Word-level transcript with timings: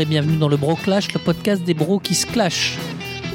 et 0.00 0.06
bienvenue 0.06 0.38
dans 0.38 0.48
le 0.48 0.56
Bro 0.56 0.76
Clash, 0.76 1.12
le 1.12 1.18
podcast 1.18 1.62
des 1.62 1.74
bros 1.74 1.98
qui 1.98 2.14
se 2.14 2.24
clashent. 2.24 2.78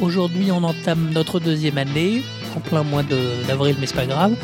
Aujourd'hui, 0.02 0.52
on 0.52 0.64
entame 0.64 1.12
notre 1.14 1.40
deuxième 1.40 1.78
année, 1.78 2.24
en 2.58 2.60
plein 2.60 2.82
mois 2.82 3.04
d'avril, 3.48 3.76
mais 3.80 3.86
c'est 3.86 3.96
pas 3.96 4.08
grave, 4.08 4.36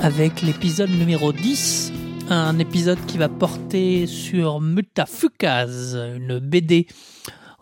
avec 0.00 0.42
l'épisode 0.42 0.90
numéro 0.90 1.32
10, 1.32 1.92
un 2.30 2.60
épisode 2.60 3.04
qui 3.06 3.18
va 3.18 3.28
porter 3.28 4.06
sur 4.06 4.60
Mutafukaz, 4.60 5.96
une 5.96 6.38
BD 6.38 6.86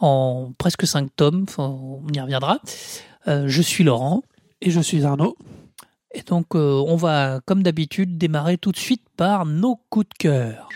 en 0.01 0.53
presque 0.59 0.87
5 0.87 1.09
tomes, 1.17 1.47
on 1.57 2.03
y 2.13 2.21
reviendra. 2.21 2.59
Euh, 3.27 3.45
je 3.49 3.63
suis 3.63 3.85
Laurent. 3.85 4.23
Et 4.61 4.71
je 4.71 4.81
suis 4.81 5.05
Arnaud. 5.05 5.37
Et 6.15 6.23
donc, 6.23 6.55
euh, 6.55 6.83
on 6.87 6.97
va, 6.97 7.41
comme 7.47 7.63
d'habitude, 7.63 8.19
démarrer 8.19 8.59
tout 8.59 8.73
de 8.73 8.79
suite 8.79 9.03
par 9.17 9.47
nos 9.47 9.77
coups 9.89 10.09
de 10.11 10.15
cœur. 10.19 10.69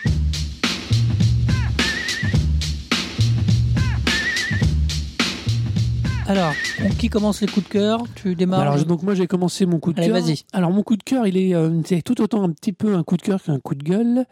Alors, 6.29 6.53
qui 6.99 7.09
commence 7.09 7.41
les 7.41 7.47
coups 7.47 7.65
de 7.65 7.71
cœur 7.71 8.03
Tu 8.13 8.35
démarres 8.35 8.59
Alors, 8.59 8.85
donc 8.85 9.01
moi 9.01 9.15
j'ai 9.15 9.25
commencé 9.25 9.65
mon 9.65 9.79
coup 9.79 9.93
de 9.93 9.99
Allez, 9.99 10.11
cœur. 10.11 10.21
vas-y. 10.21 10.43
Alors 10.53 10.69
mon 10.69 10.83
coup 10.83 10.95
de 10.95 11.01
cœur, 11.01 11.25
il 11.25 11.35
est 11.35 11.55
euh, 11.55 11.81
c'est 11.83 12.03
tout 12.03 12.21
autant 12.21 12.43
un 12.43 12.51
petit 12.51 12.71
peu 12.71 12.93
un 12.93 13.03
coup 13.03 13.17
de 13.17 13.23
cœur 13.23 13.41
qu'un 13.41 13.59
coup 13.59 13.73
de 13.73 13.83
gueule. 13.83 14.25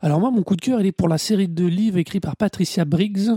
Alors 0.00 0.20
moi 0.20 0.30
mon 0.30 0.44
coup 0.44 0.54
de 0.54 0.60
cœur, 0.60 0.80
il 0.80 0.86
est 0.86 0.92
pour 0.92 1.08
la 1.08 1.18
série 1.18 1.48
de 1.48 1.66
livres 1.66 1.98
écrits 1.98 2.20
par 2.20 2.36
Patricia 2.36 2.84
Briggs 2.84 3.30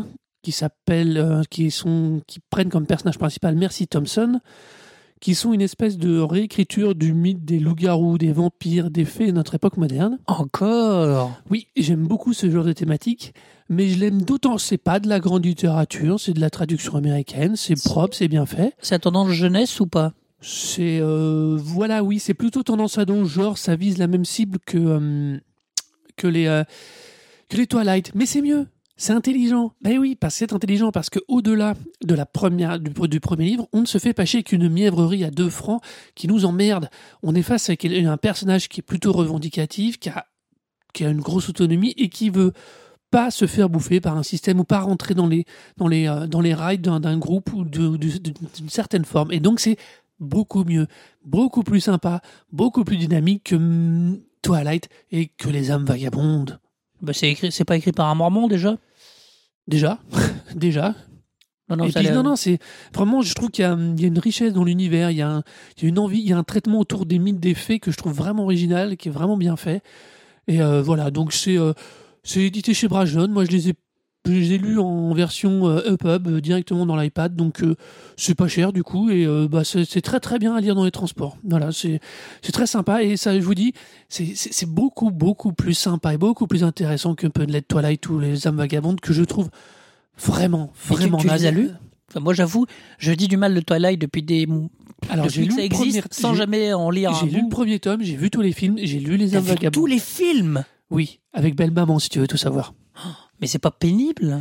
qui 0.43 0.51
s'appelle 0.51 1.17
euh, 1.17 1.41
qui 1.49 1.71
sont 1.71 2.21
qui 2.27 2.39
prennent 2.51 2.69
comme 2.69 2.85
personnage 2.85 3.17
principal 3.17 3.55
Mercy 3.55 3.87
Thompson 3.87 4.41
qui 5.19 5.35
sont 5.35 5.53
une 5.53 5.61
espèce 5.61 5.97
de 5.97 6.19
réécriture 6.19 6.95
du 6.95 7.13
mythe 7.13 7.43
des 7.43 7.59
loups-garous, 7.59 8.17
des 8.17 8.31
vampires, 8.31 8.89
des 8.91 9.05
fées 9.05 9.27
de 9.27 9.31
notre 9.31 9.55
époque 9.55 9.77
moderne. 9.77 10.19
Encore? 10.27 11.31
Oui, 11.49 11.67
j'aime 11.75 12.05
beaucoup 12.07 12.33
ce 12.33 12.49
genre 12.49 12.63
de 12.63 12.73
thématique, 12.73 13.33
mais 13.69 13.87
je 13.87 13.99
l'aime 13.99 14.21
d'autant, 14.21 14.57
c'est 14.57 14.77
pas 14.77 14.99
de 14.99 15.09
la 15.09 15.19
grande 15.19 15.45
littérature, 15.45 16.19
c'est 16.19 16.33
de 16.33 16.39
la 16.39 16.49
traduction 16.49 16.95
américaine, 16.95 17.55
c'est 17.55 17.81
propre, 17.81 18.15
c'est 18.15 18.27
bien 18.27 18.45
fait. 18.45 18.73
C'est 18.81 18.95
à 18.95 18.99
tendance 18.99 19.29
jeunesse 19.29 19.79
ou 19.79 19.87
pas? 19.87 20.13
C'est 20.39 20.99
euh, 21.01 21.57
voilà, 21.59 22.03
oui, 22.03 22.19
c'est 22.19 22.35
plutôt 22.35 22.61
tendance 22.61 22.97
ado, 22.97 23.25
genre 23.25 23.57
ça 23.57 23.75
vise 23.75 23.97
la 23.97 24.07
même 24.07 24.25
cible 24.25 24.59
que 24.65 24.77
euh, 24.77 25.37
que 26.15 26.27
les 26.27 26.45
euh, 26.45 26.63
que 27.49 27.57
les 27.57 27.65
Twilight, 27.65 28.11
mais 28.13 28.27
c'est 28.27 28.41
mieux. 28.41 28.67
C'est 28.99 29.13
intelligent. 29.13 29.73
Ben 29.81 29.99
oui, 29.99 30.15
parce 30.15 30.33
que 30.33 30.39
c'est 30.39 30.53
intelligent 30.53 30.91
parce 30.91 31.11
que 31.11 31.19
au-delà 31.27 31.75
de 32.03 32.15
la 32.15 32.25
première 32.25 32.79
du, 32.79 33.19
premier 33.19 33.45
livre, 33.45 33.67
on 33.71 33.81
ne 33.81 33.85
se 33.85 33.99
fait 33.99 34.13
pas 34.13 34.25
chier 34.25 34.41
qu'une 34.41 34.69
mièvrerie 34.69 35.23
à 35.23 35.29
deux 35.29 35.51
francs 35.51 35.83
qui 36.15 36.27
nous 36.27 36.45
emmerde. 36.45 36.89
On 37.21 37.35
est 37.35 37.43
face 37.43 37.69
avec 37.69 37.85
un 37.85 38.17
personnage 38.17 38.67
qui 38.67 38.79
est 38.79 38.83
plutôt 38.83 39.13
revendicatif, 39.13 39.99
qui 39.99 40.09
a 40.09 40.25
qui 40.93 41.05
a 41.05 41.09
une 41.09 41.21
grosse 41.21 41.47
autonomie 41.47 41.93
et 41.97 42.09
qui 42.09 42.31
veut 42.31 42.53
pas 43.11 43.29
se 43.29 43.45
faire 43.45 43.69
bouffer 43.69 44.01
par 44.01 44.17
un 44.17 44.23
système 44.23 44.59
ou 44.59 44.63
pas 44.63 44.79
rentrer 44.79 45.13
dans 45.13 45.27
les 45.27 45.45
dans 45.77 45.87
les 45.87 46.07
euh, 46.07 46.25
dans 46.25 46.41
les 46.41 46.55
rails 46.55 46.79
d'un 46.79 47.17
groupe 47.19 47.53
ou 47.53 47.65
d'une 47.65 48.69
certaine 48.69 49.05
forme. 49.05 49.31
Et 49.31 49.39
donc 49.39 49.59
c'est 49.59 49.77
beaucoup 50.19 50.63
mieux, 50.63 50.87
beaucoup 51.23 51.61
plus 51.61 51.81
sympa, 51.81 52.21
beaucoup 52.51 52.83
plus 52.83 52.97
dynamique 52.97 53.43
que 53.43 53.55
hum, 53.55 54.19
Twilight 54.41 54.89
et 55.11 55.27
que 55.27 55.49
les 55.49 55.69
âmes 55.69 55.85
vagabondes. 55.85 56.59
Bah, 57.01 57.13
C'est 57.13 57.29
écrit, 57.29 57.51
c'est 57.51 57.65
pas 57.65 57.77
écrit 57.77 57.91
par 57.91 58.07
un 58.07 58.15
mormon 58.15 58.47
déjà 58.47 58.77
Déjà, 59.67 59.99
déjà. 60.55 60.95
Non, 61.69 61.75
non, 61.75 61.83
et 61.85 61.91
puis, 61.91 62.09
non, 62.11 62.23
non, 62.23 62.35
c'est 62.37 62.59
vraiment, 62.93 63.21
je 63.21 63.33
trouve 63.33 63.49
qu'il 63.51 63.63
y, 63.63 63.65
a 63.65 63.73
il 63.77 63.99
y 63.99 64.05
a 64.05 64.07
une 64.07 64.19
richesse 64.19 64.53
dans 64.53 64.63
l'univers, 64.63 65.11
il 65.11 65.17
y, 65.17 65.21
a 65.21 65.29
un- 65.29 65.43
il 65.77 65.83
y 65.83 65.85
a 65.87 65.89
une 65.89 65.99
envie, 65.99 66.19
il 66.19 66.27
y 66.29 66.31
a 66.31 66.37
un 66.37 66.43
traitement 66.45 66.79
autour 66.79 67.05
des 67.05 67.19
mythes 67.19 67.41
des 67.41 67.53
fées 67.53 67.79
que 67.79 67.91
je 67.91 67.97
trouve 67.97 68.13
vraiment 68.13 68.43
original, 68.43 68.95
qui 68.95 69.09
est 69.09 69.11
vraiment 69.11 69.35
bien 69.35 69.57
fait. 69.57 69.83
Et 70.47 70.61
euh, 70.61 70.81
voilà, 70.81 71.11
donc 71.11 71.33
c'est 71.33 71.57
euh, 71.57 71.73
c'est 72.23 72.39
édité 72.43 72.73
chez 72.73 72.87
Brajon. 72.87 73.27
Moi, 73.27 73.43
je 73.43 73.51
les 73.51 73.69
ai, 73.69 73.73
je 74.27 74.39
les 74.39 74.53
ai 74.53 74.57
lus 74.57 74.79
en 74.79 75.13
version 75.13 75.67
euh, 75.67 75.93
EPUB 75.93 76.27
euh, 76.27 76.41
directement 76.41 76.85
dans 76.85 76.95
l'iPad, 76.95 77.35
donc 77.35 77.61
euh, 77.63 77.75
c'est 78.15 78.35
pas 78.35 78.47
cher 78.47 78.73
du 78.73 78.83
coup, 78.83 79.09
et 79.09 79.25
bah, 79.49 79.63
c'est 79.63 80.01
très 80.01 80.19
très 80.19 80.39
bien 80.39 80.55
à 80.55 80.61
lire 80.61 80.75
dans 80.75 80.85
les 80.85 80.91
transports. 80.91 81.37
Voilà, 81.43 81.71
c'est 81.71 81.99
très 82.51 82.67
sympa, 82.67 83.03
et 83.03 83.17
ça, 83.17 83.37
je 83.39 83.43
vous 83.43 83.55
dis, 83.55 83.73
c'est- 84.09 84.65
beaucoup 84.65 85.11
beaucoup 85.11 85.53
plus 85.53 85.73
sympa 85.73 86.13
et 86.13 86.17
beaucoup 86.17 86.47
plus 86.47 86.63
intéressant 86.63 87.15
que 87.15 87.27
Punlet 87.27 87.61
Twilight 87.61 88.07
ou 88.09 88.19
les 88.19 88.47
âmes 88.47 88.57
vagabondes 88.57 88.99
que 88.99 89.13
je 89.13 89.23
trouve 89.23 89.49
vraiment 90.17 90.71
Et 90.73 90.87
tu- 90.87 90.93
vraiment 90.93 91.17
tu 91.17 91.27
les 91.27 91.45
as 91.45 91.51
lus? 91.51 91.69
Enfin, 92.09 92.19
Moi, 92.21 92.33
j'avoue, 92.33 92.65
je 92.99 93.11
dis 93.11 93.27
du 93.27 93.35
mal 93.37 93.53
de 93.53 93.59
Twilight 93.59 93.99
depuis 93.99 94.23
des 94.23 94.47
Alors 95.09 95.29
j'ai 95.29 95.43
lu 95.43 95.51
ça 95.51 95.57
le 95.57 95.63
existe, 95.63 96.01
premier- 96.01 96.03
sans 96.09 96.31
j'ai- 96.31 96.37
jamais 96.37 96.73
en 96.73 96.89
lire 96.89 97.11
un 97.11 97.19
J'ai 97.19 97.29
lu 97.29 97.41
le 97.43 97.49
premier 97.49 97.79
tome, 97.79 98.01
j'ai 98.01 98.15
vu 98.15 98.29
tous 98.29 98.41
les 98.41 98.53
films, 98.53 98.77
j'ai 98.81 98.99
lu 98.99 99.17
les 99.17 99.27
vagabondes. 99.27 99.73
tous 99.73 99.85
les 99.85 99.99
films? 99.99 100.63
Oui, 100.89 101.19
avec 101.33 101.55
Belle 101.55 101.71
Maman 101.71 101.99
si 101.99 102.09
tu 102.09 102.19
veux 102.19 102.27
tout 102.27 102.37
savoir. 102.37 102.73
Mais 103.41 103.47
c'est 103.47 103.59
pas 103.59 103.71
pénible 103.71 104.39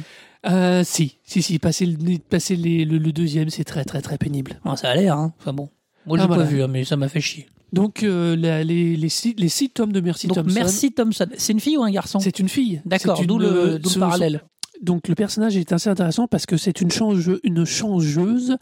Euh, 0.48 0.84
si, 0.84 1.16
si, 1.24 1.42
si, 1.42 1.58
passer 1.58 1.86
le, 1.86 2.18
passer 2.18 2.54
les- 2.54 2.84
le, 2.84 2.98
le 2.98 3.10
deuxième, 3.12 3.50
c'est 3.50 3.64
très, 3.64 3.84
très, 3.84 4.00
très 4.00 4.16
pénible. 4.16 4.60
Bon, 4.64 4.76
Ça 4.76 4.90
a 4.90 4.94
l'air, 4.94 5.16
hein. 5.18 5.32
Enfin 5.40 5.52
bon. 5.52 5.70
Moi, 6.06 6.18
j'ai 6.18 6.24
Ah, 6.24 6.28
pas 6.28 6.34
voilà. 6.34 6.48
vu, 6.48 6.62
hein, 6.62 6.68
mais 6.68 6.84
ça 6.84 6.96
m'a 6.96 7.08
fait 7.08 7.20
chier. 7.20 7.48
Donc, 7.72 8.04
euh, 8.04 8.36
la- 8.36 8.62
les, 8.62 8.94
les, 8.94 9.08
six, 9.08 9.34
les 9.38 9.48
six 9.48 9.70
tomes 9.70 9.90
de 9.90 10.00
Mercy 10.00 10.28
Donc, 10.28 10.36
Thompson. 10.36 10.54
merci 10.54 10.92
Thompson. 10.92 11.26
C'est 11.36 11.52
une 11.52 11.58
fille 11.58 11.76
ou 11.76 11.82
un 11.82 11.90
garçon? 11.90 12.20
C'est 12.20 12.38
une 12.38 12.48
fille. 12.48 12.80
D'accord, 12.84 13.20
d'où 13.26 13.38
le, 13.40 13.46
euh, 13.48 13.78
le 13.78 13.98
parallèle. 13.98 14.42
Donc, 14.82 15.08
le 15.08 15.16
personnage 15.16 15.56
est 15.56 15.72
assez 15.72 15.90
intéressant 15.90 16.28
parce 16.28 16.46
que 16.46 16.56
c'est 16.56 16.80
une, 16.80 16.92
change, 16.92 17.28
une 17.42 17.64
changeuse 17.64 18.56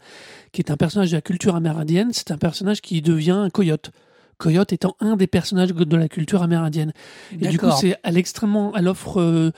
qui 0.53 0.61
est 0.61 0.71
un 0.71 0.77
personnage 0.77 1.11
de 1.11 1.17
la 1.17 1.21
culture 1.21 1.55
amérindienne. 1.55 2.09
C'est 2.13 2.31
un 2.31 2.37
personnage 2.37 2.81
qui 2.81 3.01
devient 3.03 3.31
un 3.31 3.49
coyote. 3.51 3.91
Coyote 4.39 4.73
étant 4.73 4.95
un 5.01 5.17
des 5.17 5.27
personnages 5.27 5.69
de 5.73 5.97
la 5.97 6.07
culture 6.07 6.41
amérindienne. 6.41 6.93
Et 7.39 7.47
du 7.49 7.59
coup, 7.59 7.69
c'est 7.79 7.97
elle 8.03 8.17
extrêmement, 8.17 8.75
elle 8.75 8.87
offre, 8.87 9.19
euh, 9.21 9.51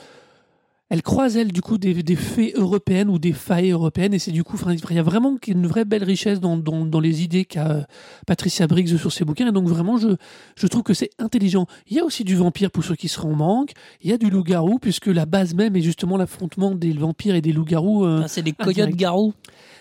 elle 0.89 1.01
croise 1.01 1.35
elle 1.35 1.51
du 1.51 1.61
coup 1.61 1.77
des, 1.77 2.01
des 2.01 2.15
fées 2.15 2.53
européennes 2.55 3.09
ou 3.09 3.19
des 3.19 3.33
failles 3.33 3.71
européennes 3.71 4.13
et 4.13 4.19
c'est 4.19 4.31
du 4.31 4.43
coup, 4.43 4.57
il 4.69 4.95
y 4.95 4.99
a 4.99 5.03
vraiment 5.03 5.35
une 5.47 5.67
vraie 5.67 5.83
belle 5.85 6.03
richesse 6.03 6.39
dans, 6.39 6.55
dans, 6.57 6.85
dans 6.85 6.99
les 6.99 7.23
idées 7.23 7.45
qu'a 7.45 7.71
euh, 7.71 7.81
Patricia 8.25 8.67
Briggs 8.67 8.97
sur 8.97 9.11
ses 9.11 9.25
bouquins 9.25 9.47
et 9.47 9.51
donc 9.51 9.67
vraiment 9.67 9.97
je, 9.97 10.09
je 10.55 10.67
trouve 10.67 10.83
que 10.83 10.93
c'est 10.93 11.09
intelligent. 11.19 11.65
Il 11.87 11.97
y 11.97 11.99
a 11.99 12.05
aussi 12.05 12.23
du 12.23 12.35
vampire 12.35 12.71
pour 12.71 12.83
ceux 12.83 12.95
qui 12.95 13.07
seraient 13.09 13.27
en 13.27 13.35
manque, 13.35 13.71
il 14.01 14.09
y 14.09 14.13
a 14.13 14.17
du 14.17 14.29
loup-garou 14.29 14.79
puisque 14.79 15.07
la 15.07 15.25
base 15.25 15.53
même 15.55 15.75
est 15.75 15.81
justement 15.81 16.15
l'affrontement 16.17 16.73
des 16.73 16.93
vampires 16.93 17.35
et 17.35 17.41
des 17.41 17.51
loups-garous. 17.51 18.05
euh, 18.05 18.21
Ah, 18.23 18.27
c'est 18.27 18.41
des 18.41 18.51
indirect. 18.57 18.75
coyotes 18.77 18.95
garous. 18.95 19.33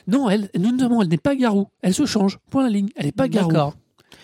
Non, 0.08 0.28
elle, 0.28 0.50
non, 0.58 1.02
elle 1.02 1.08
n'est 1.08 1.16
pas 1.18 1.34
garou, 1.34 1.66
elle 1.82 1.94
se 1.94 2.06
change, 2.06 2.38
point 2.50 2.62
la 2.62 2.70
ligne, 2.70 2.88
elle 2.96 3.06
n'est 3.06 3.12
pas 3.12 3.28
garou. 3.28 3.50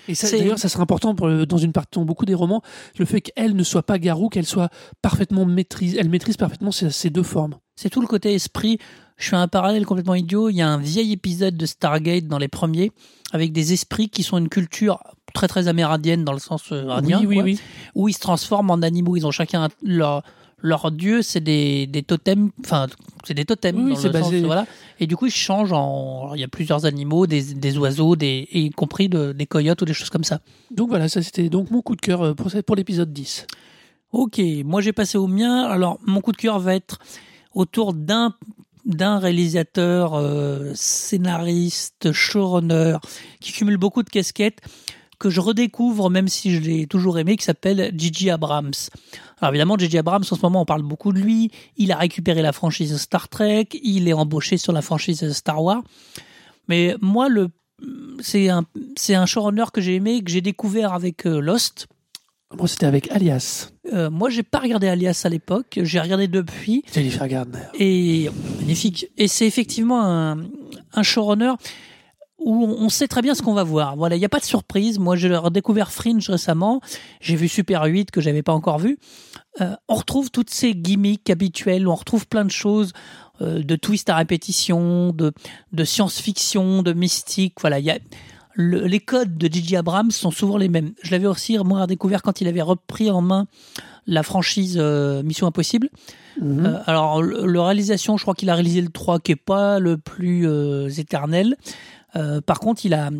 Et 0.09 0.15
ça, 0.15 0.31
d'ailleurs, 0.31 0.59
ça 0.59 0.69
sera 0.69 0.83
important 0.83 1.15
pour 1.15 1.29
le- 1.29 1.47
dans 1.47 1.59
une 1.59 1.73
partie, 1.73 1.99
dans 1.99 2.05
beaucoup 2.05 2.25
des 2.25 2.35
romans, 2.35 2.63
le 2.99 3.05
fait 3.05 3.21
qu'elle 3.21 3.55
ne 3.55 3.63
soit 3.63 3.83
pas 3.85 3.99
garou, 3.99 4.29
qu'elle 4.29 4.47
soit 4.47 4.69
parfaitement 5.01 5.45
maîtrise, 5.45 5.97
elle 5.99 6.09
maîtrise 6.09 6.37
parfaitement 6.37 6.73
ces, 6.73 6.91
ces 6.91 7.11
deux 7.11 7.23
formes. 7.23 7.55
C'est 7.77 7.91
tout 7.91 8.01
le 8.01 8.07
côté 8.07 8.35
esprit. 8.35 8.79
Je 9.17 9.29
fais 9.31 9.37
un 9.37 9.49
parallèle 9.49 9.87
complètement 9.87 10.15
idiot. 10.15 10.49
Il 10.49 10.57
y 10.57 10.63
a 10.63 10.69
un 10.69 10.79
vieil 10.79 11.13
épisode 11.13 11.57
de 11.57 11.67
Stargate 11.67 12.27
dans 12.27 12.39
les 12.39 12.49
premiers 12.49 12.91
avec 13.33 13.53
des 13.53 13.73
esprits 13.73 14.09
qui 14.11 14.23
sont 14.23 14.37
une 14.39 14.49
culture 14.49 14.99
très 15.33 15.49
très 15.49 15.69
amérindienne 15.69 16.25
dans 16.25 16.33
le 16.35 16.39
sens 16.39 16.65
euh, 16.73 16.89
indien, 16.91 17.21
oui, 17.21 17.27
oui, 17.27 17.35
quoi, 17.37 17.45
oui. 17.45 17.61
où 17.95 18.09
ils 18.09 18.13
se 18.13 18.21
transforment 18.21 18.71
en 18.71 18.83
animaux. 18.83 19.17
Ils 19.17 19.27
ont 19.27 19.31
chacun 19.31 19.65
un- 19.65 19.69
leur 19.83 20.23
leur 20.63 20.91
dieu, 20.91 21.23
c'est 21.23 21.41
des, 21.41 21.87
des 21.87 22.03
totems, 22.03 22.51
enfin 22.65 22.87
c'est 23.25 23.35
des 23.35 23.45
totems 23.45 23.85
Oui, 23.85 23.91
dans 23.95 23.97
c'est 23.99 24.09
le 24.13 24.19
sens, 24.21 24.33
basé- 24.33 24.45
voilà. 24.45 24.67
Et 25.01 25.07
du 25.07 25.17
coup 25.17 25.27
ils 25.27 25.33
changent 25.33 25.73
en, 25.73 26.33
il 26.35 26.41
y 26.41 26.45
a 26.45 26.49
plusieurs 26.49 26.87
animaux, 26.87 27.27
des, 27.27 27.43
des 27.55 27.77
oiseaux, 27.79 28.17
des 28.17 28.49
y 28.53 28.71
compris 28.71 29.09
de- 29.09 29.33
des 29.33 29.47
coyotes 29.47 29.83
ou 29.83 29.85
des 29.85 29.95
choses 29.95 30.11
comme 30.11 30.25
ça. 30.25 30.41
Donc 30.71 30.89
voilà, 30.89 31.09
ça 31.09 31.21
c'était 31.23 31.49
donc 31.49 31.71
mon 31.71 31.83
coup 31.83 31.97
de 31.97 32.01
cœur 32.01 32.23
euh, 32.23 32.35
pour, 32.35 32.77
l'épisode 32.77 33.13
10. 33.13 33.47
Ok, 34.13 34.41
moi 34.65 34.81
j'ai 34.81 34.93
passé 34.93 35.19
au 35.19 35.27
mien. 35.27 35.65
Alors 35.65 35.99
mon 36.07 36.21
coup 36.21 36.33
de 36.33 36.37
cœur 36.37 36.59
va 36.59 36.75
être 36.75 36.99
autour 37.55 37.93
d'un 37.93 38.35
d'un 38.85 39.19
réalisateur, 39.21 40.15
euh, 40.15 40.73
scénariste, 40.75 42.11
showrunner, 42.13 42.97
qui 43.41 43.53
cumule 43.53 43.77
beaucoup 43.77 44.03
de 44.03 44.11
casquettes, 44.11 44.59
que 45.23 45.31
je 45.31 45.41
redécouvre, 45.41 46.11
même 46.11 46.27
si 46.27 46.53
je 46.53 46.59
l'ai 46.59 46.89
toujours 46.89 47.17
aimé, 47.17 47.37
qui 47.37 47.45
s'appelle 47.45 47.93
Gigi 47.97 48.29
Abrams. 48.29 48.73
Alors 49.41 49.53
évidemment, 49.53 49.79
Gigi 49.79 49.97
Abrams, 49.97 50.25
en 50.29 50.35
ce 50.35 50.43
moment, 50.43 50.63
on 50.63 50.65
parle 50.65 50.83
beaucoup 50.83 51.13
de 51.13 51.21
lui. 51.21 51.53
Il 51.77 51.93
a 51.93 51.97
récupéré 51.97 52.43
la 52.43 52.51
franchise 52.51 52.97
Star 52.97 53.29
Trek, 53.29 53.69
il 53.85 54.09
est 54.09 54.13
embauché 54.13 54.57
sur 54.57 54.73
la 54.73 54.83
franchise 54.83 55.33
Star 55.33 55.63
Wars. 55.63 55.85
Mais 56.67 56.97
moi, 57.01 57.29
le 57.29 57.51
c'est 58.21 58.49
un, 58.49 58.65
c'est 58.97 59.15
un 59.15 59.27
showrunner 59.27 59.67
que 59.73 59.81
j'ai 59.81 59.95
aimé, 59.95 60.23
que 60.25 60.31
j'ai 60.33 60.41
découvert 60.41 60.93
avec 60.93 61.25
euh, 61.25 61.41
Lost. 61.41 61.87
Moi 62.59 62.67
c'était 62.67 62.87
avec 62.87 63.11
Alias, 63.13 63.71
Euh, 63.93 64.11
moi, 64.11 64.29
j'ai 64.29 64.43
pas 64.43 64.59
regardé 64.59 64.89
Alias 64.89 65.23
à 65.25 65.29
l'époque. 65.29 65.79
J'ai 65.83 66.01
regardé 66.01 66.27
depuis. 66.29 66.83
Jennifer 66.93 67.29
Gardner. 67.29 67.67
Et 67.79 68.29
magnifique. 68.59 69.07
Et 69.17 69.29
c'est 69.29 69.47
effectivement 69.47 70.03
un, 70.05 70.39
un 70.93 71.03
showrunner 71.03 71.55
où 72.45 72.65
on 72.65 72.89
sait 72.89 73.09
très 73.09 73.23
bien 73.23 73.35
ce 73.35 73.43
qu'on 73.43 73.55
va 73.55 73.65
voir. 73.65 73.97
Voilà, 73.97 74.17
il 74.17 74.19
n'y 74.19 74.25
a 74.25 74.29
pas 74.29 74.39
de 74.39 74.45
surprise. 74.45 74.99
Moi, 74.99 75.17
j'ai 75.17 75.35
redécouvert 75.35 75.91
Fringe 75.91 76.29
récemment. 76.29 76.81
J'ai 77.21 77.37
vu 77.37 77.49
Super 77.49 77.85
8 77.85 78.11
que 78.11 78.21
j'avais 78.21 78.43
pas 78.43 78.53
encore 78.53 78.79
vu. 78.79 78.99
Euh, 79.61 79.75
on 79.89 79.95
retrouve 79.95 80.31
toutes 80.31 80.51
ces 80.51 80.75
gimmicks 80.75 81.31
habituelles. 81.31 81.87
On 81.87 81.95
retrouve 81.95 82.27
plein 82.27 82.45
de 82.45 82.51
choses 82.51 82.93
euh, 83.41 83.63
de 83.63 83.77
twists 83.77 84.11
à 84.11 84.17
répétition, 84.17 85.13
de, 85.13 85.33
de 85.73 85.85
science-fiction, 85.85 86.83
de 86.83 86.93
mystique. 86.93 87.55
Voilà, 87.61 87.79
il 87.79 87.85
y 87.85 87.91
a 87.91 87.99
le- 88.55 88.87
les 88.87 89.01
codes 89.01 89.37
de 89.39 89.53
J.J. 89.53 89.77
Abrams 89.77 90.11
sont 90.11 90.31
souvent 90.31 90.57
les 90.57 90.69
mêmes. 90.69 90.93
Je 91.03 91.11
l'avais 91.11 91.27
aussi 91.27 91.57
moi 91.59 91.87
découvert 91.87 92.23
quand 92.23 92.41
il 92.41 92.49
avait 92.49 92.63
repris 92.63 93.11
en 93.11 93.21
main 93.23 93.47
la 94.07 94.23
franchise 94.23 94.77
euh, 94.81 95.23
Mission 95.23 95.47
Impossible. 95.47 95.89
Mhm. 96.41 96.67
Euh, 96.67 96.79
alors, 96.87 97.23
le, 97.23 97.47
le 97.47 97.61
réalisation, 97.61 98.17
je 98.17 98.23
crois 98.25 98.35
qu'il 98.35 98.51
a 98.51 98.55
réalisé 98.55 98.81
le 98.81 98.89
3 98.89 99.21
qui 99.21 99.33
est 99.33 99.37
pas 99.37 99.79
le 99.79 99.97
plus 99.99 100.47
euh, 100.49 100.89
éternel. 100.89 101.57
Par 102.47 102.61
contre, 102.61 102.85
il 102.85 102.93
a 102.95 103.11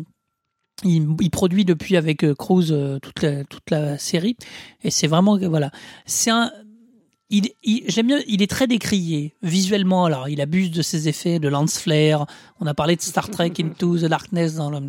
il, 0.83 1.07
il 1.21 1.29
produit 1.31 1.65
depuis 1.65 1.97
avec 1.97 2.25
Cruise 2.35 2.71
euh, 2.71 2.99
toute 2.99 3.21
la, 3.23 3.43
toute 3.45 3.69
la 3.71 3.97
série 3.97 4.35
et 4.83 4.91
c'est 4.91 5.07
vraiment 5.07 5.37
voilà 5.37 5.71
c'est 6.05 6.29
un 6.29 6.51
il, 7.35 7.49
il- 7.63 7.83
j'aime 7.87 8.07
bien 8.07 8.19
il 8.27 8.41
est 8.41 8.49
très 8.49 8.67
décrié 8.67 9.33
visuellement 9.41 10.05
alors 10.05 10.29
il 10.29 10.39
abuse 10.39 10.71
de 10.71 10.81
ses 10.81 11.07
effets 11.09 11.39
de 11.39 11.47
lance 11.49 11.77
flare. 11.79 12.25
On 12.59 12.67
a 12.67 12.73
parlé 12.73 12.95
de 12.95 13.01
Star 13.01 13.29
Trek 13.29 13.53
Into 13.59 13.97
the 13.97 14.05
Darkness 14.05 14.55
dans 14.55 14.69
le 14.69 14.79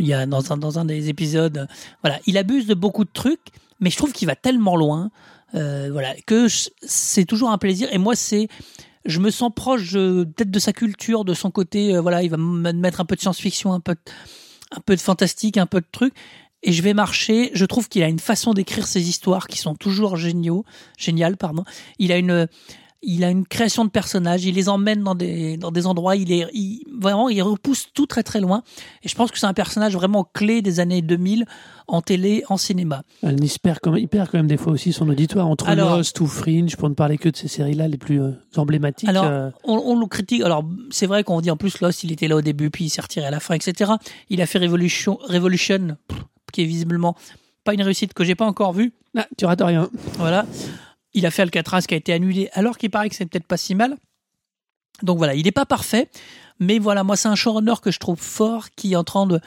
il 0.00 0.06
y 0.06 0.14
a 0.14 0.26
dans 0.26 0.52
un 0.52 0.56
dans 0.56 0.78
un 0.78 0.84
des 0.84 1.08
épisodes. 1.08 1.66
Voilà 2.02 2.18
il 2.26 2.38
abuse 2.38 2.66
de 2.66 2.74
beaucoup 2.74 3.04
de 3.04 3.10
trucs 3.12 3.48
mais 3.80 3.90
je 3.90 3.96
trouve 3.96 4.12
qu'il 4.12 4.26
va 4.26 4.34
tellement 4.36 4.76
loin 4.76 5.10
euh, 5.54 5.88
voilà 5.92 6.14
que 6.26 6.46
c'est 6.82 7.24
toujours 7.24 7.50
un 7.50 7.58
plaisir. 7.58 7.88
Et 7.92 7.98
moi 7.98 8.14
c'est 8.16 8.48
je 9.04 9.20
me 9.20 9.30
sens 9.30 9.50
proche 9.54 9.94
euh, 9.94 10.24
peut-être 10.24 10.50
de 10.50 10.58
sa 10.58 10.72
culture 10.72 11.24
de 11.24 11.34
son 11.34 11.50
côté 11.50 11.94
euh, 11.94 12.00
voilà 12.00 12.22
il 12.22 12.30
va 12.30 12.36
me 12.36 12.72
mettre 12.72 13.00
un 13.00 13.04
peu 13.04 13.14
de 13.16 13.20
science-fiction 13.20 13.72
un 13.72 13.80
peu 13.80 13.94
de, 13.94 14.00
un 14.76 14.80
peu 14.80 14.94
de 14.96 15.00
fantastique 15.00 15.56
un 15.56 15.66
peu 15.66 15.80
de 15.80 15.86
trucs 15.90 16.14
et 16.62 16.72
je 16.72 16.82
vais 16.82 16.94
marcher 16.94 17.50
je 17.54 17.64
trouve 17.64 17.88
qu'il 17.88 18.02
a 18.02 18.08
une 18.08 18.18
façon 18.18 18.54
d'écrire 18.54 18.86
ses 18.86 19.08
histoires 19.08 19.46
qui 19.46 19.58
sont 19.58 19.74
toujours 19.74 20.16
géniaux 20.16 20.64
géniales 20.96 21.36
pardon 21.36 21.64
il 21.98 22.12
a 22.12 22.16
une 22.16 22.48
il 23.02 23.22
a 23.22 23.30
une 23.30 23.46
création 23.46 23.84
de 23.84 23.90
personnages, 23.90 24.44
il 24.44 24.56
les 24.56 24.68
emmène 24.68 25.04
dans 25.04 25.14
des, 25.14 25.56
dans 25.56 25.70
des 25.70 25.86
endroits, 25.86 26.16
il 26.16 26.32
est 26.32 26.46
il, 26.52 26.82
vraiment 26.98 27.28
il 27.28 27.40
repousse 27.42 27.88
tout 27.94 28.06
très 28.06 28.22
très 28.22 28.40
loin. 28.40 28.62
Et 29.04 29.08
je 29.08 29.14
pense 29.14 29.30
que 29.30 29.38
c'est 29.38 29.46
un 29.46 29.54
personnage 29.54 29.94
vraiment 29.94 30.24
clé 30.24 30.62
des 30.62 30.80
années 30.80 31.00
2000 31.00 31.44
en 31.86 32.02
télé, 32.02 32.42
en 32.48 32.56
cinéma. 32.56 33.02
Elle 33.22 33.42
il 33.42 33.58
perd, 33.60 33.78
quand 33.80 33.92
même, 33.92 34.02
il 34.02 34.08
perd 34.08 34.28
quand 34.28 34.38
même 34.38 34.48
des 34.48 34.56
fois 34.56 34.72
aussi 34.72 34.92
son 34.92 35.08
auditoire 35.08 35.46
entre 35.46 35.68
Alors- 35.68 35.96
Lost 35.96 36.20
ou 36.20 36.26
Fringe, 36.26 36.76
pour 36.76 36.88
ne 36.88 36.94
parler 36.94 37.18
que 37.18 37.28
de 37.28 37.36
ces 37.36 37.48
séries-là 37.48 37.86
les 37.88 37.98
plus 37.98 38.20
euh, 38.20 38.32
emblématiques. 38.56 39.08
Alors, 39.08 39.24
euh, 39.24 39.50
on, 39.64 39.76
on 39.76 39.98
le 39.98 40.06
critique. 40.06 40.42
Alors, 40.42 40.64
c'est 40.90 41.06
vrai 41.06 41.22
qu'on 41.22 41.40
dit 41.40 41.50
en 41.50 41.56
plus 41.56 41.80
Lost, 41.80 42.02
il 42.02 42.12
était 42.12 42.28
là 42.28 42.36
au 42.36 42.42
début, 42.42 42.70
puis 42.70 42.86
il 42.86 42.90
s'est 42.90 43.00
retiré 43.00 43.26
à 43.26 43.30
la 43.30 43.40
fin, 43.40 43.54
etc. 43.54 43.92
Il 44.28 44.42
a 44.42 44.46
fait 44.46 44.58
Revolution, 44.58 45.18
qui 46.50 46.62
est 46.62 46.66
visiblement 46.66 47.16
pas 47.64 47.74
une 47.74 47.82
réussite 47.82 48.14
que 48.14 48.24
j'ai 48.24 48.34
pas 48.34 48.46
encore 48.46 48.72
vue. 48.72 48.92
ah, 49.16 49.26
tu 49.36 49.44
rates 49.44 49.60
rien. 49.62 49.88
Voilà. 50.18 50.46
Il 51.14 51.26
a 51.26 51.30
fait 51.30 51.42
Alcatraz 51.42 51.82
qui 51.86 51.94
a 51.94 51.96
été 51.96 52.12
annulé, 52.12 52.48
alors 52.52 52.78
qu'il 52.78 52.90
paraît 52.90 53.08
que 53.08 53.14
c'est 53.14 53.26
peut-être 53.26 53.46
pas 53.46 53.56
si 53.56 53.74
mal. 53.74 53.96
Donc 55.02 55.18
voilà, 55.18 55.34
il 55.34 55.44
n'est 55.44 55.52
pas 55.52 55.66
parfait, 55.66 56.08
mais 56.58 56.78
voilà, 56.78 57.04
moi 57.04 57.16
c'est 57.16 57.28
un 57.28 57.34
showrunner 57.36 57.74
que 57.82 57.90
je 57.90 57.98
trouve 57.98 58.18
fort, 58.20 58.70
qui 58.76 58.92
est 58.92 58.96
en 58.96 59.04
train 59.04 59.26
de, 59.26 59.40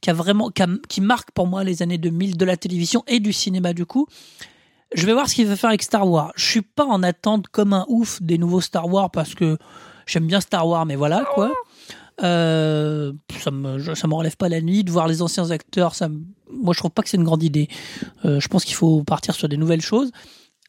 qui 0.00 0.10
a 0.10 0.12
vraiment, 0.12 0.50
qui, 0.50 0.62
a- 0.62 0.68
qui 0.88 1.00
marque 1.00 1.30
pour 1.32 1.46
moi 1.46 1.64
les 1.64 1.82
années 1.82 1.98
2000 1.98 2.36
de 2.36 2.44
la 2.44 2.56
télévision 2.56 3.02
et 3.08 3.18
du 3.20 3.32
cinéma 3.32 3.72
du 3.72 3.84
coup. 3.84 4.06
Je 4.94 5.06
vais 5.06 5.12
voir 5.12 5.28
ce 5.28 5.34
qu'il 5.34 5.46
va 5.46 5.56
faire 5.56 5.70
avec 5.70 5.82
Star 5.82 6.06
Wars. 6.08 6.32
Je 6.36 6.44
suis 6.44 6.62
pas 6.62 6.84
en 6.84 7.02
attente 7.02 7.48
comme 7.48 7.72
un 7.72 7.84
ouf 7.88 8.20
des 8.22 8.36
nouveaux 8.38 8.60
Star 8.60 8.86
Wars 8.92 9.10
parce 9.10 9.34
que 9.34 9.56
j'aime 10.06 10.26
bien 10.26 10.40
Star 10.40 10.68
Wars, 10.68 10.84
mais 10.86 10.96
voilà 10.96 11.24
quoi. 11.34 11.50
Euh, 12.22 13.12
ça 13.42 13.50
me 13.50 13.94
ça 13.94 14.06
me 14.08 14.14
relève 14.14 14.36
pas 14.36 14.48
la 14.48 14.60
nuit 14.60 14.84
de 14.84 14.90
voir 14.90 15.08
les 15.08 15.22
anciens 15.22 15.50
acteurs. 15.50 15.94
Ça, 15.94 16.08
me- 16.08 16.20
moi 16.50 16.74
je 16.74 16.78
trouve 16.78 16.90
pas 16.90 17.02
que 17.02 17.08
c'est 17.08 17.16
une 17.16 17.24
grande 17.24 17.42
idée. 17.42 17.68
Euh, 18.24 18.38
je 18.40 18.48
pense 18.48 18.64
qu'il 18.64 18.74
faut 18.74 19.02
partir 19.04 19.34
sur 19.34 19.48
des 19.48 19.56
nouvelles 19.56 19.80
choses. 19.80 20.10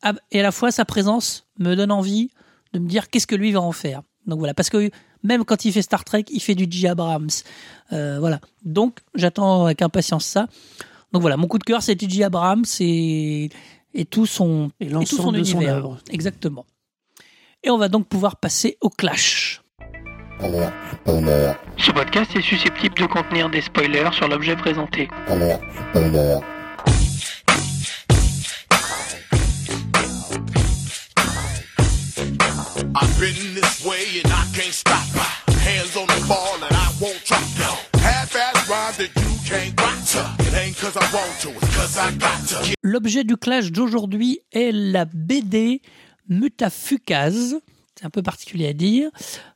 Ah, 0.01 0.13
Et 0.31 0.39
à 0.39 0.43
la 0.43 0.51
fois 0.51 0.71
sa 0.71 0.85
présence 0.85 1.45
me 1.59 1.75
donne 1.75 1.91
envie 1.91 2.29
de 2.73 2.79
me 2.79 2.87
dire 2.87 3.09
qu'est-ce 3.09 3.27
que 3.27 3.35
lui 3.35 3.51
va 3.51 3.61
en 3.61 3.71
faire? 3.71 4.01
Donc 4.25 4.39
voilà, 4.39 4.53
parce 4.53 4.69
que 4.69 4.89
même 5.23 5.43
quand 5.45 5.65
il 5.65 5.71
fait 5.73 5.81
Star 5.81 6.03
Trek, 6.05 6.25
il 6.31 6.39
fait 6.41 6.55
du 6.55 6.65
J. 6.69 6.87
Abrams. 6.87 7.29
Euh, 7.91 8.19
voilà. 8.19 8.39
Donc 8.63 8.99
j'attends 9.15 9.65
avec 9.65 9.81
impatience 9.81 10.25
ça. 10.25 10.47
Donc 11.11 11.21
voilà, 11.21 11.37
mon 11.37 11.47
coup 11.47 11.59
de 11.59 11.63
cœur 11.63 11.81
c'est 11.83 11.99
J. 11.99 12.23
Abrams 12.23 12.63
et, 12.79 13.49
et 13.93 14.05
tout 14.05 14.25
son 14.25 14.71
Et 14.79 14.85
et 14.87 14.89
tout 14.89 15.05
son 15.17 15.31
de 15.31 15.43
son 15.43 15.55
univers. 15.59 15.75
œuvre. 15.75 15.99
Exactement. 16.09 16.65
Et 17.63 17.69
on 17.69 17.77
va 17.77 17.87
donc 17.89 18.07
pouvoir 18.07 18.37
passer 18.37 18.77
au 18.81 18.89
clash. 18.89 19.61
Alerte 20.39 20.73
spoiler, 21.01 21.53
Ce 21.77 21.91
podcast 21.91 22.35
est 22.35 22.41
susceptible 22.41 22.95
de 22.95 23.05
contenir 23.05 23.49
des 23.49 23.61
spoilers 23.61 24.09
sur 24.13 24.27
l'objet 24.27 24.55
présenté. 24.55 25.07
alerte 25.27 25.61
spoiler, 25.91 26.39
I've 32.95 33.19
been 33.19 33.55
this 33.55 33.83
way 33.85 34.21
and 34.23 34.31
I 34.31 34.45
can't 34.53 34.73
stop. 34.73 34.99
Hands 35.63 35.95
on 35.97 36.05
the 36.07 36.27
ball 36.27 36.55
and 36.61 36.75
I 36.75 36.89
won't 37.01 37.19
drop. 37.25 37.77
Half-ass 38.01 38.69
rhyme 38.69 38.93
that 38.97 39.09
you 39.15 39.29
can't 39.47 39.79
rock. 39.79 40.39
It 40.39 40.53
ain't 40.55 40.77
cause 40.77 40.95
I 40.95 41.05
want 41.13 41.39
to, 41.41 41.49
it's 41.49 41.75
cause 41.75 41.97
I 41.97 42.11
got 42.17 42.47
to. 42.49 42.73
L'objet 42.83 43.23
du 43.23 43.37
clash 43.37 43.71
d'aujourd'hui 43.71 44.39
est 44.51 44.71
la 44.71 45.05
BD 45.05 45.81
Mutafukaz, 46.29 47.55
c'est 47.95 48.05
un 48.05 48.09
peu 48.09 48.23
particulier 48.23 48.67
à 48.67 48.73
dire, 48.73 49.09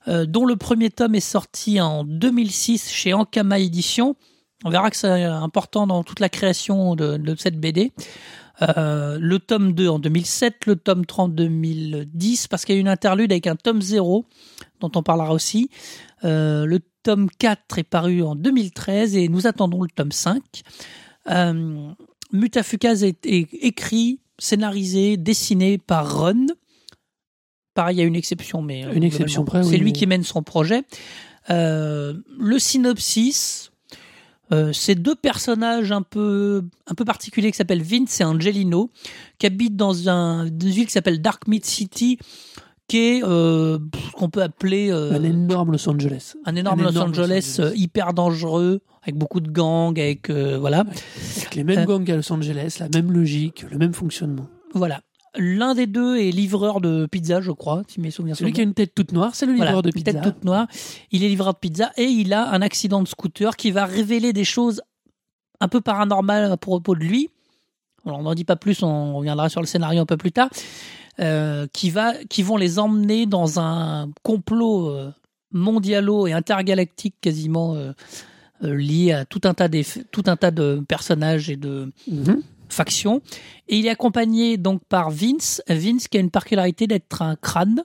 euh, 0.08 0.26
dont 0.26 0.46
le 0.46 0.56
premier 0.56 0.90
tome 0.90 1.16
est 1.16 1.20
sorti 1.20 1.82
en 1.82 2.04
2006 2.04 2.92
chez 2.92 3.14
Ankama 3.14 3.60
Édition. 3.60 4.16
On 4.64 4.70
verra 4.70 4.90
que 4.90 4.98
c'est 4.98 5.24
important 5.24 5.86
dans 5.88 6.04
toute 6.04 6.20
la 6.20 6.30
création 6.30 6.96
de, 6.96 7.36
cette 7.38 7.60
BD. 7.60 7.92
Euh, 8.64 9.20
le 9.22 9.38
tome 9.38 9.74
2 9.74 9.88
en 9.88 10.00
2007, 10.00 10.66
le 10.66 10.76
tome 10.76 11.06
3 11.06 11.26
en 11.26 11.28
2010, 11.30 12.48
parce 12.48 12.66
qu'il 12.66 12.74
y 12.76 12.78
a 12.78 12.82
une 12.82 12.88
interlude 12.88 13.32
avec 13.32 13.46
un 13.46 13.56
tome 13.56 13.82
0, 13.82 14.26
dont 14.80 14.92
on 14.96 15.04
parlera 15.04 15.32
aussi. 15.32 15.70
Euh, 16.24 16.66
le 16.66 16.80
tome 17.04 17.30
4 17.38 17.78
est 17.78 17.84
paru 17.84 18.24
en 18.24 18.36
2013 18.36 19.16
et 19.16 19.30
nous 19.30 19.46
attendons 19.46 19.84
le 19.84 19.90
tome 19.90 20.12
5. 20.12 20.42
Euh, 21.30 21.92
Mutafukaz 22.32 23.04
est, 23.04 23.26
est 23.28 23.48
écrit, 23.54 24.22
scénarisé, 24.40 25.18
dessiné 25.18 25.78
par 25.78 26.20
Run. 26.20 26.48
Pareil, 27.78 27.98
il 27.98 28.00
y 28.00 28.02
a 28.02 28.06
une 28.06 28.16
exception, 28.16 28.64
mais 28.64 28.84
euh, 28.84 28.94
Une 28.94 29.04
exception 29.04 29.46
près, 29.46 29.62
c'est 29.62 29.70
oui, 29.70 29.78
lui 29.78 29.94
qui 29.94 30.08
mène 30.08 30.24
son 30.24 30.42
projet. 30.42 30.82
Euh, 31.52 32.16
le 32.40 32.58
synopsis, 32.58 33.70
euh, 34.52 34.74
c'est 34.74 34.96
deux 34.96 35.14
personnages 35.14 35.92
un 35.92 36.02
peu, 36.02 36.64
un 36.88 36.96
peu 36.96 37.06
particuliers 37.06 37.52
qui 37.52 37.58
s'appellent 37.58 37.84
Vince 37.84 38.20
et 38.20 38.24
Angelino, 38.24 38.90
qui 39.38 39.46
habitent 39.46 39.76
dans 39.76 40.10
un, 40.10 40.48
une 40.48 40.58
ville 40.58 40.88
qui 40.88 40.92
s'appelle 40.92 41.22
Dark 41.22 41.48
Mid 41.48 41.66
City, 41.66 42.18
qui 42.88 42.98
est 42.98 43.24
euh, 43.24 43.78
ce 44.08 44.12
qu'on 44.14 44.32
peut 44.32 44.42
appeler 44.42 44.90
euh, 44.90 45.12
Un 45.14 45.22
énorme 45.22 45.74
Los 45.74 45.88
Angeles. 45.88 46.34
un 46.46 46.56
énorme 46.56 46.80
un 46.80 46.84
Los 46.86 46.90
énorme 46.90 47.10
Angeles, 47.12 47.58
Los 47.60 47.64
Angeles. 47.64 47.74
hyper 47.78 48.16
dangereux, 48.16 48.80
avec 49.04 49.16
beaucoup 49.18 49.40
de 49.40 49.52
gangs, 49.52 50.00
avec 50.00 50.32
voilà. 50.32 50.80
Avec 50.80 51.54
les 51.54 51.64
mêmes 51.64 51.86
gangs 51.86 52.10
à 52.10 52.16
Los 52.16 52.34
Angeles, 52.34 52.78
la 52.80 52.90
même 52.90 53.12
logique, 53.12 53.66
le 53.70 53.78
même 53.78 53.94
fonctionnement. 53.94 54.48
Voilà. 54.74 55.02
L'un 55.38 55.76
des 55.76 55.88
deux 55.88 56.18
est 56.18 56.32
livreur 56.32 56.82
de 56.82 57.06
pizza, 57.06 57.42
je 57.42 57.52
crois, 57.52 57.84
si 57.88 58.02
mes 58.02 58.12
souvenirs 58.12 58.36
sont 58.36 58.40
Celui 58.40 58.54
qui 58.54 58.62
a 58.62 58.64
une 58.64 58.74
tête 58.74 58.94
toute 58.96 59.12
noire, 59.12 59.36
c'est 59.36 59.46
le 59.46 59.54
livreur 59.54 59.70
Voilà, 59.74 59.82
de 59.84 59.88
une 59.90 59.94
pizza. 60.04 60.14
tête 60.14 60.24
toute 60.24 60.44
noire. 60.44 60.68
Il 61.12 61.24
est 61.24 61.30
livreur 61.30 61.54
de 61.54 61.60
pizza 61.60 61.92
et 61.98 62.06
il 62.06 62.34
a 62.34 62.50
un 62.52 62.62
accident 62.62 63.02
de 63.04 63.08
scooter 63.08 63.56
qui 63.56 63.72
va 63.72 63.86
révéler 63.86 64.34
des 64.34 64.44
choses 64.44 64.82
un 65.60 65.68
peu 65.68 65.82
paranormales 65.82 66.52
à 66.52 66.58
propos 66.58 66.96
de 66.96 67.00
lui. 67.04 67.30
Alors, 68.06 68.20
on 68.20 68.24
n'en 68.24 68.34
dit 68.36 68.46
pas 68.46 68.56
plus, 68.56 68.84
on 68.84 69.18
reviendra 69.18 69.50
sur 69.50 69.60
le 69.62 69.68
scénario 69.68 70.02
un 70.02 70.06
peu 70.06 70.18
plus 70.18 70.32
tard. 70.32 70.50
euh, 71.20 71.66
qui, 71.74 71.90
va, 71.90 72.14
qui 72.30 72.44
vont 72.44 72.58
les 72.58 72.78
emmener 72.80 73.26
dans 73.26 73.60
un 73.60 74.10
complot 74.24 74.90
euh, 74.90 75.12
mondialo 75.52 76.28
et 76.28 76.34
intergalactique 76.34 77.16
quasiment 77.22 77.74
euh, 77.76 77.92
lié 78.62 79.12
à 79.14 79.26
tout 79.26 79.42
un, 79.46 79.54
tas 79.56 79.68
tout 80.12 80.24
un 80.28 80.36
tas 80.36 80.52
de 80.52 80.84
personnages 80.88 81.50
et 81.50 81.56
de, 81.58 81.92
Mhm. 82.08 82.42
Faction. 82.70 83.22
Et 83.68 83.78
il 83.78 83.86
est 83.86 83.90
accompagné 83.90 84.58
donc 84.58 84.82
par 84.88 85.10
Vince. 85.12 85.62
Vince 85.68 86.08
qui 86.08 86.18
a 86.18 86.20
une 86.20 86.32
particularité 86.32 86.88
d'être 86.88 87.22
un 87.22 87.36
crâne 87.36 87.84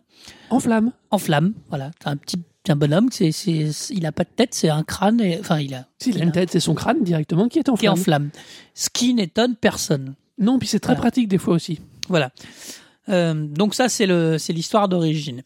En 0.50 0.60
flamme. 0.60 0.92
en 1.10 1.18
flamme. 1.18 1.54
Voilà, 1.68 1.90
c'est 2.02 2.08
un 2.08 2.16
petit 2.16 2.36
un 2.68 2.76
bonhomme. 2.76 3.08
C'est, 3.10 3.32
c'est, 3.32 3.70
il 3.90 4.06
a 4.06 4.12
pas 4.12 4.22
de 4.22 4.28
tête, 4.36 4.54
c'est 4.54 4.68
un 4.68 4.84
crâne. 4.84 5.20
Et, 5.20 5.38
enfin, 5.40 5.58
il 5.58 5.74
a 5.74 5.86
S'il 5.98 6.20
a 6.20 6.24
une 6.24 6.30
tête, 6.30 6.50
c'est 6.52 6.60
son 6.60 6.74
crâne 6.74 7.02
directement 7.02 7.48
qui 7.48 7.58
est 7.58 7.68
en 7.68 7.74
qui 7.74 7.86
est 7.86 7.88
en 7.88 7.96
flamme. 7.96 8.30
flamme. 8.30 8.42
Ce 8.74 8.88
qui 8.88 9.14
n'étonne 9.14 9.56
personne. 9.56 10.14
Non, 10.38 10.58
puis 10.60 10.68
c'est 10.68 10.78
très 10.78 10.92
Voilà. 10.92 11.00
pratique 11.00 11.26
des 11.28 11.38
fois 11.38 11.54
aussi. 11.54 11.80
Voilà. 12.08 12.30
Euh, 13.08 13.34
donc 13.34 13.74
ça, 13.74 13.88
c'est 13.88 14.06
le, 14.06 14.38
c'est 14.38 14.52
l'histoire 14.52 14.88
d'origine. 14.88 15.42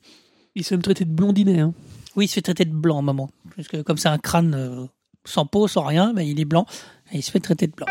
Il 0.54 0.62
se 0.64 0.74
fait 0.74 0.82
traiter 0.82 1.04
de 1.06 1.10
blondinet. 1.10 1.60
Hein. 1.60 1.72
Oui, 2.16 2.26
il 2.26 2.28
se 2.28 2.34
fait 2.34 2.42
traiter 2.42 2.66
de 2.66 2.74
blanc, 2.74 3.00
maman. 3.00 3.30
Parce 3.56 3.68
que 3.68 3.78
comme 3.80 3.96
c'est 3.96 4.08
un 4.08 4.18
crâne 4.18 4.54
euh, 4.54 4.84
sans 5.24 5.46
peau, 5.46 5.68
sans 5.68 5.84
rien, 5.84 6.12
ben, 6.12 6.20
il 6.22 6.38
est 6.38 6.44
blanc. 6.44 6.66
Et 7.12 7.18
il 7.18 7.22
se 7.22 7.30
fait 7.30 7.40
traiter 7.40 7.66
de 7.66 7.72
blanc. 7.72 7.86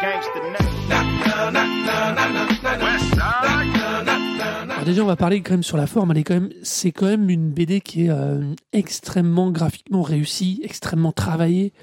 Alors 4.69 4.85
déjà, 4.85 5.03
on 5.03 5.07
va 5.07 5.15
parler 5.15 5.41
quand 5.41 5.53
même 5.53 5.63
sur 5.63 5.77
la 5.77 5.87
forme. 5.87 6.11
Elle 6.11 6.17
est 6.19 6.23
quand 6.23 6.33
même, 6.33 6.49
c'est 6.63 6.91
quand 6.91 7.05
même 7.05 7.29
une 7.29 7.49
BD 7.51 7.81
qui 7.81 8.05
est 8.05 8.09
euh, 8.09 8.53
extrêmement 8.73 9.51
graphiquement 9.51 10.01
réussie, 10.01 10.59
extrêmement 10.63 11.11
travaillée, 11.11 11.73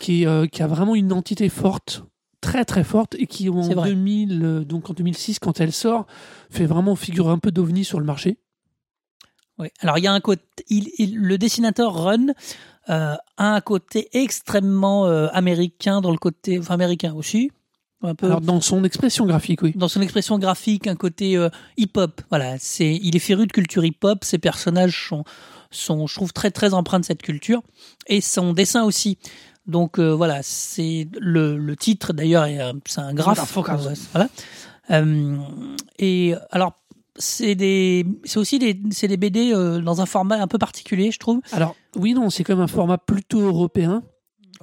qui, 0.00 0.22
est, 0.22 0.26
euh, 0.26 0.46
qui 0.46 0.62
a 0.62 0.66
vraiment 0.66 0.94
une 0.94 1.06
identité 1.06 1.48
forte, 1.48 2.04
très 2.40 2.64
très 2.64 2.84
forte, 2.84 3.14
et 3.18 3.26
qui 3.26 3.48
en 3.50 3.62
C'est 3.62 3.74
vrai. 3.74 3.90
2000, 3.90 4.40
euh, 4.44 4.64
donc 4.64 4.88
en 4.88 4.94
2006, 4.94 5.38
quand 5.40 5.60
elle 5.60 5.72
sort, 5.72 6.06
fait 6.50 6.66
vraiment 6.66 6.96
figure 6.96 7.28
un 7.28 7.38
peu 7.38 7.50
d'ovni 7.50 7.84
sur 7.84 8.00
le 8.00 8.06
marché. 8.06 8.38
Oui. 9.58 9.68
Alors 9.80 9.98
il 9.98 10.04
y 10.04 10.06
a 10.06 10.12
un 10.12 10.20
côté, 10.20 10.42
il, 10.68 10.88
il- 10.98 11.18
le 11.18 11.36
dessinateur 11.36 11.94
Run 11.94 12.28
a 12.88 13.18
un 13.38 13.60
côté 13.60 14.08
extrêmement 14.12 15.06
euh, 15.06 15.28
américain 15.32 16.00
dans 16.00 16.10
le 16.10 16.18
côté, 16.18 16.58
enfin 16.58 16.74
américain 16.74 17.14
aussi, 17.14 17.50
un 18.02 18.14
peu 18.14 18.26
Alors, 18.26 18.40
dans 18.40 18.60
son 18.60 18.82
expression 18.84 19.26
graphique, 19.26 19.62
oui. 19.62 19.72
dans 19.76 19.88
son 19.88 20.00
expression 20.00 20.38
graphique, 20.38 20.86
un 20.86 20.96
côté 20.96 21.36
euh, 21.36 21.48
hip-hop. 21.76 22.20
Voilà, 22.30 22.56
c'est, 22.58 22.94
il 22.94 23.14
est 23.14 23.20
féru 23.20 23.46
de 23.46 23.52
culture 23.52 23.84
hip-hop. 23.84 24.24
Ses 24.24 24.38
personnages 24.38 25.08
sont, 25.08 25.24
sont, 25.70 26.06
je 26.06 26.14
trouve, 26.14 26.32
très 26.32 26.50
très 26.50 26.74
empreints 26.74 27.00
de 27.00 27.04
cette 27.04 27.22
culture 27.22 27.62
et 28.08 28.20
son 28.20 28.52
dessin 28.52 28.84
aussi. 28.84 29.18
Donc 29.66 30.00
euh, 30.00 30.12
voilà, 30.12 30.40
c'est 30.42 31.06
le, 31.20 31.56
le 31.56 31.76
titre 31.76 32.12
d'ailleurs, 32.12 32.46
est, 32.46 32.60
euh, 32.60 32.72
c'est 32.86 33.00
un 33.00 33.14
graphe. 33.14 33.38
Voilà. 34.12 34.28
Euh, 34.90 35.36
et 35.98 36.34
alors. 36.50 36.81
C'est 37.16 37.54
des, 37.54 38.06
c'est 38.24 38.38
aussi 38.38 38.58
des, 38.58 38.80
c'est 38.90 39.06
des 39.08 39.16
BD 39.18 39.52
euh, 39.52 39.80
dans 39.80 40.00
un 40.00 40.06
format 40.06 40.40
un 40.40 40.46
peu 40.46 40.56
particulier, 40.58 41.10
je 41.10 41.18
trouve. 41.18 41.40
Alors, 41.52 41.76
oui, 41.96 42.14
non, 42.14 42.30
c'est 42.30 42.42
comme 42.44 42.60
un 42.60 42.66
format 42.66 42.96
plutôt 42.98 43.40
européen. 43.40 44.02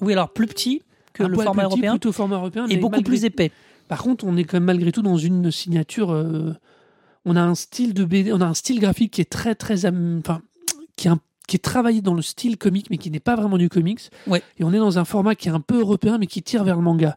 Oui, 0.02 0.14
alors 0.14 0.34
plus 0.34 0.48
petit 0.48 0.82
que 1.14 1.24
Un 1.24 1.28
le 1.28 1.36
format 1.38 1.64
petit, 1.64 1.72
européen 1.74 1.92
Plutôt 1.92 2.12
format 2.12 2.38
européen. 2.38 2.66
et 2.66 2.76
mais 2.76 2.78
beaucoup 2.78 2.94
malgré- 2.96 3.10
plus 3.12 3.26
épais. 3.26 3.52
Par 3.88 4.02
contre, 4.02 4.26
on 4.26 4.36
est 4.38 4.44
quand 4.46 4.58
même 4.58 4.64
malgré 4.66 4.92
tout 4.92 5.02
dans 5.02 5.18
une 5.18 5.52
signature. 5.52 6.12
euh, 6.12 6.54
on 7.26 7.36
a 7.36 7.42
un 7.42 7.54
style 7.56 7.94
de 7.94 8.04
BD, 8.06 8.32
on 8.34 8.42
a 8.42 8.46
un 8.46 8.54
style 8.54 8.80
graphique 8.80 9.12
qui 9.14 9.22
est 9.22 9.30
très 9.30 9.54
très, 9.54 9.86
enfin, 9.86 10.42
qui 10.96 11.08
est, 11.08 11.12
un- 11.12 11.20
qui 11.48 11.56
est 11.58 11.60
travaillé 11.64 12.02
dans 12.02 12.14
le 12.16 12.22
style 12.22 12.58
comique, 12.58 12.90
mais 12.90 12.98
qui 12.98 13.12
n'est 13.12 13.20
pas 13.20 13.36
vraiment 13.36 13.58
du 13.58 13.70
comics. 13.70 14.10
Ouais. 14.26 14.42
Et 14.58 14.64
on 14.64 14.72
est 14.74 14.78
dans 14.80 14.98
un 14.98 15.06
format 15.06 15.36
qui 15.36 15.50
est 15.50 15.52
un 15.52 15.60
peu 15.60 15.80
européen, 15.82 16.18
mais 16.18 16.28
qui 16.28 16.42
tire 16.42 16.64
vers 16.64 16.76
le 16.78 16.82
manga. 16.82 17.16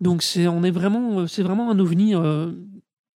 Donc 0.00 0.22
c'est, 0.22 0.46
on 0.48 0.62
est 0.64 0.70
vraiment, 0.70 1.20
euh, 1.20 1.26
c'est 1.26 1.42
vraiment 1.42 1.70
un 1.70 1.78
ovni. 1.78 2.14
euh, 2.14 2.52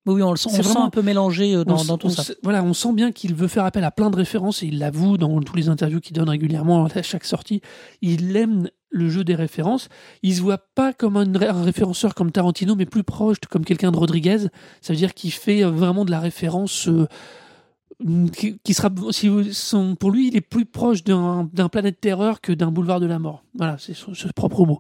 Oui, 0.07 0.23
on 0.23 0.31
le 0.31 0.37
sent, 0.39 0.49
on 0.53 0.63
sent 0.63 0.79
un 0.79 0.91
peu 0.91 1.03
mélangé 1.03 1.55
euh, 1.55 1.65
on 1.67 1.85
dans, 1.85 1.99
tout 1.99 2.07
on 2.07 2.11
ça. 2.11 2.23
Voilà, 2.43 2.63
on 2.65 2.73
sent 2.73 2.93
bien 2.95 3.13
qu'il 3.13 3.35
veut 3.35 3.49
faire 3.49 3.65
appel 3.67 3.85
à 3.85 3.91
plein 3.91 4.09
de 4.11 4.17
références 4.17 4.63
et 4.63 4.67
il 4.67 4.79
l'avoue 4.79 5.19
dans 5.19 5.41
tous 5.43 5.55
les 5.57 5.69
interviews 5.69 6.01
qu'il 6.01 6.15
donne 6.17 6.31
régulièrement 6.31 6.87
à 6.87 7.03
chaque 7.03 7.25
sortie. 7.25 7.61
Il 8.01 8.35
aime 8.37 8.71
le 8.91 9.11
jeu 9.11 9.23
des 9.23 9.35
références. 9.35 9.91
Il 10.23 10.35
se 10.35 10.41
voit 10.41 10.57
pas 10.75 10.95
comme 10.95 11.19
un, 11.19 11.31
ré- 11.39 11.49
un 11.49 11.63
référenceur 11.63 12.15
comme 12.15 12.33
Tarantino, 12.33 12.75
mais 12.75 12.87
plus 12.87 13.03
proche 13.05 13.37
comme 13.51 13.67
quelqu'un 13.67 13.91
de 13.91 13.99
Rodriguez. 13.99 14.47
Ça 14.81 14.95
veut 14.95 14.97
dire 14.97 15.13
qu'il 15.13 15.31
fait 15.33 15.63
euh, 15.63 15.69
vraiment 15.71 16.07
de 16.07 16.11
la 16.11 16.21
référence. 16.21 16.89
euh, 16.89 17.07
qui, 18.33 18.59
qui 18.63 18.75
sera, 18.75 18.91
si 19.11 19.29
vous- 19.29 19.53
son- 19.53 19.97
pour 19.97 20.11
lui, 20.13 20.29
il 20.29 20.37
est 20.37 20.41
plus 20.41 20.65
proche 20.65 21.03
d'un 21.03 21.49
d'un 21.53 21.69
planète 21.69 22.01
terreur 22.01 22.41
que 22.41 22.53
d'un 22.53 22.71
boulevard 22.71 23.01
de 23.01 23.07
la 23.07 23.19
mort. 23.19 23.43
Voilà, 23.55 23.77
c'est 23.79 23.93
son, 23.95 24.15
son 24.15 24.29
propre 24.35 24.65
mot. 24.65 24.79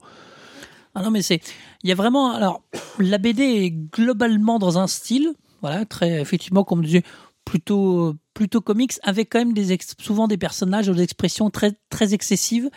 Ah 0.98 1.02
non, 1.04 1.10
mais 1.10 1.22
c'est. 1.22 1.40
Il 1.82 1.88
y 1.88 1.92
a 1.92 1.94
vraiment. 1.94 2.32
Alors, 2.32 2.62
la 2.98 3.18
BD 3.18 3.42
est 3.42 3.70
globalement 3.70 4.58
dans 4.58 4.78
un 4.78 4.86
style, 4.86 5.32
voilà, 5.62 5.84
très, 5.84 6.20
effectivement, 6.20 6.64
comme 6.64 6.84
disait, 6.84 7.02
plutôt, 7.44 8.14
plutôt 8.34 8.60
comics, 8.60 8.92
avec 9.02 9.30
quand 9.30 9.38
même 9.38 9.52
des 9.54 9.72
ex- 9.72 9.94
souvent 10.00 10.28
des 10.28 10.36
personnages 10.36 10.88
des 10.88 11.02
expressions 11.02 11.50
très, 11.50 11.72
très 11.90 12.14
excessives. 12.14 12.68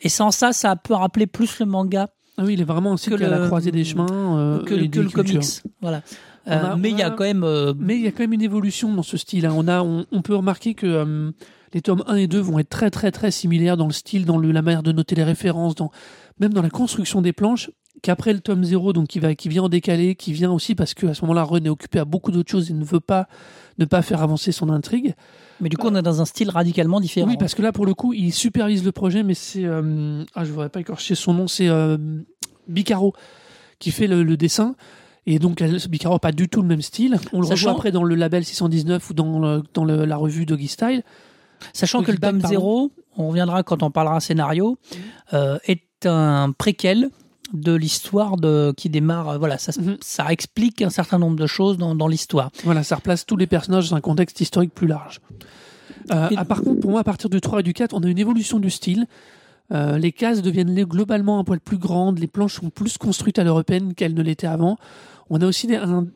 Et 0.00 0.08
sans 0.08 0.30
ça, 0.30 0.52
ça 0.52 0.76
peut 0.76 0.94
rappeler 0.94 1.26
plus 1.26 1.58
le 1.60 1.66
manga 1.66 2.08
Ah 2.36 2.44
oui, 2.44 2.54
il 2.54 2.60
est 2.60 2.64
vraiment 2.64 2.92
aussi 2.92 3.08
Que 3.10 3.14
à 3.22 3.28
la 3.28 3.46
croisée 3.46 3.70
des 3.70 3.84
chemins 3.84 4.38
euh, 4.38 4.62
que, 4.64 4.74
et 4.74 4.88
que 4.90 4.98
des 4.98 5.02
le 5.04 5.08
cultures. 5.10 5.40
comics. 5.40 5.62
Voilà. 5.80 5.98
A- 5.98 6.02
Euh, 6.72 6.76
mais 6.78 6.90
il 6.90 6.98
y 6.98 7.02
a 7.02 7.10
quand 7.10 7.24
même. 7.24 7.42
euh, 7.44 7.72
Mais 7.78 7.96
il 7.96 8.02
y 8.02 8.06
a 8.06 8.12
quand 8.12 8.20
même 8.20 8.32
une 8.34 8.42
évolution 8.42 8.92
dans 8.94 9.02
ce 9.02 9.16
style. 9.16 9.46
hein. 9.46 9.54
On, 9.56 9.66
a, 9.68 9.82
on, 9.82 10.06
on 10.12 10.22
peut 10.22 10.34
remarquer 10.36 10.74
que 10.74 11.32
les 11.74 11.80
tomes 11.82 12.02
1 12.06 12.16
et 12.16 12.26
2 12.26 12.38
vont 12.40 12.58
être 12.58 12.68
très 12.68 12.90
très 12.90 13.10
très 13.10 13.30
similaires 13.30 13.76
dans 13.76 13.86
le 13.86 13.92
style, 13.92 14.24
dans 14.24 14.38
le, 14.38 14.52
la 14.52 14.62
manière 14.62 14.82
de 14.82 14.92
noter 14.92 15.14
les 15.14 15.24
références, 15.24 15.74
dans, 15.74 15.90
même 16.40 16.52
dans 16.54 16.62
la 16.62 16.70
construction 16.70 17.22
des 17.22 17.32
planches. 17.32 17.70
Qu'après 18.02 18.34
le 18.34 18.40
tome 18.40 18.62
0, 18.62 18.92
donc 18.92 19.06
qui, 19.08 19.20
va, 19.20 19.34
qui 19.34 19.48
vient 19.48 19.62
en 19.62 19.68
décalé, 19.70 20.16
qui 20.16 20.34
vient 20.34 20.52
aussi 20.52 20.74
parce 20.74 20.92
qu'à 20.92 21.14
ce 21.14 21.22
moment-là, 21.22 21.44
Ron 21.44 21.56
est 21.64 21.70
occupé 21.70 21.98
à 21.98 22.04
beaucoup 22.04 22.30
d'autres 22.30 22.50
choses 22.50 22.70
et 22.70 22.74
ne 22.74 22.84
veut 22.84 23.00
pas 23.00 23.26
ne 23.78 23.86
pas 23.86 24.02
faire 24.02 24.22
avancer 24.22 24.52
son 24.52 24.68
intrigue. 24.68 25.14
mais 25.62 25.70
du 25.70 25.78
coup, 25.78 25.86
on 25.88 25.94
est 25.96 26.02
dans 26.02 26.20
un 26.20 26.26
style 26.26 26.50
radicalement 26.50 27.00
différent. 27.00 27.26
Oui, 27.26 27.36
parce 27.38 27.54
que 27.54 27.62
là, 27.62 27.72
pour 27.72 27.86
le 27.86 27.94
coup, 27.94 28.12
il 28.12 28.34
supervise 28.34 28.84
le 28.84 28.92
projet, 28.92 29.22
mais 29.22 29.32
c'est. 29.32 29.64
euh, 29.64 30.22
ah, 30.34 30.44
je 30.44 30.50
ne 30.50 30.52
voudrais 30.54 30.68
pas 30.68 30.80
écorcher 30.80 31.14
son 31.14 31.32
nom, 31.32 31.48
c'est 31.48 31.68
euh, 31.68 31.96
Bicaro 32.68 33.14
qui 33.78 33.90
fait 33.90 34.06
le, 34.06 34.22
le 34.22 34.36
dessin. 34.36 34.74
Et 35.24 35.38
donc, 35.38 35.62
Bicaro 35.88 36.14
n'a 36.16 36.18
pas 36.20 36.32
du 36.32 36.48
tout 36.50 36.60
le 36.60 36.68
même 36.68 36.82
style. 36.82 37.16
On 37.32 37.40
le 37.40 37.46
Sachant- 37.46 37.68
revoit 37.68 37.78
après 37.78 37.92
dans 37.92 38.04
le 38.04 38.14
label 38.14 38.44
619 38.44 39.08
ou 39.10 39.14
dans, 39.14 39.38
le- 39.40 39.62
dans 39.72 39.84
le- 39.86 40.04
la 40.04 40.16
revue 40.16 40.44
Doggy 40.46 40.68
Style. 40.68 41.02
Sachant 41.72 42.02
que 42.02 42.12
le 42.12 42.18
pardon. 42.18 42.46
0, 42.46 42.92
on 43.16 43.28
reviendra 43.28 43.62
quand 43.62 43.82
on 43.82 43.90
parlera 43.90 44.20
scénario, 44.20 44.78
euh, 45.32 45.58
est 45.66 45.82
un 46.06 46.52
préquel 46.52 47.10
de 47.52 47.72
l'histoire 47.74 48.36
de 48.36 48.74
qui 48.76 48.88
démarre. 48.90 49.28
euh, 49.30 49.38
Voilà, 49.38 49.56
ça, 49.58 49.72
Mhm. 49.80 49.96
ça 50.00 50.30
explique 50.32 50.82
un 50.82 50.90
certain 50.90 51.18
nombre 51.18 51.36
de 51.36 51.46
choses 51.46 51.78
dans, 51.78 51.94
dans 51.94 52.08
l'histoire. 52.08 52.50
Voilà, 52.64 52.82
ça 52.82 52.96
replace 52.96 53.24
tous 53.24 53.36
les 53.36 53.46
personnages 53.46 53.90
dans 53.90 53.96
un 53.96 54.00
contexte 54.00 54.40
historique 54.40 54.74
plus 54.74 54.86
large. 54.88 55.20
Euh, 56.12 56.28
Et- 56.30 56.34
ah, 56.36 56.44
par 56.44 56.62
contre, 56.62 56.80
pour 56.80 56.90
moi, 56.90 57.00
à 57.00 57.04
partir 57.04 57.30
du 57.30 57.40
3 57.40 57.60
et 57.60 57.62
du 57.62 57.72
4, 57.72 57.94
on 57.94 58.00
a 58.02 58.08
une 58.08 58.18
évolution 58.18 58.58
du 58.58 58.70
style. 58.70 59.06
Euh, 59.72 59.98
les 59.98 60.12
cases 60.12 60.42
deviennent 60.42 60.74
globalement 60.84 61.38
un 61.40 61.44
poil 61.44 61.58
plus 61.60 61.78
grandes, 61.78 62.18
les 62.20 62.28
planches 62.28 62.54
sont 62.54 62.70
plus 62.70 62.98
construites 62.98 63.38
à 63.38 63.44
l'européenne 63.44 63.94
qu'elles 63.94 64.14
ne 64.14 64.22
l'étaient 64.22 64.46
avant. 64.46 64.76
On 65.30 65.40
a 65.40 65.46
aussi 65.46 65.66
des- 65.66 65.74
un, 65.76 65.98
un 65.98 66.06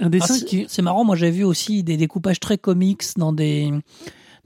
Ah, 0.00 0.08
dessin 0.08 0.34
c'est 0.34 0.44
qui... 0.44 0.64
c'est 0.68 0.82
marrant, 0.82 1.04
moi 1.04 1.16
j'ai 1.16 1.30
vu 1.30 1.42
aussi 1.44 1.82
des 1.82 1.96
découpages 1.96 2.38
très 2.38 2.58
comics 2.58 3.02
dans 3.16 3.32
des 3.32 3.72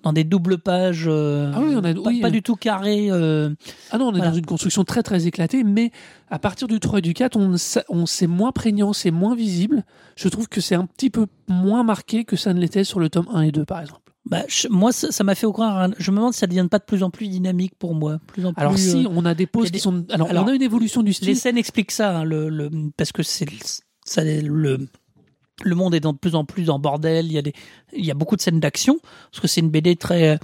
dans 0.07 0.13
des 0.13 0.23
doubles 0.25 0.59
pages, 0.59 1.07
euh, 1.09 1.51
Ah 1.53 1.61
oui, 1.61 1.75
on 1.75 1.83
a- 1.83 1.93
pas, 1.93 2.01
oui, 2.11 2.21
pas 2.21 2.31
du 2.31 2.41
tout 2.43 2.55
carrés. 2.55 3.09
euh, 3.11 3.51
Ah 3.91 3.99
non, 3.99 4.07
on 4.07 4.11
est 4.11 4.19
Voilà. 4.19 4.31
dans 4.31 4.37
une 4.37 4.47
construction 4.47 4.85
très 4.85 5.03
très 5.03 5.27
éclatée, 5.27 5.65
mais 5.65 5.91
à 6.31 6.39
partir 6.39 6.69
du 6.69 6.79
3 6.79 7.01
et 7.01 7.03
du 7.03 7.13
4, 7.13 7.37
on, 7.37 8.07
c'est 8.07 8.27
moins 8.29 8.53
prégnant, 8.53 8.93
c'est 8.93 9.11
moins 9.11 9.35
visible. 9.35 9.85
Je 10.17 10.29
trouve 10.29 10.49
que 10.49 10.61
c'est 10.61 10.77
un 10.77 10.87
petit 10.87 11.11
peu 11.11 11.27
moins 11.49 11.83
marqué 11.83 12.25
que 12.25 12.37
ça 12.37 12.55
ne 12.55 12.61
l'était 12.61 12.85
sur 12.85 13.01
le 13.01 13.09
tome 13.11 13.27
1 13.33 13.43
et 13.43 13.51
2, 13.53 13.65
par 13.65 13.81
exemple. 13.81 14.01
bah, 14.29 14.43
je- 14.49 14.69
moi, 14.69 14.93
ça 14.93 15.23
m'a 15.25 15.35
fait 15.35 15.47
croire. 15.47 15.89
Je 15.99 16.11
me 16.13 16.17
demande 16.17 16.33
si 16.33 16.39
ça 16.41 16.47
ne 16.47 16.53
devient 16.53 16.69
pas 16.69 16.79
de 16.81 16.85
plus 16.85 17.03
en 17.05 17.11
plus 17.11 17.27
dynamique 17.29 17.75
pour 17.79 17.95
moi, 17.95 18.19
plus 18.29 18.45
en 18.47 18.53
Alors 18.57 18.73
plus. 18.75 18.91
si, 18.91 19.05
euh, 19.05 19.09
on 19.13 19.25
a 19.25 19.35
des 19.35 19.47
a 19.47 19.71
qui 19.71 19.79
sont... 19.81 20.05
Alors, 20.11 20.29
alors, 20.31 20.45
on 20.45 20.49
a 20.49 20.55
une 20.55 20.63
évolution 20.63 21.03
du 21.03 21.13
style. 21.13 21.29
Les 21.29 21.35
scènes 21.37 21.59
expliquent 21.59 21.93
ça, 21.93 22.19
hein, 22.19 22.25
le, 22.25 22.49
le- 22.49 22.71
parce 22.97 23.11
que 23.13 23.23
c'est 23.23 23.47
ça, 24.05 24.23
le 24.25 24.89
le 25.63 25.75
monde 25.75 25.95
est 25.95 26.01
de 26.01 26.11
plus 26.13 26.35
en 26.35 26.45
plus 26.45 26.71
en 26.71 26.79
bordel. 26.79 27.27
Il 27.27 27.33
y 27.33 27.39
a 27.39 27.43
des, 27.43 27.55
il 27.93 28.05
y 28.05 28.11
a 28.11 28.15
beaucoup 28.15 28.37
de 28.37 28.41
scènes 28.41 28.61
d'action 28.61 28.99
parce 29.31 29.41
que 29.41 29.49
c'est 29.49 29.61
une 29.61 29.71
BD 29.71 29.97
très, 29.97 30.39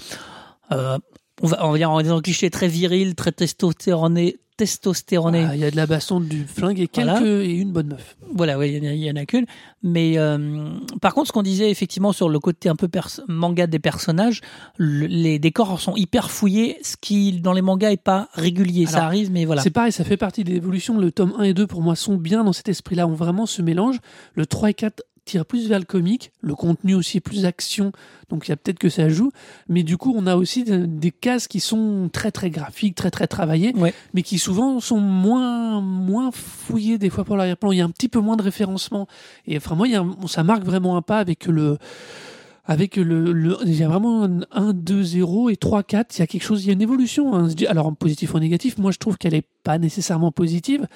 euh, 0.72 0.98
on 1.42 1.46
va, 1.48 1.64
en 1.64 2.00
disant 2.00 2.20
cliché 2.20 2.50
très 2.50 2.68
viril, 2.68 3.14
très 3.14 3.32
testostéroné, 3.32 4.36
testostéroné. 4.56 5.46
Ah, 5.48 5.54
Il 5.56 5.60
y 5.60 5.64
a 5.64 5.70
de 5.70 5.76
la 5.76 5.86
baston, 5.86 6.20
du 6.20 6.44
flingue 6.44 6.80
et 6.80 6.88
quelques 6.88 7.08
Voilà. 7.18 7.42
et 7.44 7.52
une 7.52 7.72
bonne 7.72 7.88
meuf. 7.88 8.16
Voilà, 8.34 8.58
ouais, 8.58 8.70
il 8.72 8.82
y 8.84 8.86
en 8.86 8.90
a- 8.90 8.94
il 8.94 9.00
y, 9.04 9.10
en 9.10 9.16
a 9.16 9.24
qu'une. 9.26 9.46
Mais 9.82 10.18
euh, 10.18 10.68
par 11.00 11.14
contre, 11.14 11.28
ce 11.28 11.32
qu'on 11.32 11.42
disait 11.42 11.70
effectivement 11.70 12.12
sur 12.12 12.28
le 12.28 12.38
côté 12.38 12.68
un 12.68 12.76
peu 12.76 12.88
manga 13.28 13.66
des 13.66 13.78
personnages, 13.78 14.40
le- 14.76 15.06
les 15.06 15.38
décors 15.38 15.80
sont 15.80 15.96
hyper 15.96 16.30
fouillés, 16.30 16.78
ce 16.82 16.96
qui 17.00 17.40
dans 17.40 17.52
les 17.52 17.62
mangas 17.62 17.90
est 17.92 17.96
pas 18.02 18.28
régulier. 18.34 18.86
ça 18.86 19.04
arrive, 19.04 19.30
mais 19.30 19.44
voilà. 19.44 19.62
C'est 19.62 19.70
pareil, 19.70 19.92
ça 19.92 20.04
fait 20.04 20.16
partie 20.16 20.44
de 20.44 20.50
l'évolution. 20.50 20.98
Le 20.98 21.10
tome 21.12 21.34
1 21.38 21.42
et 21.44 21.54
2, 21.54 21.66
pour 21.66 21.82
moi, 21.82 21.96
sont 21.96 22.16
bien 22.16 22.44
dans 22.44 22.52
cet 22.52 22.68
esprit-là. 22.68 23.06
On 23.06 23.14
vraiment 23.14 23.46
se 23.46 23.62
mélange. 23.62 23.98
Le 24.34 24.46
3 24.46 24.70
et 24.70 24.74
4 24.74 25.02
tire 25.24 25.46
plus 25.46 25.68
vers 25.68 25.78
le 25.78 25.84
comique. 25.84 26.32
Le 26.40 26.54
contenu 26.54 26.94
aussi 26.94 27.18
est 27.18 27.20
plus 27.20 27.44
action. 27.44 27.92
Donc, 28.28 28.46
il 28.46 28.50
y 28.50 28.52
a 28.52 28.56
peut-être 28.56 28.78
que 28.78 28.88
ça 28.88 29.08
joue. 29.08 29.30
Mais 29.68 29.82
du 29.82 29.96
coup, 29.96 30.12
on 30.16 30.26
a 30.26 30.36
aussi 30.36 30.64
de- 30.64 30.86
des 30.86 31.10
cases 31.10 31.46
qui 31.48 31.60
sont 31.60 32.08
très, 32.12 32.30
très 32.32 32.50
graphiques, 32.50 32.94
très, 32.94 33.10
très 33.10 33.26
travaillées. 33.26 33.72
Ouais. 33.76 33.94
Mais 34.14 34.22
qui 34.22 34.38
souvent 34.38 34.80
sont 34.80 34.98
moins, 35.00 35.80
moins 35.80 36.30
fouillées 36.32 36.98
des 36.98 37.10
fois 37.10 37.24
pour 37.24 37.36
l'arrière-plan. 37.36 37.72
Il 37.72 37.78
y 37.78 37.80
a 37.80 37.84
un 37.84 37.90
petit 37.90 38.08
peu 38.08 38.20
moins 38.20 38.36
de 38.36 38.42
référencement. 38.42 39.06
Et 39.46 39.56
enfin, 39.56 39.74
moi, 39.74 39.86
il 39.88 39.92
y 39.92 39.96
a 39.96 40.00
un- 40.02 40.16
ça 40.26 40.42
marque 40.44 40.64
vraiment 40.64 40.96
un 40.96 41.02
pas 41.02 41.18
avec 41.18 41.46
le, 41.46 41.78
avec 42.64 42.96
le, 42.96 43.32
le- 43.32 43.58
il 43.64 43.74
y 43.74 43.82
a 43.82 43.88
vraiment 43.88 44.22
un 44.24 44.40
1, 44.52 44.72
2, 44.72 45.02
0 45.02 45.50
et 45.50 45.56
3, 45.56 45.82
4, 45.82 46.16
il 46.16 46.20
y 46.20 46.22
a 46.22 46.26
quelque 46.28 46.44
chose, 46.44 46.62
il 46.64 46.68
y 46.68 46.70
a 46.70 46.72
une 46.74 46.82
évolution. 46.82 47.34
hein. 47.34 47.48
Alors, 47.68 47.86
en 47.86 47.94
positif 47.94 48.34
ou 48.34 48.36
en 48.36 48.40
négatif, 48.40 48.78
moi 48.78 48.92
je 48.92 48.98
trouve 48.98 49.18
qu'elle 49.18 49.34
est 49.34 49.46
pas 49.64 49.78
nécessairement 49.78 50.30
positive. 50.32 50.86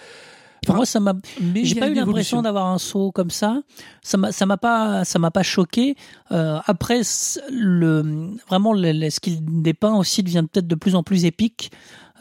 Enfin, 0.66 0.74
moi, 0.76 0.86
ça 0.86 1.00
m'a. 1.00 1.14
J'ai 1.54 1.74
pas 1.76 1.88
eu 1.88 1.94
l'impression 1.94 2.42
d'avoir 2.42 2.66
un 2.66 2.78
saut 2.78 3.12
comme 3.12 3.30
ça. 3.30 3.62
Ça 4.02 4.16
m'a, 4.18 4.32
ça 4.32 4.46
m'a 4.46 4.56
pas, 4.56 5.04
ça 5.04 5.18
m'a 5.18 5.30
pas 5.30 5.42
choqué. 5.42 5.96
Euh, 6.32 6.58
après, 6.66 7.02
le, 7.50 8.30
vraiment, 8.48 8.72
le- 8.72 8.92
le- 8.92 9.10
ce 9.10 9.20
qu'il 9.20 9.38
dépeint 9.62 9.94
aussi 9.96 10.22
devient 10.22 10.44
peut-être 10.50 10.66
de 10.66 10.74
plus 10.74 10.94
en 10.94 11.02
plus 11.02 11.24
épique. 11.24 11.70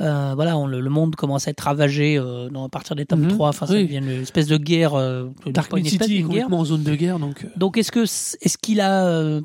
Euh, 0.02 0.34
voilà, 0.36 0.58
on- 0.58 0.68
le, 0.68 0.82
le 0.82 0.90
monde 0.90 1.16
commence 1.16 1.48
à 1.48 1.52
être 1.52 1.62
ravagé 1.62 2.18
euh, 2.18 2.50
dans, 2.50 2.66
à 2.66 2.70
partir 2.70 2.98
des 2.98 3.06
tomes 3.06 3.22
Mhm. 3.24 3.30
3. 3.30 3.50
Enfin, 3.50 3.66
ça 3.66 3.74
Oui. 3.76 3.84
devient 3.86 3.98
une 4.00 4.22
espèce 4.24 4.48
de 4.48 4.58
guerre. 4.58 4.94
Euh, 4.94 5.28
Dark 5.46 5.72
une 5.72 5.78
Knight 5.84 5.94
espèce, 5.94 6.08
City 6.08 6.18
est 6.18 6.20
une 6.22 6.28
guerre. 6.28 6.34
complètement 6.44 6.60
en 6.60 6.66
zone 6.66 6.84
de 6.84 6.96
guerre, 6.96 7.18
donc. 7.18 7.46
euh, 7.46 7.48
Donc, 7.56 7.78
est-ce 7.78 7.94
que, 7.94 8.02
est-ce 8.04 8.58
qu'il 8.58 8.82
a 8.82 9.06
euh, 9.08 9.42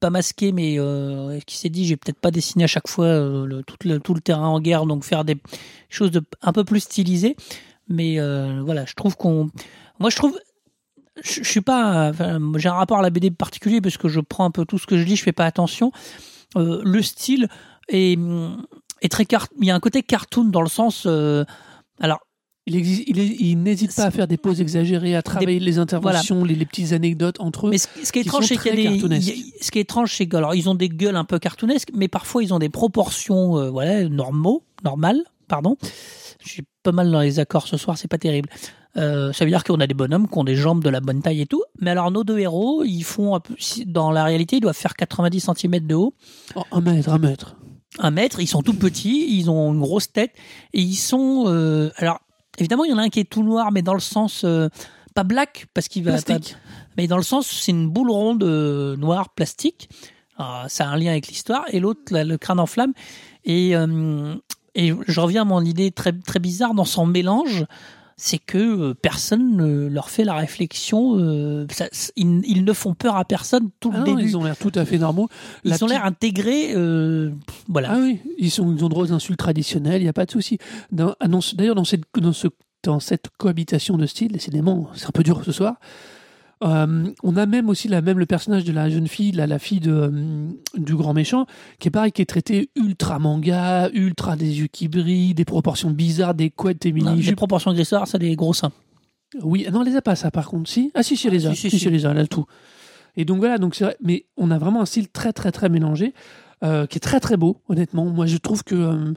pas 0.00 0.10
masqué, 0.10 0.52
mais 0.52 0.76
euh, 0.78 1.30
est-ce 1.30 1.46
qu'il 1.46 1.56
s'est 1.58 1.70
dit, 1.70 1.86
j'ai 1.86 1.96
peut-être 1.96 2.20
pas 2.20 2.30
dessiné 2.30 2.64
à 2.64 2.66
chaque 2.66 2.88
fois 2.88 3.06
euh, 3.06 3.46
le, 3.46 3.62
tout, 3.62 3.76
le, 3.86 3.98
tout 3.98 4.12
le 4.12 4.20
terrain 4.20 4.48
en 4.48 4.60
guerre, 4.60 4.84
donc 4.84 5.02
faire 5.02 5.24
des 5.24 5.38
choses 5.88 6.10
de, 6.10 6.22
un 6.42 6.52
peu 6.52 6.64
plus 6.64 6.80
stylisées? 6.80 7.34
Mais 7.88 8.18
euh, 8.18 8.60
voilà, 8.64 8.84
je 8.86 8.94
trouve 8.94 9.16
qu'on, 9.16 9.50
moi, 10.00 10.10
je 10.10 10.16
trouve, 10.16 10.38
je, 11.22 11.42
je 11.42 11.48
suis 11.48 11.60
pas, 11.60 12.10
enfin, 12.10 12.40
j'ai 12.56 12.68
un 12.68 12.74
rapport 12.74 12.98
à 12.98 13.02
la 13.02 13.10
BD 13.10 13.30
particulier 13.30 13.80
parce 13.80 13.96
que 13.96 14.08
je 14.08 14.20
prends 14.20 14.44
un 14.44 14.50
peu 14.50 14.64
tout 14.64 14.78
ce 14.78 14.86
que 14.86 14.96
je 14.98 15.04
lis, 15.04 15.16
je 15.16 15.22
fais 15.22 15.32
pas 15.32 15.46
attention. 15.46 15.92
Euh, 16.56 16.80
le 16.84 17.02
style 17.02 17.48
est, 17.88 18.18
est 19.02 19.08
très 19.08 19.24
car, 19.24 19.46
il 19.60 19.66
y 19.66 19.70
a 19.70 19.74
un 19.74 19.80
côté 19.80 20.02
cartoon 20.02 20.44
dans 20.44 20.62
le 20.62 20.68
sens, 20.68 21.04
euh, 21.06 21.44
alors 22.00 22.20
Il, 22.68 22.74
il, 22.76 23.62
n'hésite 23.62 23.94
pas 23.94 24.04
à 24.06 24.10
faire 24.10 24.26
des 24.26 24.36
pauses 24.36 24.60
exagérées, 24.60 25.14
à 25.14 25.22
travailler 25.22 25.60
les 25.60 25.78
interventions, 25.78 26.42
les, 26.44 26.56
les 26.56 26.66
petites 26.66 26.92
anecdotes 26.92 27.38
entre 27.40 27.68
eux. 27.68 27.70
Mais 27.70 27.78
ce, 27.78 27.86
ce 28.02 28.10
qui 28.10 28.18
est 28.18 28.22
étrange, 28.22 28.46
c'est 28.46 28.56
qu'il 28.56 28.66
y 28.66 28.70
a 28.70 28.72
très 28.72 28.82
des. 28.82 28.88
cartoonesques. 28.98 29.28
il 29.28 29.38
y 29.38 29.52
a- 29.52 29.64
Ce 29.64 29.70
qui 29.70 29.78
est 29.78 29.82
étrange, 29.82 30.12
c'est 30.16 30.26
que 30.26 30.36
alors 30.36 30.54
ils 30.56 30.68
ont 30.68 30.74
des 30.74 30.88
gueules 30.88 31.14
un 31.14 31.24
peu 31.24 31.38
cartoonesques, 31.38 31.90
mais 31.94 32.08
parfois 32.08 32.42
ils 32.42 32.52
ont 32.52 32.58
des 32.58 32.68
proportions, 32.68 33.56
euh, 33.56 33.70
voilà, 33.70 34.08
normaux, 34.08 34.64
normales, 34.82 35.20
pardon. 35.46 35.76
Je 36.44 36.62
pas 36.86 36.92
mal 36.92 37.10
dans 37.10 37.20
les 37.20 37.38
accords 37.40 37.66
ce 37.66 37.76
soir, 37.76 37.98
c'est 37.98 38.08
pas 38.08 38.18
terrible. 38.18 38.48
Euh, 38.96 39.32
ça 39.32 39.44
veut 39.44 39.50
dire 39.50 39.62
qu'on 39.64 39.80
a 39.80 39.86
des 39.86 39.94
bonhommes 39.94 40.28
qui 40.28 40.38
ont 40.38 40.44
des 40.44 40.56
jambes 40.56 40.82
de 40.82 40.88
la 40.88 41.00
bonne 41.00 41.20
taille 41.20 41.42
et 41.42 41.46
tout. 41.46 41.62
Mais 41.80 41.90
alors 41.90 42.10
nos 42.10 42.24
deux 42.24 42.38
héros, 42.38 42.82
ils 42.84 43.02
font 43.02 43.38
dans 43.86 44.10
la 44.10 44.24
réalité, 44.24 44.56
ils 44.56 44.60
doivent 44.60 44.76
faire 44.76 44.94
90 44.94 45.50
cm 45.54 45.86
de 45.86 45.94
haut, 45.94 46.14
Oh, 46.54 46.62
un 46.72 46.80
mètre, 46.80 47.10
un 47.10 47.18
mètre. 47.18 47.56
un 47.98 48.10
mètre. 48.10 48.40
Ils 48.40 48.46
sont 48.46 48.62
tout 48.62 48.74
petits, 48.74 49.26
ils 49.38 49.50
ont 49.50 49.72
une 49.74 49.80
grosse 49.80 50.10
tête 50.12 50.32
et 50.72 50.80
ils 50.80 50.94
sont. 50.94 51.44
euh, 51.48 51.90
alors 51.96 52.20
évidemment, 52.58 52.84
il 52.84 52.90
y 52.90 52.94
en 52.94 52.98
a 52.98 53.02
un 53.02 53.08
qui 53.10 53.20
est 53.20 53.28
tout 53.30 53.42
noir, 53.42 53.70
mais 53.72 53.82
dans 53.82 53.94
le 53.94 54.00
sens 54.00 54.42
euh, 54.44 54.68
pas 55.14 55.24
black 55.24 55.66
parce 55.74 55.88
qu'il 55.88 56.04
va 56.04 56.12
Plastique. 56.12 56.56
mais 56.96 57.06
dans 57.06 57.16
le 57.18 57.22
sens 57.22 57.46
c'est 57.48 57.72
une 57.72 57.88
boule 57.90 58.10
ronde 58.10 58.44
noire 58.98 59.28
plastique. 59.34 59.88
Alors, 60.38 60.64
ça 60.68 60.84
a 60.84 60.88
un 60.88 60.96
lien 60.98 61.10
avec 61.12 61.28
l'histoire. 61.28 61.64
Et 61.72 61.80
l'autre, 61.80 62.00
le 62.12 62.36
crâne 62.36 62.60
en 62.60 62.66
flamme. 62.66 62.92
Et, 63.44 63.74
euh, 63.74 64.34
et 64.76 64.92
je 65.08 65.20
reviens 65.20 65.42
à 65.42 65.44
mon 65.44 65.62
idée 65.64 65.90
très, 65.90 66.12
très 66.12 66.38
bizarre 66.38 66.74
dans 66.74 66.84
son 66.84 67.06
mélange. 67.06 67.64
C'est 68.18 68.38
que 68.38 68.56
euh, 68.56 68.94
personne 68.94 69.56
ne 69.58 69.88
leur 69.88 70.08
fait 70.08 70.24
la 70.24 70.32
réflexion. 70.32 71.18
euh, 71.18 71.66
ça- 71.70 71.88
ils, 72.16 72.40
ils 72.46 72.64
ne 72.64 72.72
font 72.72 72.94
peur 72.94 73.14
à 73.16 73.26
personne 73.26 73.68
tout 73.78 73.90
le 73.90 73.98
Ah 73.98 74.00
non, 74.00 74.14
début. 74.14 74.22
ils 74.30 74.36
ont 74.38 74.42
l'air 74.44 74.56
tout 74.56 74.72
à 74.74 74.86
fait 74.86 74.96
normaux. 74.96 75.28
Ils 75.64 75.70
La 75.72 75.76
ont 75.82 75.86
l'air 75.86 76.02
intégrés. 76.06 76.72
euh, 76.74 77.30
voilà. 77.68 77.90
Ah 77.92 77.98
oui, 78.00 78.20
ils, 78.38 78.50
sont, 78.50 78.74
ils 78.74 78.82
ont 78.82 78.88
droit 78.88 79.04
aux 79.04 79.12
insultes 79.12 79.38
traditionnelles, 79.38 80.00
il 80.00 80.04
n'y 80.04 80.08
a 80.08 80.14
pas 80.14 80.24
de 80.24 80.30
souci. 80.30 80.56
Ah 81.20 81.28
non, 81.28 81.40
D'ailleurs, 81.56 81.74
dans 81.74 81.84
cette, 81.84 82.04
dans, 82.18 82.32
ce, 82.32 82.48
dans 82.82 83.00
cette 83.00 83.26
cohabitation 83.36 83.98
de 83.98 84.06
style, 84.06 84.32
décidément, 84.32 84.88
c'est 84.94 85.06
un 85.08 85.12
peu 85.12 85.22
dur 85.22 85.42
ce 85.44 85.52
soir, 85.52 85.74
euh, 86.64 87.10
on 87.22 87.36
a 87.36 87.44
même 87.46 87.68
aussi 87.68 87.88
la, 87.88 88.00
même 88.00 88.18
le 88.18 88.26
personnage 88.26 88.64
de 88.64 88.72
la 88.72 88.88
jeune 88.88 89.08
fille, 89.08 89.32
la, 89.32 89.46
la 89.46 89.58
fille 89.58 89.80
de, 89.80 89.92
euh, 89.92 90.48
du 90.74 90.94
grand 90.96 91.12
méchant, 91.12 91.46
qui 91.78 91.88
est 91.88 91.90
pareil, 91.90 92.12
qui 92.12 92.22
est 92.22 92.26
traité 92.26 92.70
ultra 92.76 93.18
manga, 93.18 93.90
ultra 93.92 94.36
des 94.36 94.60
yeux 94.60 94.66
qui 94.66 94.88
brillent, 94.88 95.34
des 95.34 95.44
proportions 95.44 95.90
bizarres, 95.90 96.34
des 96.34 96.50
couettes 96.50 96.86
et 96.86 96.92
mini 96.92 97.20
les 97.22 97.36
proportions 97.36 97.72
de 97.72 97.76
l'histoire, 97.78 98.08
ça 98.08 98.16
a 98.16 98.18
des 98.18 98.34
gros 98.36 98.54
seins. 98.54 98.72
oui, 99.42 99.64
ah 99.68 99.70
non, 99.70 99.82
elle 99.82 99.88
les 99.90 99.96
a 99.96 100.02
pas, 100.02 100.16
ça, 100.16 100.30
par 100.30 100.48
contre. 100.48 100.70
Si 100.70 100.90
Ah, 100.94 101.02
si, 101.02 101.16
si, 101.16 101.26
elle 101.26 101.34
les 101.34 101.46
a. 101.46 101.50
si, 101.50 101.56
si, 101.56 101.70
Si, 101.70 101.76
si. 101.76 101.78
si, 101.80 101.86
elle 101.88 101.92
les 101.92 102.06
a, 102.06 102.10
elle 102.12 102.18
a 102.18 102.26
tout. 102.26 102.46
Et 103.16 103.24
donc 103.24 103.38
voilà, 103.38 103.58
donc 103.58 103.74
c'est 103.74 103.84
vrai, 103.84 103.96
mais 104.02 104.26
on 104.36 104.50
a 104.50 104.58
vraiment 104.58 104.80
un 104.82 104.86
style 104.86 105.08
très, 105.08 105.32
très, 105.32 105.52
très 105.52 105.68
mélangé, 105.68 106.14
euh, 106.64 106.86
qui 106.86 106.96
est 106.96 107.00
très, 107.00 107.20
très 107.20 107.36
beau, 107.36 107.60
honnêtement. 107.68 108.06
Moi, 108.06 108.26
je 108.26 108.36
trouve 108.38 108.64
que 108.64 109.14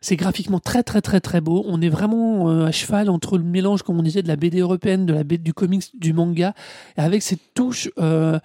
c'est 0.00 0.16
graphiquement 0.16 0.60
très, 0.60 0.82
très, 0.82 1.00
très, 1.00 1.20
très 1.20 1.40
beau. 1.40 1.64
On 1.66 1.80
est 1.80 1.88
vraiment 1.88 2.48
euh, 2.50 2.66
à 2.66 2.72
cheval 2.72 3.08
entre 3.10 3.38
le 3.38 3.44
mélange, 3.44 3.82
comme 3.82 3.98
on 3.98 4.02
disait, 4.02 4.22
de 4.22 4.28
la 4.28 4.36
BD 4.36 4.60
européenne, 4.60 5.06
de 5.06 5.12
la 5.14 5.24
BD, 5.24 5.38
du 5.42 5.54
comics, 5.54 5.84
du 5.98 6.12
manga, 6.12 6.54
et 6.96 7.00
avec 7.00 7.22
cette 7.22 7.54
touche 7.54 7.88
euh, 7.98 8.38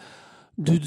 de, 0.57 0.77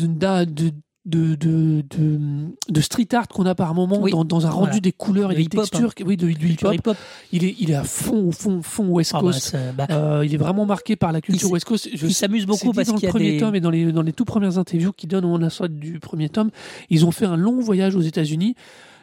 de, 1.07 2.81
street 2.81 3.09
art 3.13 3.29
qu'on 3.29 3.45
a 3.45 3.55
par 3.55 3.75
moment 3.75 4.01
Oui. 4.01 4.11
dans, 4.11 4.25
dans 4.25 4.47
un 4.47 4.51
rendu 4.51 4.67
Voilà. 4.69 4.81
des 4.81 4.93
couleurs 4.93 5.33
et 5.33 5.35
De 5.35 5.41
des 5.41 5.45
hip-hop, 5.45 5.65
textures. 5.71 5.93
Oui, 6.07 6.17
de, 6.17 6.29
hip-hop. 6.29 6.97
Il 7.31 7.45
est, 7.45 7.55
il 7.61 7.71
est 7.71 7.75
à 7.75 7.85
fond, 7.85 8.29
au 8.29 8.33
fond, 8.33 8.63
fond 8.63 8.87
West 8.89 9.13
Ah 9.15 9.19
bah, 9.19 9.23
Coast. 9.23 9.57
bah, 9.77 9.87
Euh, 9.91 10.23
il 10.25 10.33
est 10.35 10.39
vraiment 10.39 10.65
marqué 10.65 10.97
par 10.97 11.13
la 11.13 11.21
culture 11.21 11.51
West 11.51 11.67
Coast. 11.67 11.89
Je 11.95 12.07
il 12.07 12.15
s'amuse 12.15 12.47
beaucoup 12.47 12.73
parce 12.73 12.91
qu'il 12.91 13.03
y 13.03 13.07
a 13.07 13.11
premier 13.11 13.33
des. 13.33 13.39
tome 13.39 13.55
et 13.55 13.61
dans 13.61 13.71
les, 13.71 13.93
dans 13.93 14.03
les 14.03 14.13
tout 14.15 14.25
premières 14.25 14.57
interviews 14.59 14.93
qu'il 14.93 15.11
donne 15.11 15.27
au 15.27 15.51
sorte 15.51 15.73
du 15.73 16.01
premier 16.01 16.31
tome, 16.31 16.51
ils 16.89 17.05
ont 17.05 17.11
fait 17.11 17.27
un 17.27 17.37
long 17.37 17.61
voyage 17.61 17.95
aux 17.97 18.01
États-Unis. 18.03 18.55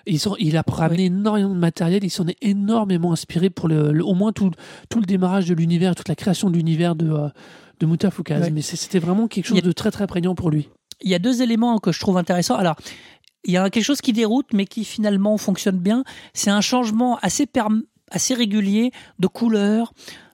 Ils 0.05 0.19
il 0.39 0.57
a 0.57 0.63
ramené 0.67 1.05
énormément 1.05 1.49
de 1.53 1.59
matériel, 1.59 2.03
il 2.03 2.09
s'en 2.09 2.27
est 2.27 2.37
énormément 2.41 3.11
inspiré 3.11 3.49
pour 3.49 3.67
le, 3.67 3.91
le- 3.91 4.03
au 4.05 4.13
moins 4.13 4.31
tout, 4.31 4.51
tout 4.89 4.99
le 4.99 5.05
démarrage 5.05 5.47
de 5.47 5.53
l'univers, 5.53 5.95
toute 5.95 6.07
la 6.09 6.15
création 6.15 6.49
de 6.49 6.55
l'univers 6.57 6.95
de, 6.95 7.09
euh, 7.09 7.29
de 7.79 7.85
Mutafukaz. 7.85 8.41
Ouais. 8.41 8.49
Mais 8.51 8.61
c'était 8.61 8.99
vraiment 8.99 9.27
quelque 9.27 9.45
chose 9.45 9.57
a- 9.57 9.61
de 9.61 9.71
très 9.71 9.91
très 9.91 10.07
prégnant 10.07 10.35
pour 10.35 10.49
lui. 10.49 10.69
il 11.03 11.09
y 11.09 11.15
a 11.15 11.19
deux 11.19 11.41
éléments 11.41 11.77
que 11.79 11.91
je 11.91 11.99
trouve 11.99 12.17
intéressants. 12.17 12.55
Alors, 12.55 12.75
il 13.43 13.51
y 13.53 13.57
a 13.57 13.69
quelque 13.71 13.83
chose 13.83 14.01
qui 14.01 14.13
déroute, 14.13 14.47
mais 14.53 14.65
qui 14.65 14.85
finalement 14.85 15.35
fonctionne 15.37 15.77
bien. 15.79 16.03
C'est 16.33 16.51
un 16.51 16.61
changement 16.61 17.17
assez, 17.23 17.47
assez 18.11 18.33
régulier 18.35 18.91
de 19.19 19.27
couleur 19.27 19.93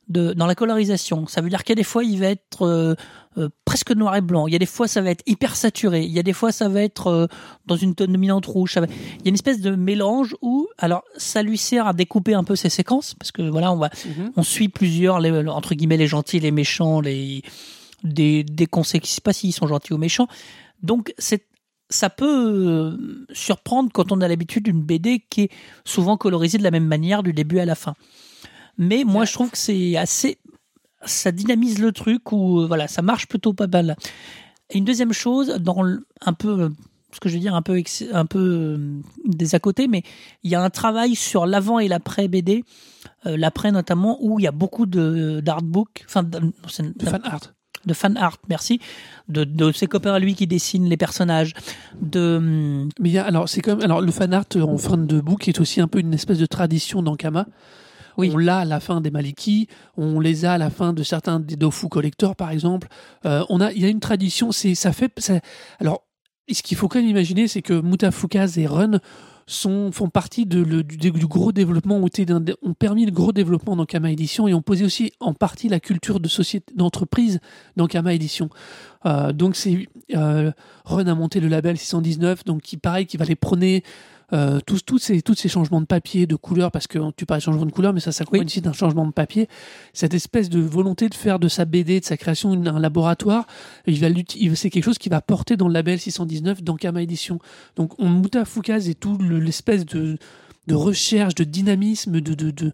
de, 0.10 0.34
dans 0.34 0.46
la 0.46 0.56
colorisation. 0.56 1.26
Ça 1.28 1.42
veut 1.42 1.50
dire 1.50 1.64
qu'il 1.64 1.72
y 1.72 1.78
a 1.78 1.82
des 1.82 1.84
fois, 1.84 2.04
il 2.04 2.20
va 2.20 2.28
être 2.28 2.64
euh, 2.66 2.96
euh, 3.38 3.50
presque 3.66 3.92
noir 3.92 4.16
et 4.16 4.22
blanc. 4.22 4.48
Il 4.48 4.54
y 4.54 4.56
a 4.56 4.60
des 4.60 4.66
fois, 4.66 4.88
ça 4.88 5.02
va 5.02 5.10
être 5.12 5.24
hyper 5.28 5.56
saturé. 5.56 6.04
Il 6.04 6.12
y 6.12 6.20
a 6.20 6.24
des 6.24 6.34
fois, 6.34 6.52
ça 6.52 6.70
va 6.70 6.82
être 6.82 7.08
euh, 7.08 7.28
dans 7.66 7.76
une 7.76 7.94
tonne 7.96 8.12
dominante 8.12 8.46
rouge. 8.46 8.74
Ça 8.74 8.82
va- 8.82 8.88
Il 9.20 9.26
y 9.26 9.28
a 9.28 9.30
une 9.30 9.36
espèce 9.36 9.62
de 9.62 9.72
mélange 9.76 10.36
où, 10.42 10.68
alors, 10.78 11.04
ça 11.18 11.44
lui 11.44 11.58
sert 11.58 11.88
à 11.88 11.94
découper 11.94 12.34
un 12.34 12.44
peu 12.44 12.56
ses 12.56 12.70
séquences, 12.70 13.14
parce 13.16 13.32
que 13.32 13.42
voilà, 13.42 13.72
on 13.72 13.78
va, 13.78 13.90
on 14.36 14.44
suit 14.44 14.70
plusieurs, 14.70 15.20
les, 15.20 15.32
entre 15.48 15.76
guillemets, 15.76 15.98
les 15.98 16.08
gentils, 16.08 16.40
les 16.40 16.52
méchants, 16.52 17.00
les 17.02 17.42
des, 18.04 18.44
des 18.44 18.66
conséquences. 18.68 19.10
Je 19.10 19.16
sais 19.16 19.22
pas 19.22 19.34
s'ils 19.34 19.54
sont 19.54 19.68
gentils 19.68 19.94
ou 19.94 19.98
méchants. 19.98 20.28
Donc, 20.82 21.14
c'est 21.18 21.46
ça 21.90 22.10
peut 22.10 22.28
euh, 22.28 23.26
surprendre 23.32 23.90
quand 23.94 24.12
on 24.12 24.20
a 24.20 24.28
l'habitude 24.28 24.66
d'une 24.66 24.82
BD 24.82 25.24
qui 25.30 25.44
est 25.44 25.50
souvent 25.86 26.18
colorisée 26.18 26.58
de 26.58 26.64
la 26.64 26.72
même 26.72 26.86
manière 26.86 27.24
du 27.24 27.32
début 27.32 27.60
à 27.60 27.66
la 27.66 27.76
fin. 27.76 27.96
Mais 28.78 29.04
moi, 29.06 29.24
je 29.26 29.32
trouve 29.34 29.50
que 29.52 29.58
c'est 29.58 29.96
assez, 29.96 30.38
ça 31.08 31.32
dynamise 31.32 31.80
le 31.80 31.92
truc 31.92 32.32
ou 32.32 32.66
voilà, 32.68 32.88
ça 32.88 33.02
marche 33.02 33.28
plutôt 33.28 33.54
pas 33.54 33.68
mal. 33.68 33.96
Et 34.70 34.78
une 34.78 34.86
deuxième 34.86 35.14
chose, 35.14 35.56
dans 35.60 35.82
le- 35.82 36.06
un 36.26 36.34
peu, 36.34 36.62
euh, 36.64 36.70
ce 37.14 37.20
que 37.22 37.30
je 37.30 37.36
veux 37.36 37.40
dire, 37.40 37.56
un 37.56 37.62
peu, 37.62 37.82
un 38.12 38.26
peu 38.26 38.40
euh, 38.40 38.78
des 39.26 39.56
à 39.56 39.60
côté, 39.60 39.88
mais 39.88 40.04
il 40.44 40.52
y 40.52 40.56
a 40.56 40.62
un 40.62 40.70
travail 40.70 41.16
sur 41.16 41.46
l'avant 41.46 41.80
et 41.80 41.88
l'après 41.88 42.28
BD, 42.28 42.64
euh, 43.26 43.38
l'après 43.38 43.72
notamment, 43.72 44.18
où 44.22 44.40
il 44.40 44.44
y 44.44 44.48
a 44.48 44.52
beaucoup 44.52 44.86
de 44.86 45.40
d'artbook, 45.44 46.04
enfin, 46.06 46.24
de, 46.24 46.40
fan 47.06 47.22
art. 47.24 47.54
de 47.86 47.94
fan 47.94 48.18
art, 48.18 48.38
merci, 48.50 48.82
de, 49.30 49.46
de 49.46 49.72
ses 49.72 49.88
copains 49.88 50.14
à 50.14 50.20
lui 50.20 50.36
qui 50.36 50.48
dessinent 50.48 50.90
les 50.90 50.98
personnages, 50.98 51.54
de 52.02 52.36
hum, 52.38 52.90
Mais 53.00 53.10
il 53.10 53.14
y 53.14 53.18
a, 53.18 53.24
alors, 53.26 53.48
c'est 53.48 53.62
comme, 53.62 53.82
alors, 53.82 54.02
le 54.02 54.12
fan 54.12 54.34
art 54.34 54.44
euh, 54.58 54.62
en 54.64 54.78
fin 54.78 54.98
de 54.98 55.22
book 55.22 55.48
est 55.48 55.62
aussi 55.62 55.80
un 55.80 55.88
peu 55.88 56.00
une 56.00 56.14
espèce 56.14 56.40
de 56.40 56.46
tradition 56.46 57.02
d'Ankama. 57.02 57.48
On 58.18 58.38
l'a 58.38 58.60
à 58.60 58.66
la 58.66 58.80
fin 58.80 59.02
des 59.02 59.12
Maliki, 59.12 59.68
on 59.96 60.20
les 60.20 60.46
a 60.46 60.54
à 60.54 60.58
la 60.58 60.70
fin 60.70 60.94
de 60.94 61.04
certains 61.04 61.40
des 61.40 61.56
Dofu 61.56 61.88
Collector, 61.88 62.36
par 62.36 62.52
exemple. 62.52 62.88
Euh, 63.26 63.44
on 63.50 63.62
a, 63.62 63.72
il 63.72 63.82
y 63.82 63.86
a 63.86 63.90
une 63.90 64.00
tradition, 64.00 64.52
c'est, 64.52 64.76
ça 64.76 64.92
fait, 64.92 65.12
ça, 65.18 65.40
alors, 65.80 66.04
ce 66.52 66.64
qu'il 66.64 66.78
faut 66.78 66.88
quand 66.88 67.00
même 67.00 67.10
imaginer, 67.10 67.48
c'est 67.48 67.62
que 67.62 67.80
Mutafukaz 67.80 68.58
et 68.58 68.68
Run 68.68 69.00
sont, 69.48 69.92
font 69.92 70.10
partie 70.10 70.46
du, 70.46 70.64
gros 71.28 71.52
développement, 71.52 71.98
ont, 71.98 72.74
permis 72.74 73.06
le 73.06 73.12
gros 73.12 73.32
développement 73.32 73.76
d'Ankama 73.76 74.12
Édition 74.12 74.48
et 74.48 74.54
ont 74.54 74.62
posé 74.62 74.84
aussi 74.84 75.14
en 75.20 75.34
partie 75.34 75.70
la 75.70 75.80
culture 75.80 76.20
de 76.20 76.28
société, 76.28 76.74
d'entreprise 76.76 77.40
d'Ankama 77.78 78.14
Édition. 78.14 78.50
Euh, 79.06 79.32
donc 79.32 79.56
c'est, 79.56 79.88
euh, 80.16 80.52
Run 80.86 81.08
a 81.08 81.16
monté 81.16 81.40
le 81.40 81.48
label 81.48 81.78
619, 81.78 82.44
donc 82.44 82.62
qui 82.62 82.78
pareil, 82.78 83.06
qui 83.06 83.18
va 83.18 83.26
les 83.26 83.36
prôner 83.36 83.84
euh, 84.34 84.60
tous, 84.66 84.82
tous 84.84 84.98
ces, 84.98 85.22
tous 85.22 85.36
ces 85.36 85.48
changements 85.48 85.80
de 85.80 85.86
papier, 85.86 86.28
de 86.28 86.36
couleur, 86.36 86.70
parce 86.72 86.86
que 86.88 87.00
tu 87.16 87.26
parles 87.26 87.40
de 87.40 87.46
changement 87.46 87.66
de 87.66 87.72
couleur, 87.72 87.94
mais 87.94 88.02
ça 88.02 88.12
s'accompagne 88.12 88.42
Oui. 88.42 88.46
aussi 88.48 88.60
d'un 88.62 88.74
changement 88.74 89.06
de 89.06 89.12
papier. 89.14 89.48
Cette 89.94 90.14
espèce 90.14 90.50
de 90.50 90.60
volonté 90.60 91.08
de 91.08 91.14
faire 91.14 91.40
de 91.40 91.48
sa 91.48 91.64
BD, 91.66 92.00
de 92.02 92.06
sa 92.06 92.18
création, 92.18 92.54
une- 92.54 92.68
un 92.68 92.80
laboratoire, 92.80 93.46
il 93.86 94.00
va 94.00 94.08
c'est 94.56 94.70
quelque 94.70 94.84
chose 94.84 94.98
qui 94.98 95.08
va 95.10 95.22
porter 95.22 95.56
dans 95.56 95.68
le 95.70 95.74
label 95.74 96.00
619 96.00 96.62
d'Ankama 96.62 97.02
Édition. 97.02 97.40
Donc 97.78 97.98
on 98.00 98.08
Moutafoukaz 98.10 98.90
et 98.90 98.96
tout 98.96 99.18
le- 99.18 99.40
l'espèce 99.40 99.86
de, 99.86 100.18
de 100.68 100.76
recherche, 100.76 101.34
de 101.36 101.44
dynamisme, 101.46 102.20
de, 102.20 102.34
de, 102.34 102.52
de, 102.52 102.74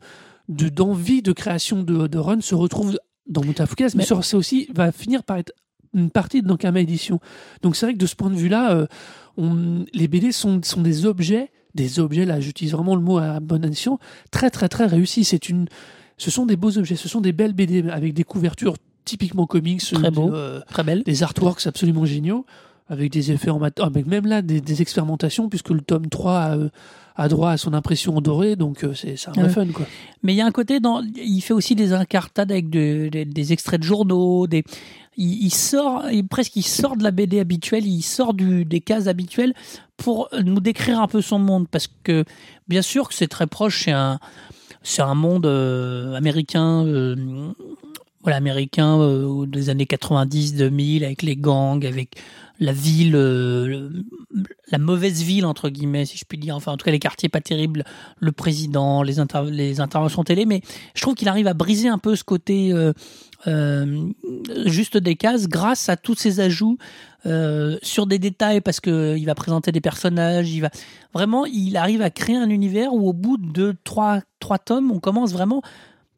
de- 0.49 0.69
d'envie 0.69 1.21
de 1.21 1.33
création 1.33 1.83
de, 1.83 2.07
de 2.07 2.17
Run 2.17 2.41
se 2.41 2.55
retrouve 2.55 2.97
dans 3.27 3.43
Moutafoukaz, 3.43 3.93
mais, 3.95 4.05
Mais- 4.09 4.21
c'est 4.23 4.35
aussi 4.35 4.67
va 4.73 4.91
finir 4.91 5.23
par 5.23 5.37
être 5.37 5.51
une 5.93 6.09
partie 6.09 6.41
de 6.41 6.47
Nankama 6.47 6.79
Édition. 6.81 7.19
Donc 7.61 7.75
c'est 7.75 7.85
vrai 7.85 7.93
que 7.93 7.99
de 7.99 8.07
ce 8.07 8.15
point 8.15 8.31
de 8.31 8.35
vue-là, 8.35 8.71
euh, 8.73 8.87
on- 9.37 9.85
les 9.93 10.07
BD 10.07 10.31
sont, 10.31 10.61
sont 10.63 10.81
des 10.81 11.05
objets, 11.05 11.49
des 11.75 11.99
objets, 11.99 12.25
là 12.25 12.39
j'utilise 12.39 12.73
vraiment 12.73 12.95
le 12.95 13.01
mot 13.01 13.17
à 13.17 13.39
bonne 13.39 13.65
addition, 13.65 13.99
très 14.31 14.49
très 14.49 14.69
très 14.69 14.85
réussis. 14.85 15.23
C'est 15.23 15.49
une, 15.49 15.67
ce 16.17 16.29
sont 16.31 16.45
des 16.45 16.55
beaux 16.55 16.77
objets, 16.77 16.95
ce 16.95 17.09
sont 17.09 17.21
des 17.21 17.31
belles 17.33 17.53
BD 17.53 17.89
avec 17.89 18.13
des 18.13 18.23
couvertures 18.23 18.75
typiquement 19.05 19.45
comics, 19.47 19.81
Très 19.81 20.05
euh, 20.07 20.11
beau. 20.11 20.33
euh, 20.33 20.61
très 20.69 20.83
belle. 20.83 21.03
des 21.03 21.23
artworks 21.23 21.65
absolument 21.67 22.05
géniaux, 22.05 22.45
avec 22.89 23.11
des 23.11 23.31
effets 23.31 23.49
en 23.49 23.59
mat- 23.59 23.79
avec 23.79 24.05
même 24.07 24.25
là 24.25 24.41
des, 24.41 24.61
des 24.61 24.81
expérimentations, 24.81 25.49
puisque 25.49 25.69
le 25.69 25.81
tome 25.81 26.09
3 26.09 26.33
a, 26.37 26.57
euh, 26.57 26.69
a 27.15 27.27
droit 27.27 27.51
à 27.51 27.57
son 27.57 27.73
impression 27.73 28.17
en 28.17 28.21
doré, 28.21 28.55
donc 28.55 28.83
euh, 28.83 28.93
c'est 28.93 29.15
c'est 29.17 29.29
un 29.29 29.33
vrai 29.33 29.43
Ouais. 29.43 29.49
fun 29.49 29.67
quoi. 29.67 29.85
Mais 30.23 30.33
il 30.33 30.37
y 30.37 30.41
a 30.41 30.45
un 30.45 30.51
côté 30.51 30.79
dans, 30.79 31.01
il 31.15 31.41
fait 31.41 31.53
aussi 31.53 31.75
des 31.75 31.93
incartades 31.93 32.51
avec 32.51 32.69
de- 32.69 33.09
des- 33.09 33.25
des 33.25 33.53
extraits 33.53 33.79
de 33.79 33.85
journaux, 33.85 34.47
des, 34.47 34.63
il, 35.15 35.43
il 35.45 35.53
sort, 35.53 36.03
il, 36.11 36.27
presque 36.27 36.55
il 36.55 36.63
sort 36.63 36.97
de 36.97 37.03
la 37.03 37.11
BD 37.11 37.39
habituelle, 37.39 37.85
il 37.85 38.01
sort 38.01 38.33
du, 38.33 38.65
des 38.65 38.79
cases 38.81 39.07
habituelles 39.07 39.53
pour 39.95 40.27
nous 40.43 40.59
décrire 40.59 40.99
un 40.99 41.07
peu 41.07 41.21
son 41.21 41.39
monde, 41.39 41.67
parce 41.69 41.87
que 42.03 42.25
bien 42.67 42.81
sûr 42.81 43.07
que 43.07 43.13
c'est 43.13 43.27
très 43.27 43.47
proche, 43.47 43.83
c'est 43.85 43.91
un, 43.91 44.19
c'est 44.81 45.03
un 45.03 45.13
monde 45.15 45.45
euh, 45.45 46.15
américain, 46.15 46.83
euh, 46.85 47.15
voilà 48.23 48.37
américain 48.37 48.99
euh, 48.99 49.45
des 49.45 49.69
années 49.69 49.85
90 49.85 50.55
2000 50.55 51.03
avec 51.05 51.21
les 51.21 51.35
gangs 51.35 51.85
avec 51.85 52.15
la 52.59 52.71
ville 52.71 53.15
euh, 53.15 53.89
la 54.71 54.77
mauvaise 54.77 55.23
ville 55.23 55.45
entre 55.45 55.69
guillemets 55.69 56.05
si 56.05 56.17
je 56.17 56.25
puis 56.25 56.37
dire. 56.37 56.55
Enfin 56.55 56.71
en 56.71 56.77
tout 56.77 56.85
cas 56.85 56.91
les 56.91 56.99
quartiers 56.99 57.29
pas 57.29 57.41
terribles 57.41 57.83
le 58.19 58.31
président 58.31 59.01
les 59.03 59.19
inter- 59.19 59.49
les 59.49 59.79
interventions 59.79 60.23
télé. 60.23 60.45
Mais 60.45 60.61
je 60.95 61.01
trouve 61.01 61.15
qu'il 61.15 61.27
arrive 61.27 61.47
à 61.47 61.53
briser 61.53 61.87
un 61.89 61.97
peu 61.97 62.15
ce 62.15 62.23
côté 62.23 62.71
euh, 62.71 62.93
euh, 63.47 64.07
juste 64.65 64.97
des 64.97 65.15
cases 65.15 65.47
grâce 65.47 65.89
à 65.89 65.97
tous 65.97 66.15
ces 66.15 66.39
ajouts 66.39 66.77
sur 67.81 68.05
des 68.05 68.19
détails 68.19 68.59
parce 68.59 68.81
que 68.81 69.15
il 69.17 69.25
va 69.25 69.33
présenter 69.33 69.71
des 69.71 69.79
personnages 69.79 70.51
il 70.51 70.59
va 70.59 70.69
vraiment 71.13 71.45
il 71.45 71.77
arrive 71.77 72.01
à 72.01 72.09
créer 72.09 72.35
un 72.35 72.49
univers 72.49 72.93
où 72.93 73.07
au 73.07 73.13
bout 73.13 73.37
de 73.37 73.73
trois 73.85 74.19
trois 74.41 74.57
tomes 74.59 74.91
on 74.91 74.99
commence 74.99 75.31
vraiment 75.31 75.61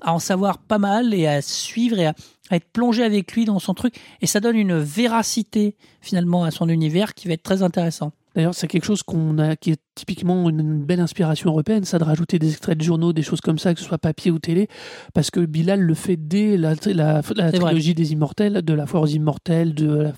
à 0.02 0.14
en 0.14 0.20
savoir 0.20 0.58
pas 0.58 0.80
mal 0.80 1.14
et 1.14 1.28
à 1.28 1.44
suivre 1.44 2.00
et 2.00 2.08
à, 2.08 2.14
à 2.50 2.58
être 2.58 2.68
plongé 2.72 3.04
avec 3.04 3.32
lui 3.34 3.46
dans 3.46 3.60
son 3.60 3.74
truc. 3.74 3.96
Et 4.22 4.28
ça 4.28 4.40
donne 4.40 4.56
une 4.56 4.78
véracité 4.78 5.76
finalement 6.02 6.44
à 6.44 6.52
son 6.52 6.70
univers 6.70 7.14
qui 7.14 7.28
va 7.28 7.34
être 7.34 7.44
très 7.44 7.64
intéressant. 7.64 8.12
D'ailleurs, 8.36 8.54
c'est 8.54 8.68
quelque 8.68 8.84
chose 8.84 9.02
qu'on 9.02 9.38
a, 9.40 9.56
qui 9.56 9.72
est 9.72 9.80
typiquement 9.96 10.50
une 10.50 10.84
belle 10.84 11.00
inspiration 11.00 11.50
européenne, 11.52 11.86
ça 11.86 12.00
de 12.00 12.04
rajouter 12.04 12.38
des 12.38 12.50
extraits 12.52 12.78
de 12.78 12.84
journaux, 12.84 13.14
des 13.14 13.22
choses 13.24 13.40
comme 13.40 13.58
ça, 13.58 13.74
que 13.74 13.80
ce 13.80 13.86
soit 13.86 13.98
papier 13.98 14.30
ou 14.30 14.40
télé, 14.40 14.68
parce 15.14 15.32
que 15.32 15.40
Bilal 15.40 15.80
le 15.80 15.94
fait 15.94 16.18
dès 16.18 16.58
la, 16.58 16.74
la, 16.86 16.94
la 16.94 17.22
C'est 17.24 17.34
vrai. 17.36 17.52
trilogie 17.52 17.94
des 17.94 18.12
Immortels, 18.12 18.62
de 18.62 18.74
la 18.74 18.86
Foire 18.88 19.04
aux 19.04 19.08
Immortels, 19.08 19.74
de 19.74 19.90
la... 19.90 20.14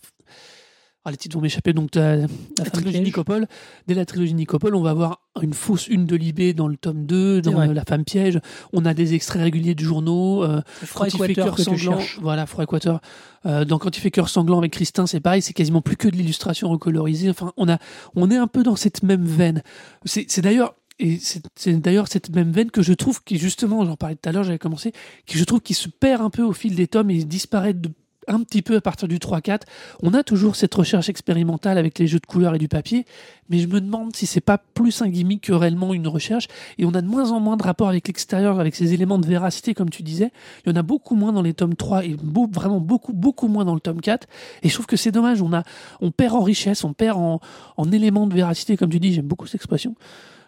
Ah, 1.08 1.12
les 1.12 1.16
titres 1.16 1.38
vont 1.38 1.42
m'échapper, 1.42 1.72
donc 1.72 1.96
la, 1.96 2.18
la 2.18 2.28
trilogie. 2.70 3.00
Nicopole. 3.00 3.48
Dès 3.88 3.94
la 3.94 4.06
trilogie 4.06 4.34
Nicopole, 4.34 4.76
on 4.76 4.82
va 4.82 4.90
avoir 4.90 5.22
une 5.42 5.54
fausse 5.54 5.88
une 5.88 6.06
de 6.06 6.18
Libé 6.18 6.54
dans 6.54 6.68
le 6.68 6.76
tome 6.76 7.06
2, 7.06 7.42
dans 7.44 7.62
euh, 7.62 7.74
La 7.74 7.86
femme 7.86 8.04
piège. 8.04 8.42
On 8.74 8.84
a 8.84 8.94
des 8.94 9.14
extraits 9.14 9.42
réguliers 9.42 9.74
de 9.74 9.80
journaux. 9.80 10.44
euh, 10.44 10.62
Froid 10.84 11.06
quand 11.06 11.14
il 11.14 11.18
fait 11.28 11.32
Équateur 11.32 11.56
cœur 11.56 11.66
sanglant, 11.66 12.00
voilà, 12.20 12.46
Froid 12.46 12.66
Équateur. 12.66 13.00
Euh, 13.46 13.64
donc 13.64 13.84
quand 13.84 13.96
il 13.96 14.02
fait 14.02 14.12
cœur 14.12 14.28
sanglant 14.28 14.58
avec 14.58 14.74
Christin, 14.74 15.08
c'est 15.08 15.22
pareil, 15.22 15.42
c'est 15.42 15.54
quasiment 15.54 15.82
plus 15.82 15.96
que 15.96 16.10
de 16.10 16.18
l'illustration 16.18 16.68
recolorisée. 16.68 17.30
Enfin, 17.30 17.54
on 17.56 17.70
a, 17.70 17.78
on 18.18 18.30
est 18.30 18.36
un 18.36 18.48
peu 18.48 18.64
dans 18.64 18.76
cette 18.76 19.02
même 19.02 19.24
veine. 19.24 19.64
C'est 20.04 20.42
d'ailleurs, 20.42 20.76
et 21.00 21.20
c'est 21.22 21.42
c'est 21.56 21.72
d'ailleurs 21.80 22.10
cette 22.10 22.36
même 22.36 22.52
veine 22.52 22.70
que 22.70 22.82
je 22.82 22.92
trouve 22.92 23.24
qui 23.24 23.38
justement, 23.38 23.86
j'en 23.86 23.96
parlais 23.96 24.16
tout 24.16 24.28
à 24.28 24.34
l'heure, 24.34 24.44
j'avais 24.44 24.60
commencé, 24.60 24.92
qui 25.26 25.38
je 25.38 25.46
trouve 25.46 25.62
qui 25.62 25.74
se 25.74 25.88
perd 25.88 26.22
un 26.22 26.30
peu 26.30 26.44
au 26.44 26.52
fil 26.52 26.76
des 26.76 26.88
tomes 26.88 27.12
et 27.12 27.24
disparaît 27.24 27.74
de 27.74 27.92
un 28.28 28.42
petit 28.44 28.62
peu 28.62 28.76
à 28.76 28.82
partir 28.82 29.08
du 29.08 29.18
3-4. 29.18 29.62
On 30.02 30.14
a 30.14 30.24
toujours 30.24 30.56
cette 30.56 30.74
recherche 30.74 31.10
expérimentale 31.10 31.78
avec 31.78 31.98
les 32.00 32.08
jeux 32.08 32.20
de 32.20 32.26
couleurs 32.26 32.56
et 32.56 32.58
du 32.58 32.68
papier, 32.68 33.06
mais 33.50 33.60
je 33.60 33.68
me 33.68 33.82
demande 33.82 34.16
si 34.16 34.26
c'est 34.26 34.42
pas 34.42 34.58
plus 34.58 35.02
un 35.02 35.10
gimmick 35.10 35.42
que 35.44 35.54
réellement 35.54 35.94
une 35.94 36.08
recherche. 36.08 36.48
Et 36.78 36.86
on 36.86 36.94
a 36.94 37.02
de 37.02 37.08
moins 37.08 37.32
en 37.32 37.40
moins 37.40 37.58
de 37.58 37.64
rapport 37.64 37.90
avec 37.90 38.08
l'extérieur, 38.08 38.60
avec 38.60 38.76
ces 38.76 38.94
éléments 38.94 39.20
de 39.20 39.28
véracité, 39.28 39.74
comme 39.74 39.90
tu 39.90 40.04
disais. 40.04 40.32
Il 40.66 40.72
y 40.72 40.74
en 40.74 40.76
a 40.76 40.84
beaucoup 40.84 41.16
moins 41.16 41.32
dans 41.32 41.42
les 41.42 41.54
tomes 41.54 41.76
3 41.76 42.06
et 42.06 42.16
vraiment 42.52 42.80
beaucoup, 42.80 43.14
beaucoup 43.14 43.48
moins 43.48 43.66
dans 43.66 43.74
le 43.74 43.80
tome 43.80 44.02
4. 44.02 44.28
Et 44.64 44.70
je 44.70 44.74
trouve 44.74 44.86
que 44.86 44.98
c'est 44.98 45.12
dommage. 45.12 45.42
On, 45.42 45.54
a, 45.54 45.64
on 46.02 46.12
perd 46.12 46.36
en 46.36 46.42
richesse, 46.42 46.84
on 46.84 46.94
perd 46.94 47.18
en, 47.18 47.40
en 47.78 47.92
éléments 47.92 48.28
de 48.28 48.34
véracité, 48.34 48.78
comme 48.78 48.90
tu 48.90 49.00
dis. 49.00 49.14
J'aime 49.14 49.28
beaucoup 49.28 49.48
cette 49.48 49.56
expression. 49.56 49.96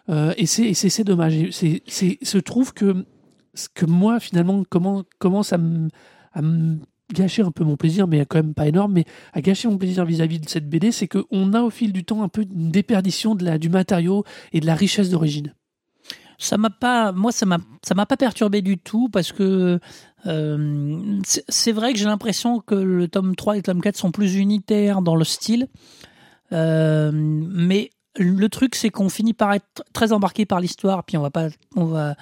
Euh, 0.08 0.34
et 0.36 0.46
c'est 0.46 1.04
dommage. 1.04 1.50
C'est 1.50 1.82
se 2.22 2.38
trouve 2.38 2.72
que 2.72 3.04
que 3.74 3.84
moi 3.84 4.20
finalement 4.20 4.62
commence 5.18 5.52
à 5.52 5.58
me 5.58 5.88
gâcher 7.12 7.42
un 7.42 7.50
peu 7.50 7.64
mon 7.64 7.76
plaisir, 7.76 8.06
mais 8.06 8.24
quand 8.26 8.38
même 8.38 8.54
pas 8.54 8.68
énorme, 8.68 8.92
mais 8.92 9.04
à 9.32 9.40
gâcher 9.40 9.68
mon 9.68 9.78
plaisir 9.78 10.04
vis-à-vis 10.04 10.40
de 10.40 10.48
cette 10.48 10.68
BD, 10.68 10.92
c'est 10.92 11.08
qu'on 11.08 11.52
a 11.52 11.62
au 11.62 11.70
fil 11.70 11.92
du 11.92 12.04
temps 12.04 12.22
un 12.22 12.28
peu 12.28 12.42
une 12.42 12.70
déperdition 12.70 13.34
de 13.34 13.44
la, 13.44 13.58
du 13.58 13.68
matériau 13.68 14.24
et 14.52 14.60
de 14.60 14.66
la 14.66 14.74
richesse 14.74 15.10
d'origine. 15.10 15.54
Ça 16.38 16.56
m'a 16.56 16.70
pas, 16.70 17.12
moi 17.12 17.32
ça 17.32 17.44
m'a, 17.44 17.58
ça 17.82 17.94
m'a 17.94 18.06
pas 18.06 18.16
perturbé 18.16 18.62
du 18.62 18.78
tout 18.78 19.10
parce 19.10 19.30
que 19.30 19.78
euh, 20.26 21.20
c'est 21.24 21.44
c'est 21.48 21.72
vrai 21.72 21.92
que 21.92 21.98
j'ai 21.98 22.06
l'impression 22.06 22.60
que 22.60 22.74
le 22.74 23.08
tome 23.08 23.36
3 23.36 23.54
et 23.54 23.58
le 23.58 23.62
tome 23.62 23.82
4 23.82 23.96
sont 23.96 24.10
plus 24.10 24.36
unitaires 24.36 25.02
dans 25.02 25.16
le 25.16 25.24
style, 25.24 25.68
Euh, 26.52 27.12
mais 27.12 27.90
le 28.16 28.48
truc 28.48 28.74
c'est 28.74 28.90
qu'on 28.90 29.08
finit 29.08 29.34
par 29.34 29.52
être 29.52 29.84
très 29.92 30.12
embarqué 30.12 30.46
par 30.46 30.60
l'histoire, 30.60 31.04
puis 31.04 31.16
on 31.16 31.22
va 31.22 31.30
pas, 31.30 31.48
on 31.76 31.84
va, 31.84 32.16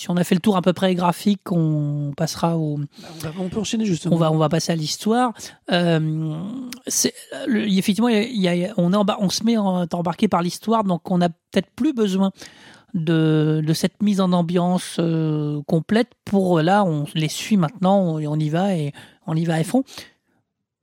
si 0.00 0.10
on 0.10 0.16
a 0.16 0.24
fait 0.24 0.34
le 0.34 0.40
tour 0.40 0.56
à 0.56 0.62
peu 0.62 0.72
près 0.72 0.94
graphique, 0.94 1.52
on 1.52 2.12
passera 2.16 2.56
au, 2.56 2.78
On, 2.78 3.18
va- 3.20 3.32
on 3.38 3.48
peut 3.50 3.60
enchaîner 3.60 3.84
justement. 3.84 4.16
on 4.16 4.18
va 4.18 4.32
on 4.32 4.38
va 4.38 4.48
passer 4.48 4.72
à 4.72 4.76
l'histoire. 4.76 5.32
Euh, 5.70 6.34
effectivement 7.46 8.08
il 8.08 8.16
y 8.40 8.48
a- 8.48 8.54
il 8.54 8.60
y 8.60 8.64
a- 8.66 8.72
on 8.78 8.92
est 8.92 8.96
on 9.18 9.28
se 9.30 9.44
met 9.44 9.56
en, 9.58 9.86
embarqué 9.92 10.26
par 10.28 10.42
l'histoire 10.42 10.84
donc 10.84 11.10
on 11.10 11.20
a 11.20 11.28
peut-être 11.28 11.70
plus 11.76 11.92
besoin 11.92 12.30
de, 12.94 13.62
de 13.64 13.72
cette 13.74 14.02
mise 14.02 14.20
en 14.20 14.32
ambiance 14.32 14.96
euh, 14.98 15.60
complète 15.66 16.08
pour 16.24 16.60
là 16.62 16.82
on 16.84 17.04
les 17.14 17.28
suit 17.28 17.56
maintenant 17.58 17.98
on, 18.00 18.24
on 18.24 18.38
y 18.38 18.48
va 18.48 18.74
et 18.74 18.92
on 19.26 19.36
y 19.36 19.44
va 19.44 19.54
à 19.56 19.64
fond. 19.64 19.84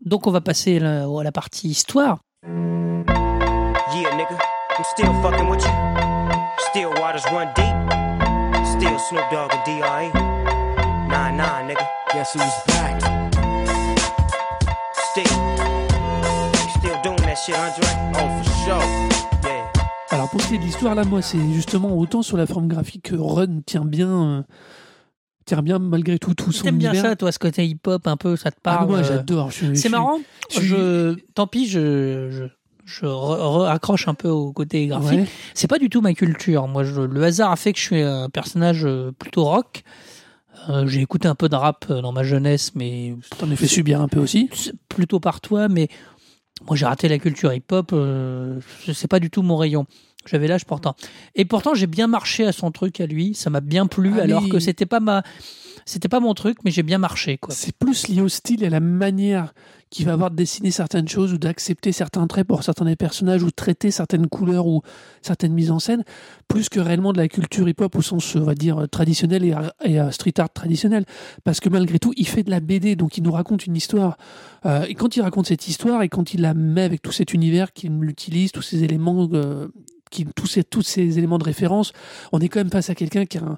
Donc 0.05 0.27
on 0.27 0.31
va 0.31 0.41
passer 0.41 0.77
la- 0.79 1.05
à 1.05 1.23
la 1.23 1.31
partie 1.31 1.69
histoire. 1.69 2.19
Yeah, 2.45 4.11
nigga, 4.15 4.37
I'm 4.77 4.85
still 4.93 5.11
fucking 5.23 5.49
with 5.49 5.63
you. 5.63 5.71
Still 6.69 6.89
waters 7.01 7.25
run 7.31 7.47
deep. 7.55 7.76
Still 8.97 9.19
Snoop 9.19 9.29
Dogg 9.31 9.51
and 9.53 9.63
D.R.E. 9.65 10.11
Nah, 11.07 11.31
nah, 11.31 11.61
nigga. 11.67 11.85
Guess 12.13 12.33
who's 12.33 12.57
back? 12.67 12.99
Still. 15.11 15.37
Still 16.77 16.97
doing 17.03 17.21
that 17.27 17.35
shit, 17.37 17.55
Andre? 17.55 17.87
Oh, 18.15 18.41
for 18.41 18.49
sure. 18.63 18.83
Yeah. 19.43 19.71
Alors 20.09 20.29
pour 20.29 20.41
ce 20.41 20.47
qui 20.47 20.55
est 20.55 20.57
de 20.57 20.63
l'histoire, 20.63 20.95
là, 20.95 21.03
moi, 21.03 21.21
c'est 21.21 21.37
justement 21.53 21.95
autant 21.97 22.21
sur 22.23 22.37
la 22.37 22.47
forme 22.47 22.67
graphique 22.67 23.09
que 23.11 23.15
Run 23.15 23.61
tient 23.65 23.85
bien, 23.85 24.09
euh, 24.39 24.43
tient 25.45 25.61
bien 25.61 25.79
malgré 25.79 26.17
tout 26.17 26.33
tout 26.33 26.51
son 26.51 26.63
T'aimes 26.63 26.77
bien 26.77 26.93
ça 26.95 27.15
toi 27.15 27.31
ce 27.31 27.39
côté 27.39 27.65
hip-hop 27.67 28.07
un 28.07 28.17
peu 28.17 28.35
ça 28.35 28.49
te 28.51 28.57
Ah, 28.59 28.61
parle 28.63 28.87
moi, 28.89 28.97
euh, 28.99 29.03
j'adore. 29.03 29.51
C'est 29.51 29.89
marrant. 29.89 30.19
je 30.49 31.15
tant 31.35 31.45
pis, 31.47 31.67
je, 31.67 32.29
je, 32.31 32.43
je 32.89 33.05
re- 33.05 33.67
accroche 33.69 34.07
un 34.07 34.13
peu 34.13 34.29
au 34.29 34.53
côté 34.53 34.87
graphique. 34.87 35.19
Ouais. 35.19 35.25
C'est 35.53 35.67
pas 35.67 35.77
du 35.77 35.89
tout 35.89 35.99
ma 36.01 36.13
culture. 36.13 36.67
Moi, 36.67 36.83
je- 36.85 37.01
le 37.01 37.23
hasard 37.23 37.51
a 37.51 37.55
fait 37.57 37.73
que 37.73 37.79
je 37.79 37.83
suis 37.83 38.01
un 38.01 38.29
personnage 38.29 38.85
euh, 38.85 39.11
plutôt 39.11 39.43
rock. 39.43 39.83
Euh, 40.69 40.87
J'ai 40.87 41.01
écouté 41.01 41.27
un 41.27 41.35
peu 41.35 41.49
de 41.49 41.55
rap 41.55 41.85
euh, 41.89 42.01
dans 42.01 42.11
ma 42.13 42.23
jeunesse, 42.23 42.71
mais 42.75 43.13
T'en 43.37 43.51
as 43.51 43.55
fait 43.57 43.67
subir 43.67 44.01
un 44.01 44.07
peu 44.07 44.19
aussi. 44.19 44.49
plutôt 44.89 45.19
par 45.19 45.41
toi. 45.41 45.67
Mais 45.67 45.89
moi, 46.65 46.75
j'ai 46.77 46.85
raté 46.85 47.07
la 47.09 47.19
culture 47.19 47.53
hip-hop. 47.53 47.91
Euh, 47.93 48.59
c'est 48.93 49.07
pas 49.09 49.19
du 49.19 49.29
tout 49.29 49.41
mon 49.43 49.57
rayon. 49.57 49.85
J'avais 50.29 50.47
l'âge 50.47 50.65
pourtant. 50.65 50.95
Et 51.35 51.45
pourtant, 51.45 51.73
j'ai 51.73 51.87
bien 51.87 52.07
marché 52.07 52.45
à 52.45 52.51
son 52.51 52.71
truc 52.71 52.99
à 53.01 53.05
lui. 53.05 53.33
Ça 53.33 53.49
m'a 53.49 53.61
bien 53.61 53.87
plu, 53.87 54.13
Ah, 54.19 54.23
alors 54.23 54.41
mais- 54.43 54.49
que 54.49 54.59
c'était 54.59 54.85
pas 54.85 54.99
ma, 54.99 55.23
c'était 55.85 56.09
pas 56.09 56.19
mon 56.19 56.33
truc, 56.33 56.57
mais 56.65 56.71
j'ai 56.71 56.83
bien 56.83 56.97
marché, 56.97 57.37
quoi. 57.37 57.53
C'est 57.53 57.75
plus 57.75 58.07
lié 58.07 58.21
au 58.21 58.29
style 58.29 58.63
et 58.63 58.67
à 58.67 58.69
la 58.71 58.79
manière 58.79 59.53
qu'il 59.89 60.05
va 60.05 60.11
avoir 60.11 60.29
de 60.31 60.35
dessiner 60.35 60.69
certaines 60.69 61.07
choses 61.07 61.31
ou 61.31 61.37
d'accepter 61.37 61.93
certains 61.93 62.27
traits 62.27 62.45
pour 62.45 62.61
certains 62.61 62.83
des 62.83 62.97
personnages 62.97 63.41
ou 63.41 63.51
traiter 63.51 63.89
certaines 63.89 64.27
couleurs 64.27 64.67
ou 64.67 64.81
certaines 65.21 65.53
mises 65.53 65.71
en 65.71 65.79
scène, 65.79 66.03
plus 66.49 66.67
que 66.67 66.81
réellement 66.81 67.13
de 67.13 67.17
la 67.19 67.29
culture 67.29 67.69
hip-hop 67.69 67.95
au 67.95 68.01
sens, 68.01 68.35
on 68.35 68.41
va 68.41 68.53
dire, 68.53 68.85
traditionnel 68.91 69.45
et, 69.45 69.55
et 69.85 69.97
street 70.11 70.33
art 70.39 70.51
traditionnel. 70.51 71.05
Parce 71.45 71.61
que 71.61 71.69
malgré 71.69 71.99
tout, 71.99 72.11
il 72.17 72.27
fait 72.27 72.43
de 72.43 72.49
la 72.51 72.59
BD, 72.59 72.97
donc 72.97 73.17
il 73.17 73.23
nous 73.23 73.31
raconte 73.31 73.65
une 73.65 73.77
histoire. 73.77 74.17
Euh, 74.65 74.83
et 74.89 74.93
quand 74.93 75.15
il 75.15 75.21
raconte 75.21 75.47
cette 75.47 75.69
histoire 75.69 76.01
et 76.01 76.09
quand 76.09 76.33
il 76.33 76.41
la 76.41 76.53
met 76.53 76.83
avec 76.83 77.01
tout 77.01 77.13
cet 77.13 77.33
univers, 77.33 77.71
qu'il 77.71 77.97
l'utilise, 77.97 78.51
tous 78.51 78.61
ces 78.61 78.83
éléments, 78.83 79.29
euh, 79.31 79.69
qui, 80.09 80.25
tous, 80.35 80.47
ces, 80.47 80.63
tous 80.63 80.81
ces 80.81 81.17
éléments 81.17 81.37
de 81.37 81.43
référence, 81.43 81.93
on 82.31 82.39
est 82.39 82.49
quand 82.49 82.59
même 82.59 82.71
face 82.71 82.89
à 82.89 82.95
quelqu'un 82.95 83.25
qui 83.25 83.37
a 83.37 83.43
un- 83.43 83.57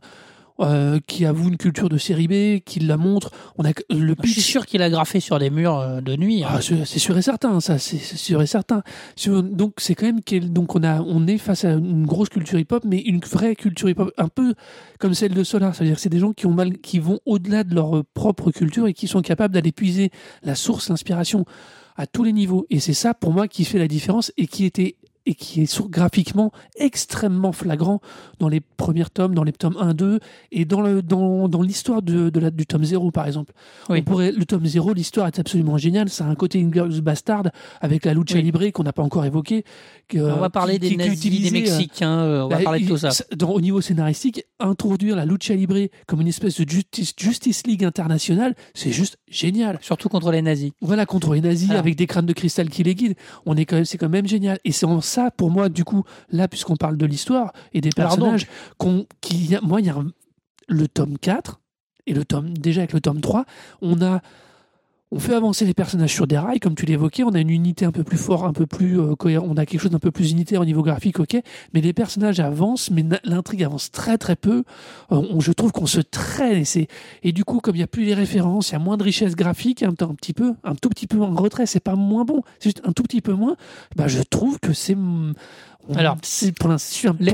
euh, 0.62 1.00
qui 1.08 1.24
avoue 1.26 1.48
une 1.48 1.56
culture 1.56 1.88
de 1.88 1.98
série 1.98 2.28
B, 2.28 2.62
qui 2.66 2.82
la 2.82 2.98
montre. 2.98 3.32
On 3.58 3.64
a 3.64 3.70
le 3.90 4.14
Je 4.24 4.30
suis 4.30 4.42
pitch- 4.42 4.44
sûr 4.44 4.66
qu'il 4.66 4.82
a 4.82 4.90
graffé 4.90 5.22
sur 5.22 5.40
des 5.40 5.50
murs 5.50 5.78
euh, 5.80 6.02
de 6.02 6.18
nuit. 6.18 6.44
hein. 6.44 6.50
ah, 6.52 6.60
c'est 6.62 7.00
sûr 7.00 7.18
et 7.18 7.22
certain, 7.22 7.62
ça, 7.62 7.78
c'est 7.78 7.98
sûr 7.98 8.42
et 8.42 8.46
certain. 8.46 8.84
Sur- 9.16 9.42
donc 9.42 9.76
c'est 9.78 9.96
quand 9.96 10.08
même 10.08 10.20
quel- 10.22 10.52
donc 10.52 10.76
on 10.76 10.84
a 10.84 11.00
on 11.02 11.28
est 11.28 11.38
face 11.38 11.64
à 11.64 11.72
une 11.72 12.06
grosse 12.06 12.28
culture 12.28 12.60
hip-hop, 12.60 12.84
mais 12.86 13.00
une 13.00 13.20
vraie 13.22 13.56
culture 13.56 13.88
hip-hop, 13.88 14.12
un 14.18 14.28
peu 14.28 14.54
comme 15.00 15.14
celle 15.14 15.34
de 15.34 15.46
Solar. 15.46 15.74
C'est-à-dire 15.74 15.96
que 15.96 16.02
c'est 16.02 16.10
des 16.10 16.20
gens 16.20 16.34
qui 16.34 16.46
ont 16.46 16.52
mal, 16.54 16.78
qui 16.80 17.00
vont 17.00 17.22
au-delà 17.26 17.64
de 17.64 17.74
leur 17.74 18.04
propre 18.14 18.52
culture 18.52 18.86
et 18.88 18.94
qui 18.94 19.08
sont 19.08 19.22
capables 19.22 19.54
d'aller 19.54 19.72
puiser 19.72 20.12
la 20.44 20.56
source, 20.56 20.90
l'inspiration 20.90 21.46
à 21.96 22.06
tous 22.06 22.26
les 22.26 22.34
niveaux. 22.34 22.66
Et 22.70 22.82
c'est 22.82 22.94
ça 22.94 23.14
pour 23.14 23.32
moi 23.32 23.48
qui 23.48 23.64
fait 23.64 23.80
la 23.80 23.88
différence 23.88 24.34
et 24.36 24.46
qui 24.46 24.66
était 24.66 24.98
et 25.30 25.36
qui 25.36 25.62
est 25.62 25.66
sur- 25.66 25.90
graphiquement 25.90 26.52
extrêmement 26.78 27.52
flagrant 27.52 28.02
dans 28.40 28.50
les 28.50 28.60
premiers 28.62 29.06
tomes, 29.14 29.36
dans 29.36 29.44
les 29.44 29.52
tomes 29.52 29.78
1, 29.80 29.94
2 29.94 30.20
et 30.52 30.66
dans 30.66 30.82
le 30.82 31.02
dans, 31.04 31.48
dans 31.48 31.62
l'histoire 31.62 32.02
de, 32.02 32.30
de 32.30 32.40
la, 32.40 32.50
du 32.52 32.66
tome 32.66 32.84
0 32.84 33.12
par 33.12 33.28
exemple. 33.28 33.54
Oui. 33.90 34.00
On 34.00 34.04
pourrait, 34.04 34.32
le 34.32 34.44
tome 34.46 34.66
0, 34.66 34.94
l'histoire 34.94 35.28
est 35.28 35.38
absolument 35.40 35.78
géniale. 35.78 36.10
Ça 36.10 36.26
a 36.26 36.28
un 36.30 36.36
côté 36.36 36.60
Inglourious 36.62 37.02
Bastard 37.02 37.44
avec 37.80 38.06
la 38.06 38.14
lucha 38.14 38.36
Oui. 38.36 38.42
libre 38.44 38.68
qu'on 38.72 38.84
n'a 38.84 38.94
pas 38.94 39.04
encore 39.04 39.24
évoqué. 39.26 39.64
que- 40.08 40.18
On 40.18 40.40
va 40.40 40.50
parler 40.50 40.74
qui- 40.74 40.80
des 40.80 40.90
qui- 40.90 40.98
nazis, 40.98 41.20
des 41.22 41.28
utilisé, 41.28 41.48
euh, 41.50 41.52
Mexicains, 41.78 42.20
euh, 42.20 42.44
on 42.46 42.48
va 42.48 42.58
bah, 42.58 42.64
parler 42.64 42.80
de 42.80 42.88
tout 42.88 42.98
ça. 42.98 43.10
Dans, 43.38 43.52
au 43.52 43.62
niveau 43.62 43.80
scénaristique, 43.82 44.44
introduire 44.60 45.16
la 45.16 45.26
lucha 45.26 45.54
libre 45.54 45.78
comme 46.08 46.22
une 46.22 46.28
espèce 46.28 46.60
de 46.60 46.68
Justice, 46.68 47.14
Justice 47.18 47.68
League 47.68 47.86
internationale, 47.86 48.56
c'est 48.74 48.92
juste 48.92 49.18
génial. 49.30 49.78
Surtout 49.82 50.10
contre 50.10 50.32
les 50.32 50.42
nazis. 50.42 50.72
Voilà, 50.82 51.06
contre 51.06 51.36
les 51.36 51.42
nazis 51.42 51.70
Alors. 51.70 51.82
avec 51.82 51.96
des 51.96 52.08
crânes 52.08 52.26
de 52.26 52.34
cristal 52.34 52.70
qui 52.70 52.82
les 52.84 52.96
guident. 52.96 53.16
On 53.46 53.56
est 53.56 53.66
quand 53.66 53.76
même, 53.76 53.86
c'est 53.86 54.00
quand 54.00 54.10
même 54.10 54.28
génial. 54.28 54.58
Et 54.66 54.72
c'est 54.72 54.86
en 54.88 55.00
ça, 55.02 55.19
pour 55.32 55.52
moi, 55.52 55.70
du 55.70 55.84
coup, 55.84 56.04
là, 56.30 56.48
puisqu'on 56.48 56.76
parle 56.76 56.98
de 56.98 57.06
l'histoire 57.06 57.52
et 57.74 57.82
des 57.82 57.90
personnages, 57.96 58.48
qu'on, 58.78 59.06
a, 59.56 59.62
moi, 59.62 59.80
il 59.82 59.88
y 59.88 59.90
a 59.90 59.96
un- 59.96 60.12
le 60.68 60.88
tome 60.88 61.18
4 61.18 61.60
Et 62.08 62.14
le 62.14 62.26
tome, 62.26 62.58
déjà 62.58 62.82
avec 62.82 62.94
le 62.94 63.02
tome 63.02 63.22
3, 63.22 63.46
on 63.82 64.02
a 64.02 64.22
on 65.12 65.20
fait 65.20 65.34
avancer 65.34 65.66
les 65.66 65.74
personnages 65.74 66.14
sur 66.14 66.28
des 66.28 66.38
rails, 66.38 66.60
comme 66.60 66.76
tu 66.76 66.86
l'évoquais. 66.86 67.24
On 67.24 67.34
a 67.34 67.40
une 67.40 67.50
unité 67.50 67.86
un 67.86 67.92
peu 67.92 68.04
plus 68.04 68.18
forte, 68.18 68.46
un 68.46 68.54
peu 68.54 68.68
plus 68.68 69.00
euh. 69.00 69.16
On 69.44 69.58
a 69.58 69.66
quelque 69.66 69.82
chose 69.82 69.92
d'un 69.92 70.00
peu 70.00 70.12
plus 70.12 70.32
unitaire 70.32 70.62
au 70.62 70.66
niveau 70.66 70.84
graphique, 70.84 71.20
ok. 71.20 71.36
Mais 71.74 71.82
les 71.82 71.94
personnages 71.94 72.40
avancent, 72.40 72.92
mais 72.92 73.04
l'intrigue 73.24 73.64
avance 73.64 73.90
très 73.90 74.18
très 74.20 74.36
peu. 74.36 74.64
Euh, 75.12 75.22
je 75.40 75.52
trouve 75.52 75.72
qu'on 75.72 75.88
se 75.88 76.00
traîne 76.02 76.64
et 76.76 76.88
et 77.24 77.32
du 77.32 77.44
coup, 77.44 77.60
comme 77.60 77.76
il 77.76 77.80
y 77.80 77.84
a 77.84 77.88
plus 77.88 78.04
les 78.04 78.14
références, 78.14 78.70
il 78.70 78.74
y 78.74 78.76
a 78.76 78.80
moins 78.80 78.98
de 78.98 79.04
richesse 79.04 79.36
graphique, 79.36 79.82
un, 79.82 79.90
un 79.90 80.14
petit 80.14 80.34
peu, 80.34 80.54
un 80.64 80.76
tout 80.76 80.90
petit 80.90 81.08
peu 81.08 81.22
en 81.22 81.34
retrait. 81.34 81.66
C'est 81.66 81.80
pas 81.80 81.96
moins 81.96 82.24
bon, 82.24 82.44
c'est 82.60 82.70
juste 82.70 82.82
un 82.86 82.92
tout 82.92 83.04
petit 83.04 83.22
peu 83.22 83.34
moins. 83.34 83.56
Bah, 83.96 84.08
je 84.08 84.22
trouve 84.22 84.60
que 84.60 84.74
c'est 84.74 84.96
on- 84.96 85.34
Alors, 85.96 86.18
c'est 86.22 86.52
pour 86.52 86.70
l'instant, 86.70 87.10
je 87.20 87.24
les- 87.24 87.32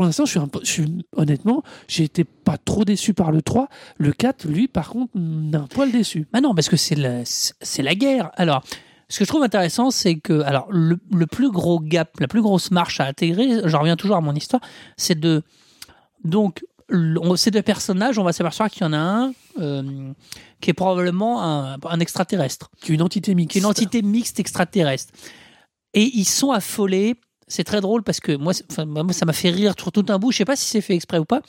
je 0.64 0.66
suis, 0.66 0.84
je 0.86 1.20
honnêtement, 1.20 1.64
j'ai 1.88 2.04
été 2.06 2.24
pas 2.24 2.58
trop 2.58 2.86
déçu 2.86 3.14
par 3.14 3.32
le 3.32 3.42
3. 3.42 3.68
Le 3.98 4.12
4, 4.14 4.48
lui, 4.48 4.68
par 4.68 4.90
contre, 4.90 5.12
d'un 5.16 5.68
poil 5.68 5.92
déçu. 5.92 6.28
Bah 6.32 6.42
non, 6.42 6.54
parce 6.56 6.70
que 6.70 6.78
c'est 6.78 6.96
la, 6.96 7.22
c'est 7.26 7.84
la 7.84 7.96
guerre. 7.96 8.32
Alors, 8.36 8.64
ce 9.10 9.20
que 9.20 9.26
je 9.26 9.30
trouve 9.30 9.44
intéressant, 9.44 9.92
c'est 9.92 10.16
que 10.16 10.42
alors 10.42 10.68
le, 10.72 10.98
le 11.14 11.28
plus 11.28 11.52
gros 11.52 11.80
gap, 11.80 12.20
la 12.20 12.28
plus 12.28 12.42
grosse 12.42 12.72
marche 12.72 13.00
à 13.00 13.06
intégrer, 13.08 13.62
j'en 13.66 13.80
reviens 13.80 13.96
toujours 13.98 14.16
à 14.16 14.22
mon 14.22 14.34
histoire, 14.34 14.62
c'est 14.98 15.20
de 15.20 15.44
donc 16.24 16.64
ces 17.36 17.50
deux 17.52 17.62
personnages, 17.64 18.20
on 18.20 18.24
va 18.24 18.32
s'apercevoir 18.32 18.70
qu'il 18.70 18.84
y 18.84 18.86
en 18.86 18.94
a 18.94 18.98
un 18.98 19.34
euh, 19.60 20.12
qui 20.62 20.70
est 20.70 20.74
probablement 20.74 21.44
un, 21.44 21.78
un 21.84 22.00
extraterrestre, 22.00 22.70
Qui 22.82 22.92
est 22.92 22.96
une 22.96 23.02
entité 23.02 23.34
mixte. 23.36 23.52
qui 23.54 23.58
est 23.58 23.62
une 23.62 23.66
entité 23.68 24.02
mixte 24.02 24.40
extraterrestre, 24.40 25.12
et 25.94 26.04
ils 26.16 26.26
sont 26.26 26.52
affolés. 26.52 27.16
C'est 27.48 27.64
très 27.64 27.80
drôle 27.80 28.02
parce 28.02 28.20
que 28.20 28.36
moi, 28.36 28.54
ça 28.54 28.86
m'a 28.86 29.34
fait 29.34 29.50
rire 29.52 29.74
sur 29.78 29.92
tout 29.92 30.06
un 30.10 30.18
bout. 30.18 30.32
Je 30.32 30.38
sais 30.38 30.46
pas 30.46 30.56
si 30.56 30.66
c'est 30.68 30.82
fait 30.82 30.96
exprès 30.96 31.20
ou 31.20 31.26
pas. 31.26 31.42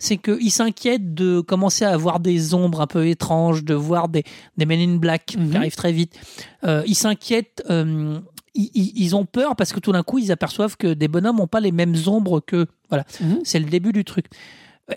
C'est 0.00 0.16
qu'ils 0.16 0.50
s'inquiètent 0.50 1.14
de 1.14 1.40
commencer 1.40 1.84
à 1.84 1.96
voir 1.96 2.18
des 2.18 2.52
ombres 2.52 2.80
un 2.80 2.86
peu 2.88 3.06
étranges, 3.06 3.62
de 3.64 3.74
voir 3.74 4.08
des, 4.08 4.24
des 4.56 4.66
Men 4.66 4.80
in 4.80 4.96
Black 4.96 5.36
Mhm. 5.38 5.50
qui 5.50 5.56
arrivent 5.56 5.76
très 5.76 5.92
vite. 5.92 6.18
Euh, 6.64 6.82
ils 6.86 6.96
s'inquiètent, 6.96 7.62
euh, 7.70 8.18
ils, 8.54 8.70
ils- 8.74 8.92
ils 8.96 9.14
ont 9.14 9.24
peur 9.24 9.54
parce 9.54 9.72
que 9.72 9.78
tout 9.78 9.92
d'un 9.92 10.02
coup, 10.02 10.18
ils 10.18 10.32
aperçoivent 10.32 10.76
que 10.76 10.94
des 10.94 11.06
bonhommes 11.08 11.36
n'ont 11.36 11.46
pas 11.46 11.60
les 11.60 11.72
mêmes 11.72 11.94
ombres 12.06 12.40
que. 12.40 12.66
Voilà, 12.88 13.04
Mhm. 13.20 13.40
c'est 13.44 13.60
le 13.60 13.66
début 13.66 13.92
du 13.92 14.04
truc. 14.04 14.26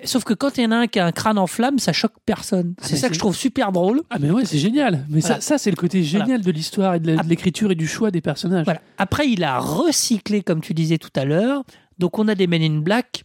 Sauf 0.04 0.24
que 0.24 0.36
quand 0.36 0.58
il 0.58 0.64
y 0.64 0.68
en 0.68 0.72
a 0.72 0.76
un 0.78 0.88
qui 0.88 1.00
a 1.00 1.06
un 1.08 1.12
crâne 1.12 1.40
en 1.40 1.48
flamme, 1.48 1.80
ça 1.80 1.94
choque 1.94 2.14
personne. 2.24 2.76
Ah, 2.80 2.84
C'est 2.86 2.96
ça 2.96 3.08
que 3.08 3.16
je 3.16 3.20
trouve 3.20 3.36
super 3.36 3.72
drôle. 3.72 4.04
Ah, 4.12 4.18
mais 4.20 4.30
ouais, 4.30 4.46
c'est 4.46 4.60
génial. 4.60 5.06
Mais 5.10 5.20
Voilà. 5.22 5.36
ça, 5.38 5.42
ça 5.42 5.58
c'est 5.58 5.72
le 5.72 5.76
côté 5.78 6.04
génial 6.04 6.42
de 6.42 6.52
l'histoire 6.52 6.94
et 6.96 7.00
de 7.00 7.18
l'écriture 7.28 7.72
et 7.72 7.76
du 7.76 7.88
choix 7.88 8.12
des 8.12 8.22
personnages. 8.22 8.66
Voilà. 8.66 8.82
Après, 9.00 9.28
il 9.28 9.44
a 9.44 9.58
recyclé, 9.60 10.44
comme 10.44 10.62
tu 10.62 10.76
disais 10.76 11.00
tout 11.00 11.10
à 11.16 11.26
l'heure. 11.26 11.64
Donc, 11.98 12.20
on 12.20 12.28
a 12.28 12.36
des 12.36 12.46
Men 12.46 12.62
in 12.62 12.80
Black 12.82 13.24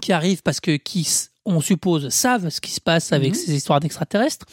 qui 0.00 0.12
arrivent 0.12 0.42
parce 0.42 0.58
que, 0.58 0.76
qui, 0.76 1.08
on 1.44 1.60
suppose, 1.60 2.08
savent 2.08 2.48
ce 2.48 2.60
qui 2.60 2.72
se 2.72 2.80
passe 2.80 3.12
avec 3.12 3.30
Mhm. 3.30 3.34
ces 3.36 3.54
histoires 3.54 3.78
d'extraterrestres. 3.78 4.46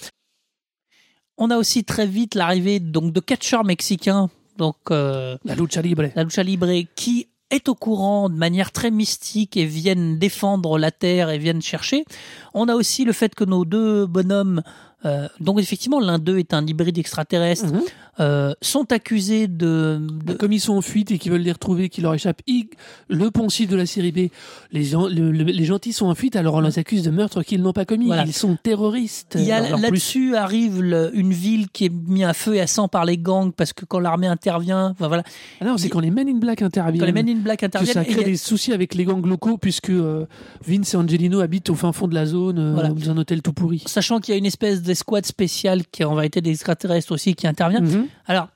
On 1.38 1.50
a 1.50 1.58
aussi 1.58 1.84
très 1.84 2.06
vite 2.08 2.36
l'arrivée 2.36 2.80
donc 2.80 3.12
de 3.12 3.20
catcheurs 3.20 3.66
mexicains, 3.66 4.30
donc 4.58 4.76
euh, 4.92 5.38
La 5.44 5.56
lucha 5.56 5.82
libre. 5.82 6.04
la 6.16 6.24
lucha 6.24 6.44
libre, 6.44 6.68
qui 6.96 7.28
est 7.52 7.70
au 7.70 7.76
courant 7.76 8.30
de 8.30 8.36
manière 8.36 8.72
très 8.72 8.92
mystique 8.92 9.56
et 9.58 9.66
viennent 9.66 10.18
défendre 10.18 10.78
la 10.78 10.92
terre 10.92 11.30
et 11.30 11.38
viennent 11.38 11.62
chercher. 11.62 12.06
On 12.54 12.68
a 12.68 12.76
aussi 12.76 13.06
le 13.06 13.14
fait 13.14 13.36
que 13.36 13.44
nos 13.44 13.66
deux 13.66 14.06
bonhommes, 14.08 14.62
euh, 15.06 15.28
donc 15.40 15.60
effectivement 15.60 16.00
l'un 16.00 16.20
d'eux 16.20 16.40
est 16.40 16.54
un 16.54 16.66
hybride 16.66 16.98
extraterrestre, 16.98 17.68
Mhm. 17.74 17.82
euh, 18.20 18.54
sont 18.62 18.92
accusés 18.92 19.48
de, 19.48 20.00
de- 20.26 20.34
Comme 20.34 20.52
ils 20.54 20.60
sont 20.60 20.74
en 20.74 20.82
fuite 20.82 21.12
et 21.12 21.18
qu'ils 21.20 21.32
veulent 21.32 21.42
les 21.42 21.52
retrouver, 21.52 21.90
qu'ils 21.90 22.04
leur 22.04 22.14
échappent, 22.14 22.42
ils- 22.48 22.68
le 23.10 23.30
poncif 23.32 23.70
de 23.70 23.76
la 23.76 23.86
série 23.86 24.12
B, 24.12 24.30
les, 24.72 24.84
gens, 24.84 25.08
le- 25.08 25.32
le- 25.32 25.44
les 25.44 25.66
gentils 25.66 25.94
sont 25.94 26.08
en 26.08 26.16
fuite, 26.16 26.36
alors 26.36 26.56
on 26.56 26.62
les 26.62 26.80
accuse 26.80 27.04
de 27.04 27.12
meurtre 27.12 27.44
qu'ils 27.44 27.62
n'ont 27.62 27.74
pas 27.74 27.86
commis. 27.86 28.08
Voilà. 28.08 28.24
Ils 28.26 28.34
sont 28.34 28.58
terroristes. 28.62 29.38
Plus- 29.38 29.82
là-dessus 29.82 30.36
arrive 30.36 30.82
le- 30.82 31.12
une 31.14 31.32
ville 31.34 31.68
qui 31.70 31.86
est 31.86 31.92
mise 31.94 32.24
à 32.26 32.34
feu 32.34 32.56
et 32.56 32.62
à 32.62 32.68
sang 32.68 32.88
par 32.88 33.06
les 33.06 33.18
gangs 33.18 33.52
parce 33.52 33.74
que 33.74 33.86
quand 33.86 34.00
l'armée 34.00 34.28
intervient, 34.28 34.90
enfin 34.92 35.08
voilà, 35.08 35.24
Ah 35.62 35.66
non, 35.66 35.78
c'est 35.78 35.90
quand 35.90 36.00
les 36.00 36.12
Men 36.12 36.28
in 36.30 36.38
Black 36.40 36.62
interviennent. 36.62 37.00
quand 37.00 37.06
les 37.06 37.12
Men 37.12 37.30
in 37.30 37.36
Black 37.42 37.60
que 37.60 37.66
interviennent, 37.66 37.94
ça 37.94 38.06
crée 38.06 38.22
a- 38.22 38.24
des 38.24 38.38
soucis 38.38 38.74
avec 38.74 38.96
les 38.96 39.06
gangs 39.06 39.26
locaux 39.26 39.58
puisque 39.58 39.90
euh, 39.90 40.26
Vince 40.66 40.94
et 40.94 40.98
Angelino 40.98 41.40
habitent 41.42 41.70
au 41.70 41.76
fin 41.76 41.92
fond 41.92 42.08
de 42.08 42.16
la 42.16 42.26
zone 42.26 42.58
euh, 42.60 42.74
Voilà. 42.74 42.90
dans 42.90 43.10
un 43.12 43.18
hôtel 43.18 43.42
tout 43.42 43.54
pourri. 43.54 43.84
sachant 43.86 44.20
qu'il 44.20 44.34
y 44.34 44.36
a 44.36 44.38
une 44.38 44.46
espèce 44.46 44.82
d'escouade 44.96 45.26
spéciale 45.26 45.86
qui 45.92 46.04
est 46.04 46.06
en 46.06 46.16
vérité 46.16 46.40
des 46.40 46.52
extraterrestres 46.52 47.12
aussi 47.12 47.36
qui 47.36 47.48
intervient. 47.48 47.82
Mhm. 47.82 48.08
Alors, 48.28 48.48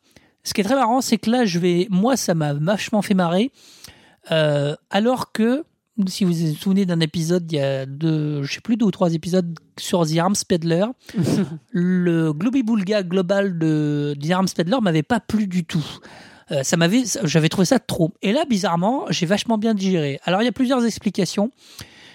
ce 0.43 0.53
qui 0.53 0.61
est 0.61 0.63
très 0.63 0.75
marrant, 0.75 1.01
c'est 1.01 1.17
que 1.17 1.29
là, 1.29 1.43
je 1.43 1.59
vais, 1.59 1.87
moi, 1.89 2.15
ça 2.15 2.33
m'a 2.33 2.53
vachement 2.53 3.01
fait 3.01 3.13
marrer, 3.13 3.51
Euh, 4.31 4.75
alors 4.91 5.31
que 5.31 5.63
si 6.07 6.23
vous 6.23 6.33
vous 6.33 6.55
souvenez 6.55 6.85
d'un 6.85 6.99
épisode, 6.99 7.51
il 7.51 7.55
y 7.55 7.61
a 7.61 7.85
deux, 7.85 8.43
je 8.43 8.53
sais 8.53 8.61
plus 8.61 8.77
deux 8.77 8.85
ou 8.85 8.91
trois 8.91 9.13
épisodes 9.13 9.57
sur 9.79 10.05
The 10.05 10.17
Arms 10.17 10.35
Peddler, 10.47 10.85
le 11.71 12.31
Globy 12.31 12.61
Boulga 12.61 13.01
global 13.01 13.57
de 13.57 14.15
The 14.21 14.31
Arms 14.31 14.49
Peddler 14.55 14.77
m'avait 14.81 15.03
pas 15.03 15.19
plu 15.19 15.47
du 15.47 15.65
tout. 15.65 15.85
Euh, 16.51 16.63
ça 16.63 16.77
m'avait, 16.77 17.03
j'avais 17.23 17.49
trouvé 17.49 17.65
ça 17.65 17.79
trop. 17.79 18.11
Et 18.21 18.33
là, 18.33 18.45
bizarrement, 18.47 19.05
j'ai 19.09 19.25
vachement 19.25 19.57
bien 19.57 19.73
digéré. 19.73 20.19
Alors, 20.25 20.41
il 20.41 20.45
y 20.45 20.49
a 20.49 20.53
plusieurs 20.53 20.85
explications. 20.85 21.51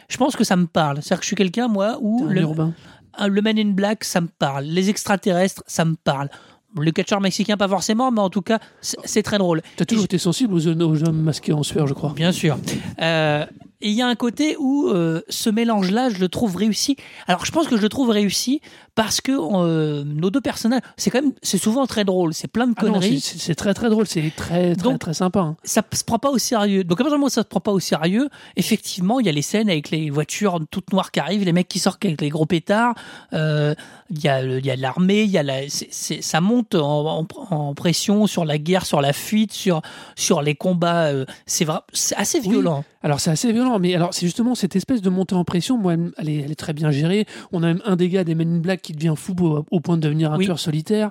Je 0.09 0.17
pense 0.17 0.37
que 0.37 0.45
ça 0.45 0.57
me 0.57 0.67
parle. 0.67 0.97
C'est-à-dire 1.03 1.19
que 1.19 1.25
je 1.25 1.29
suis 1.29 1.37
quelqu'un, 1.37 1.69
moi, 1.69 1.99
où 2.01 2.27
le, 2.27 2.43
urbain. 2.43 2.75
Ah, 3.17 3.29
le 3.29 3.43
Man 3.43 3.59
in 3.59 3.71
Black, 3.71 4.05
ça 4.05 4.21
me 4.21 4.29
parle. 4.39 4.65
Les 4.65 4.91
extraterrestres, 4.91 5.63
ça 5.67 5.85
me 5.85 5.95
parle. 5.95 6.29
Le 6.77 6.91
catcheur 6.91 7.21
mexicain, 7.21 7.57
pas 7.57 7.69
forcément, 7.69 8.11
mais 8.11 8.21
en 8.21 8.31
tout 8.31 8.43
cas, 8.43 8.59
c'est 8.81 9.23
très 9.23 9.39
drôle. 9.39 9.63
T'as 9.77 9.85
toujours 9.85 10.05
été 10.05 10.19
sensible 10.19 10.55
aux, 10.55 10.67
aux 10.67 11.05
hommes 11.05 11.23
masqués 11.23 11.53
en 11.53 11.63
sueur, 11.63 11.87
je 11.87 11.95
crois. 11.95 12.13
Bien 12.15 12.33
sûr. 12.33 12.59
Euh, 13.01 13.47
et 13.81 13.89
il 13.91 13.95
y 13.95 14.03
a 14.03 14.07
un 14.07 14.15
côté 14.15 14.57
où 14.59 14.89
euh, 14.89 15.23
ce 15.29 15.51
mélange-là, 15.51 16.09
je 16.11 16.19
le 16.19 16.29
trouve 16.29 16.57
réussi. 16.57 16.97
Alors, 17.27 17.45
je 17.45 17.53
pense 17.53 17.67
que 17.69 17.77
je 17.77 17.83
le 17.83 17.89
trouve 17.89 18.11
réussi 18.11 18.61
parce 18.95 19.21
que 19.21 19.33
euh, 19.33 20.05
nos 20.05 20.31
deux 20.31 20.41
personnages, 20.41 20.81
c'est 20.97 21.11
quand 21.11 21.21
même, 21.21 21.33
c'est 21.43 21.59
souvent 21.59 21.87
très 21.87 22.05
drôle. 22.05 22.33
C'est 22.33 22.49
plein 22.49 22.67
de 22.67 22.75
Ah 22.77 22.81
conneries. 22.81 23.21
c'est- 23.21 23.39
c'est 23.39 23.55
très 23.55 23.75
très 23.75 23.91
drôle, 23.91 24.07
c'est 24.07 24.33
très 24.37 24.75
très 24.75 24.83
Donc- 24.83 25.01
très 25.01 25.15
sympa. 25.15 25.41
hein. 25.41 25.57
ça 25.65 25.83
se 25.93 26.05
prend 26.05 26.19
pas 26.19 26.31
au 26.31 26.39
sérieux. 26.39 26.85
Donc 26.85 27.01
à 27.01 27.05
partir 27.05 27.17
du 27.17 27.19
moment 27.19 27.27
où 27.27 27.31
ça 27.31 27.43
se 27.43 27.47
prend 27.49 27.61
pas 27.61 27.73
au 27.73 27.81
sérieux, 27.81 28.29
effectivement, 28.57 29.21
il 29.21 29.27
y 29.27 29.29
a 29.29 29.33
les 29.33 29.43
scènes 29.43 29.69
avec 29.69 29.91
les 29.91 30.11
voitures 30.11 30.61
toutes 30.71 30.93
noires 30.93 31.11
qui 31.11 31.21
arrivent, 31.21 31.45
les 31.45 31.53
mecs 31.53 31.69
qui 31.69 31.79
sortent 31.81 32.05
avec 32.05 32.21
les 32.21 32.29
gros 32.29 32.47
pétards. 32.47 32.95
euh, 33.33 33.75
Il 34.11 34.23
y 34.23 34.29
a 34.29 34.43
il 34.45 34.65
y 34.65 34.71
a 34.71 34.77
l'armée, 34.77 35.23
il 35.23 35.31
y 35.31 35.39
a 35.39 35.43
la, 35.43 35.69
c'est- 35.69 35.89
c'est- 35.91 36.23
ça 36.23 36.41
monte 36.41 36.75
en, 36.75 37.21
en- 37.21 37.27
en 37.51 37.75
pression 37.75 38.27
sur 38.27 38.45
la 38.45 38.59
guerre, 38.59 38.85
sur 38.87 39.01
la 39.01 39.13
fuite, 39.13 39.53
sur 39.53 39.81
sur 40.15 40.43
les 40.43 40.55
combats. 40.55 41.07
euh, 41.07 41.25
c'est 41.47 41.65
vrai, 41.65 41.81
c'est 41.93 42.15
assez 42.17 42.39
Oui. 42.41 42.49
Alors 43.05 43.21
c'est 43.21 43.31
assez 43.31 43.53
violent, 43.53 43.79
mais 43.79 43.95
alors 43.95 44.15
c'est 44.15 44.25
justement 44.27 44.55
cette 44.55 44.75
espèce 44.77 45.03
de 45.03 45.11
montée 45.11 45.35
en 45.35 45.45
pression, 45.45 45.77
moi, 45.77 45.95
elle, 46.17 46.29
est, 46.29 46.37
elle 46.39 46.51
est 46.51 46.55
très 46.57 46.73
bien 46.73 46.91
gérée. 46.91 47.27
On 47.53 47.63
a 47.63 47.67
même 47.67 47.83
un 47.85 47.97
des 47.97 48.09
gars 48.09 48.25
des 48.25 48.35
Men 48.35 48.57
in 48.57 48.59
Black 48.59 48.81
qui 48.83 48.95
devient 48.95 49.15
fou 49.17 49.35
au, 49.43 49.65
au 49.71 49.81
point 49.81 49.97
de 49.97 50.03
devenir 50.03 50.33
un 50.33 50.39
Oui. 50.39 50.47
tueur 50.47 50.59
solitaire. 50.59 51.11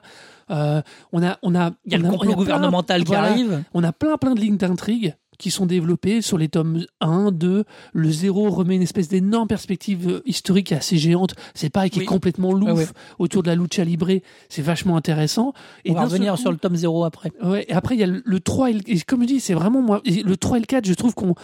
Euh, 0.49 0.81
on 1.13 1.23
a, 1.23 1.37
on 1.43 1.53
a, 1.55 1.71
Il 1.85 1.93
y 1.93 1.95
a 1.95 1.99
on 1.99 2.01
le 2.01 2.09
complot 2.09 2.29
plein- 2.31 2.35
gouvernemental 2.35 3.01
qui 3.03 3.07
voilà. 3.13 3.29
arrive. 3.29 3.63
On 3.75 3.83
a 3.83 3.93
plein 3.93 4.17
plein 4.17 4.33
de 4.33 4.39
lignes 4.41 4.57
d'intrigue 4.57 5.15
qui 5.39 5.51
sont 5.51 5.65
développées 5.65 6.21
sur 6.21 6.37
les 6.37 6.47
tomes 6.49 6.83
1, 7.01 7.31
2. 7.31 7.63
Le 7.93 8.11
0 8.11 8.49
remet 8.49 8.75
une 8.75 8.81
espèce 8.81 9.07
d'énorme 9.07 9.47
perspective 9.47 10.07
euh, 10.09 10.21
historique 10.25 10.71
assez 10.71 10.97
géante. 10.97 11.35
C'est 11.53 11.69
pareil, 11.69 11.89
qui 11.91 11.99
Oui. 11.99 12.05
est 12.05 12.07
complètement 12.07 12.53
louf 12.53 12.69
Ouais, 12.69 12.75
ouais. 12.85 12.85
autour 13.19 13.43
de 13.43 13.49
la 13.49 13.55
lucha 13.55 13.83
libre. 13.83 14.07
C'est 14.49 14.61
vachement 14.63 14.97
intéressant. 14.97 15.53
On 15.87 15.93
va 15.93 16.05
revenir 16.05 16.33
coup- 16.33 16.41
sur 16.41 16.51
le 16.51 16.57
tome 16.57 16.75
0 16.75 17.03
après. 17.03 17.31
Ouais, 17.43 17.65
et 17.67 17.73
après, 17.73 17.95
il 17.95 17.99
y 17.99 18.03
a 18.03 18.07
le, 18.07 18.21
le 18.25 18.39
3 18.39 18.71
et, 18.71 18.73
le, 18.73 18.79
et 18.87 18.99
comme 19.01 19.21
je 19.21 19.27
dis, 19.27 19.39
c'est 19.39 19.53
vraiment 19.53 19.81
moi. 19.83 20.01
Le 20.05 20.35
3 20.37 20.57
et 20.57 20.59
le 20.61 20.65
4, 20.65 20.85
je 20.87 20.93
trouve 20.95 21.13
qu'on. 21.13 21.35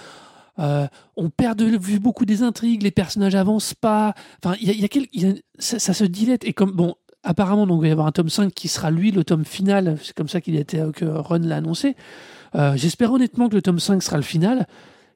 Euh, 0.60 0.88
on 1.16 1.30
perd 1.30 1.58
de 1.58 1.78
vue 1.78 2.00
beaucoup 2.00 2.26
des 2.26 2.44
intrigues, 2.44 2.84
les 2.84 2.92
personnages 2.92 3.36
avancent 3.36 3.74
pas. 3.74 4.14
Enfin, 4.44 4.56
il 4.62 4.68
y 4.68 4.72
a, 4.72 4.74
il 4.74 4.82
y 4.82 4.86
a 4.86 4.88
quel- 4.88 5.08
il 5.14 5.22
y 5.28 5.30
a- 5.32 5.34
ça, 5.58 5.80
ça 5.80 5.94
se 5.94 6.04
dilette. 6.04 6.44
Et 6.46 6.54
comme, 6.54 6.72
bon, 6.72 6.96
apparemment, 7.24 7.66
donc, 7.68 7.80
il 7.80 7.82
va 7.84 7.88
y 7.88 7.92
avoir 7.92 8.08
un 8.08 8.12
tome 8.12 8.30
5 8.30 8.54
qui 8.54 8.68
sera 8.68 8.92
lui, 8.92 9.12
le 9.12 9.24
tome 9.24 9.46
final. 9.46 9.98
C'est 10.04 10.14
comme 10.16 10.30
ça 10.30 10.42
qu'il 10.42 10.56
a 10.58 10.60
été, 10.60 10.80
euh, 10.80 10.92
que 10.92 11.06
Run 11.06 11.40
l'a 11.40 11.58
annoncé. 11.58 11.96
Euh, 12.56 12.74
J'espère 12.76 13.12
honnêtement 13.14 13.48
que 13.50 13.56
le 13.56 13.62
tome 13.62 13.80
5 13.80 14.02
sera 14.04 14.18
le 14.18 14.24
final, 14.24 14.68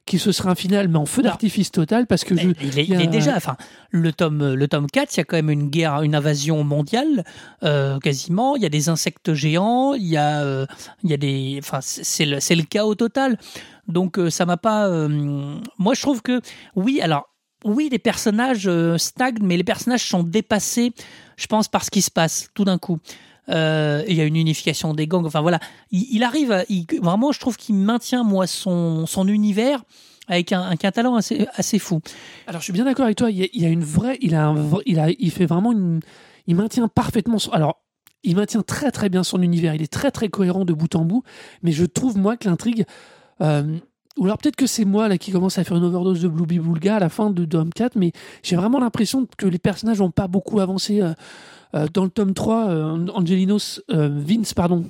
qu'il 0.06 0.20
ce 0.20 0.32
sera 0.32 0.50
un 0.50 0.54
final, 0.54 0.88
mais 0.88 0.98
en 0.98 1.06
feu 1.06 1.22
d'artifice 1.22 1.70
total, 1.72 2.06
parce 2.06 2.24
que 2.24 2.36
je. 2.36 2.48
Il 2.62 2.78
est, 2.78 2.84
il 2.84 3.10
déjà, 3.10 3.34
enfin, 3.36 3.56
le 3.90 4.12
tome, 4.12 4.52
le 4.54 4.68
tome 4.68 4.86
4, 4.86 5.14
il 5.14 5.16
y 5.16 5.20
a 5.20 5.24
quand 5.24 5.36
même 5.36 5.48
une 5.50 5.70
guerre, 5.70 6.02
une 6.02 6.14
invasion 6.14 6.62
mondiale, 6.62 7.24
euh, 7.62 7.98
quasiment. 8.00 8.54
Il 8.54 8.62
y 8.62 8.66
a 8.66 8.68
des 8.68 8.88
insectes 8.90 9.32
géants, 9.32 9.94
il 9.94 10.06
y 10.06 10.18
a, 10.18 10.42
euh, 10.42 10.66
il 11.02 11.10
y 11.10 11.14
a 11.14 11.16
des, 11.16 11.56
enfin, 11.58 11.78
c'est 11.80 12.26
le, 12.26 12.38
c'est 12.40 12.54
le 12.54 12.64
chaos 12.64 12.94
total. 12.94 13.38
Donc, 13.88 14.18
euh, 14.18 14.30
ça 14.30 14.46
m'a 14.46 14.56
pas. 14.56 14.86
euh, 14.88 15.08
moi, 15.78 15.94
je 15.94 16.00
trouve 16.00 16.22
que, 16.22 16.40
oui, 16.76 17.00
alors, 17.00 17.28
oui, 17.64 17.88
les 17.90 17.98
personnages 17.98 18.66
euh, 18.66 18.98
stagnent, 18.98 19.38
mais 19.42 19.56
les 19.56 19.64
personnages 19.64 20.06
sont 20.06 20.22
dépassés, 20.22 20.92
je 21.36 21.46
pense, 21.46 21.68
par 21.68 21.84
ce 21.84 21.90
qui 21.90 22.02
se 22.02 22.10
passe 22.10 22.48
tout 22.54 22.64
d'un 22.64 22.78
coup. 22.78 22.98
Il 23.48 23.52
y 24.14 24.20
a 24.20 24.24
une 24.24 24.36
unification 24.36 24.94
des 24.94 25.06
gangs. 25.06 25.26
Enfin 25.26 25.42
voilà, 25.42 25.60
il, 25.90 26.22
arrive, 26.22 26.50
à- 26.50 26.64
vraiment, 27.02 27.30
je 27.30 27.40
trouve 27.40 27.58
qu'il 27.58 27.74
maintient 27.74 28.24
moi 28.24 28.46
son, 28.46 29.06
son 29.06 29.28
univers 29.28 29.82
avec 30.28 30.52
un, 30.52 30.70
un 30.70 30.76
talent 30.76 31.16
assez, 31.16 31.46
assez 31.54 31.78
fou. 31.78 32.00
Alors, 32.46 32.60
je 32.60 32.64
suis 32.64 32.72
bien 32.72 32.84
d'accord 32.84 33.04
avec 33.04 33.18
toi. 33.18 33.30
Il 33.30 33.48
y 33.52 33.66
a, 33.66 33.68
une 33.68 33.84
vraie. 33.84 34.16
Il 34.22 34.34
a, 34.34 34.54
il 34.86 34.98
a, 34.98 35.10
il 35.10 35.30
fait 35.30 35.46
vraiment 35.46 35.72
une. 35.72 36.00
Il 36.46 36.56
maintient 36.56 36.88
parfaitement 36.88 37.38
son. 37.38 37.50
Alors, 37.52 37.82
il 38.22 38.36
maintient 38.36 38.62
très 38.62 38.90
très 38.90 39.08
bien 39.08 39.22
son 39.22 39.42
univers. 39.42 39.74
Il 39.74 39.82
est 39.82 39.92
très 39.92 40.10
très 40.10 40.28
cohérent 40.28 40.64
de 40.64 40.72
bout 40.72 40.94
en 40.96 41.04
bout. 41.04 41.22
Mais 41.62 41.72
je 41.72 41.84
trouve 41.84 42.16
moi 42.16 42.36
que 42.36 42.48
l'intrigue. 42.48 42.86
Euh, 43.40 43.78
ou 44.16 44.26
alors 44.26 44.38
peut-être 44.38 44.56
que 44.56 44.66
c'est 44.66 44.84
moi 44.84 45.08
là 45.08 45.18
qui 45.18 45.32
commence 45.32 45.58
à 45.58 45.64
faire 45.64 45.76
une 45.76 45.84
overdose 45.84 46.22
de 46.22 46.28
Blueby 46.28 46.60
Boulga 46.60 46.96
à 46.96 47.00
la 47.00 47.08
fin 47.08 47.30
de 47.30 47.44
Dom 47.44 47.70
4, 47.72 47.96
mais 47.96 48.12
j'ai 48.42 48.54
vraiment 48.56 48.78
l'impression 48.78 49.26
que 49.36 49.46
les 49.46 49.58
personnages 49.58 49.98
n'ont 49.98 50.10
pas 50.10 50.28
beaucoup 50.28 50.60
avancé. 50.60 51.00
euh, 51.00 51.14
euh, 51.74 51.88
dans 51.92 52.04
le 52.04 52.10
tome 52.10 52.34
3, 52.34 52.68
euh, 52.68 53.06
Angelinos, 53.14 53.82
Vince, 53.88 54.54
pardon. 54.54 54.84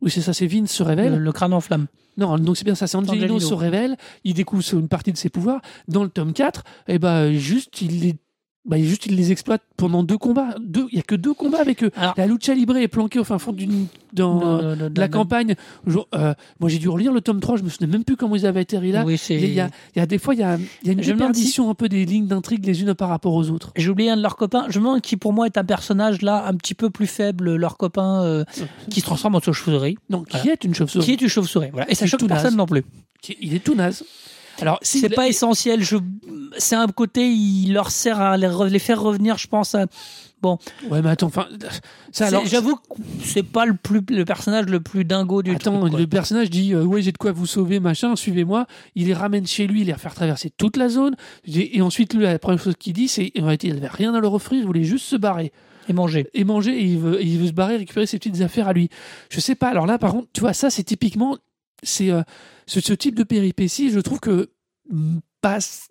Oui, 0.00 0.10
c'est 0.10 0.22
ça, 0.22 0.32
c'est 0.32 0.46
Vince 0.46 0.72
se 0.72 0.82
révèle. 0.82 1.12
Le, 1.12 1.18
le 1.18 1.32
crâne 1.32 1.52
en 1.52 1.60
flamme. 1.60 1.86
Non, 2.16 2.38
donc 2.38 2.56
c'est 2.56 2.64
bien 2.64 2.74
ça, 2.74 2.86
c'est 2.86 2.96
Angelino, 2.96 3.24
Angelino. 3.24 3.40
se 3.40 3.54
révèle, 3.54 3.96
il 4.24 4.34
découvre 4.34 4.62
une 4.72 4.88
partie 4.88 5.12
de 5.12 5.18
ses 5.18 5.28
pouvoirs. 5.28 5.60
Dans 5.88 6.02
le 6.02 6.08
tome 6.08 6.32
4, 6.32 6.64
et 6.88 6.98
ben 6.98 7.32
juste 7.32 7.82
il 7.82 8.00
les 8.00 8.16
bah, 8.64 8.78
juste 8.78 9.06
il 9.06 9.16
les 9.16 9.32
exploite 9.32 9.62
pendant 9.76 10.02
deux 10.04 10.18
combats. 10.18 10.54
Deux, 10.60 10.86
il 10.92 10.96
y 10.96 11.00
a 11.00 11.02
que 11.02 11.14
deux 11.16 11.34
combats 11.34 11.60
avec 11.60 11.82
eux. 11.82 11.90
Alors- 11.96 12.14
la 12.16 12.26
lucha 12.26 12.54
libre 12.54 12.76
est 12.76 12.86
planquée 12.88 13.18
au 13.18 13.24
fin 13.24 13.38
fond 13.38 13.52
d'une 13.52 13.86
dans 14.12 14.74
De- 14.74 14.90
la 15.00 15.08
campagne. 15.08 15.54
Euh, 15.88 16.34
moi 16.60 16.68
j'ai 16.68 16.78
dû 16.78 16.88
relire 16.88 17.12
le 17.12 17.20
tome 17.22 17.40
3, 17.40 17.56
je 17.56 17.62
me 17.62 17.68
souvenais 17.70 17.90
même 17.90 18.04
plus 18.04 18.14
comment 18.16 18.36
ils 18.36 18.46
avaient 18.46 18.60
atterri 18.60 18.92
là. 18.92 19.04
Oui, 19.06 19.18
il, 19.30 19.52
y 19.54 19.58
a, 19.60 19.68
il 19.96 19.98
y 19.98 20.02
a 20.02 20.06
des 20.06 20.18
fois 20.18 20.34
il 20.34 20.40
y 20.40 20.42
a, 20.42 20.58
il 20.82 20.86
y 20.86 20.90
a 20.90 20.92
une 20.92 21.00
déperdition 21.00 21.70
un 21.70 21.74
peu 21.74 21.88
des 21.88 22.04
lignes 22.04 22.26
d'intrigue 22.26 22.64
les 22.66 22.82
unes 22.82 22.94
par 22.94 23.08
rapport 23.08 23.32
aux 23.34 23.48
autres. 23.50 23.72
J'ai 23.74 23.88
oublié 23.88 24.10
un 24.10 24.16
de 24.16 24.22
leurs 24.22 24.36
copains. 24.36 24.66
Je 24.68 24.78
me 24.78 24.84
demande 24.84 25.00
qui, 25.00 25.16
pour 25.16 25.32
moi, 25.32 25.46
est 25.46 25.56
un 25.58 25.64
personnage 25.64 26.20
là 26.22 26.44
un 26.46 26.54
petit 26.54 26.74
peu 26.74 26.90
plus 26.90 27.06
faible, 27.06 27.56
leur 27.56 27.76
copain 27.78 28.22
euh, 28.22 28.44
qui 28.90 29.00
se 29.00 29.06
transforme 29.06 29.34
en 29.34 29.40
chauve-souris. 29.40 29.96
Non, 30.10 30.22
qui 30.24 30.36
Voilà. 30.36 30.52
est 30.52 30.64
une 30.64 30.74
chauve-souris. 30.74 31.04
Qui 31.04 31.12
est 31.12 31.20
une 31.22 31.28
chauve-souris. 31.28 31.70
Voilà. 31.72 31.90
Et 31.90 31.94
ça 31.94 32.06
choque 32.06 32.24
personne 32.26 32.50
naze. 32.50 32.56
non 32.56 32.66
plus. 32.66 32.84
Il 33.40 33.54
est 33.54 33.60
tout 33.64 33.74
naze. 33.74 34.04
Alors, 34.60 34.78
C'est 34.82 35.08
pas 35.08 35.28
essentiel. 35.28 35.82
Je... 35.82 35.96
C'est 36.58 36.76
un 36.76 36.86
côté, 36.88 37.28
il 37.30 37.72
leur 37.72 37.90
sert 37.90 38.20
à 38.20 38.36
les, 38.36 38.46
re- 38.46 38.68
les 38.68 38.78
faire 38.78 39.00
revenir, 39.00 39.38
je 39.38 39.46
pense. 39.48 39.74
À... 39.74 39.86
Bon, 40.42 40.58
Ouais, 40.90 41.00
mais 41.02 41.10
attends, 41.10 41.28
enfin, 41.28 41.46
ça 42.10 42.26
alors. 42.26 42.42
C'est- 42.42 42.48
j'avoue 42.50 42.74
que 42.76 42.82
c'est 43.24 43.44
pas 43.44 43.64
le 43.64 43.74
plus 43.74 44.00
le 44.08 44.24
personnage 44.24 44.66
le 44.66 44.80
plus 44.80 45.04
dingo 45.04 45.40
du 45.40 45.52
Attends, 45.54 45.78
truc. 45.86 45.96
le 45.96 46.06
personnage 46.08 46.50
dit 46.50 46.74
euh, 46.74 46.82
ouais 46.82 47.00
j'ai 47.00 47.12
de 47.12 47.16
quoi 47.18 47.30
vous 47.30 47.46
sauver 47.46 47.78
machin, 47.78 48.16
suivez-moi. 48.16 48.66
Il 48.96 49.06
les 49.06 49.14
ramène 49.14 49.46
chez 49.46 49.68
lui, 49.68 49.82
il 49.82 49.86
les 49.86 49.94
faire 49.94 50.14
traverser 50.14 50.50
toute 50.50 50.76
la 50.76 50.88
zone. 50.88 51.14
Et 51.46 51.80
ensuite 51.80 52.12
lui 52.14 52.24
la 52.24 52.40
première 52.40 52.60
chose 52.60 52.74
qu'il 52.76 52.92
dit 52.92 53.06
c'est 53.06 53.30
en 53.38 53.44
réalité 53.44 53.68
il 53.68 53.76
avait 53.76 53.86
rien 53.86 54.12
à 54.14 54.20
leur 54.20 54.34
offrir, 54.34 54.58
il 54.58 54.66
voulait 54.66 54.82
juste 54.82 55.04
se 55.06 55.14
barrer 55.14 55.52
Et 55.88 55.92
manger. 55.92 56.26
et 56.34 56.42
manger 56.42 56.72
et 56.76 56.84
il 56.86 56.98
veut, 56.98 57.22
et 57.22 57.24
il 57.24 57.38
veut 57.38 57.46
se 57.46 57.52
barrer 57.52 57.76
récupérer 57.76 58.06
ses 58.06 58.18
petites 58.18 58.40
affaires 58.40 58.66
à 58.66 58.72
lui. 58.72 58.88
Je 59.30 59.38
sais 59.38 59.54
pas. 59.54 59.68
Alors 59.68 59.86
là 59.86 59.96
par 59.96 60.10
contre 60.10 60.26
tu 60.32 60.40
vois 60.40 60.54
ça 60.54 60.70
c'est 60.70 60.82
typiquement 60.82 61.36
c'est 61.82 62.10
euh, 62.10 62.22
ce, 62.66 62.80
ce 62.80 62.92
type 62.92 63.14
de 63.14 63.24
péripétie 63.24 63.90
je 63.90 64.00
trouve 64.00 64.20
que 64.20 64.50
mm, 64.90 65.18
passe 65.40 65.88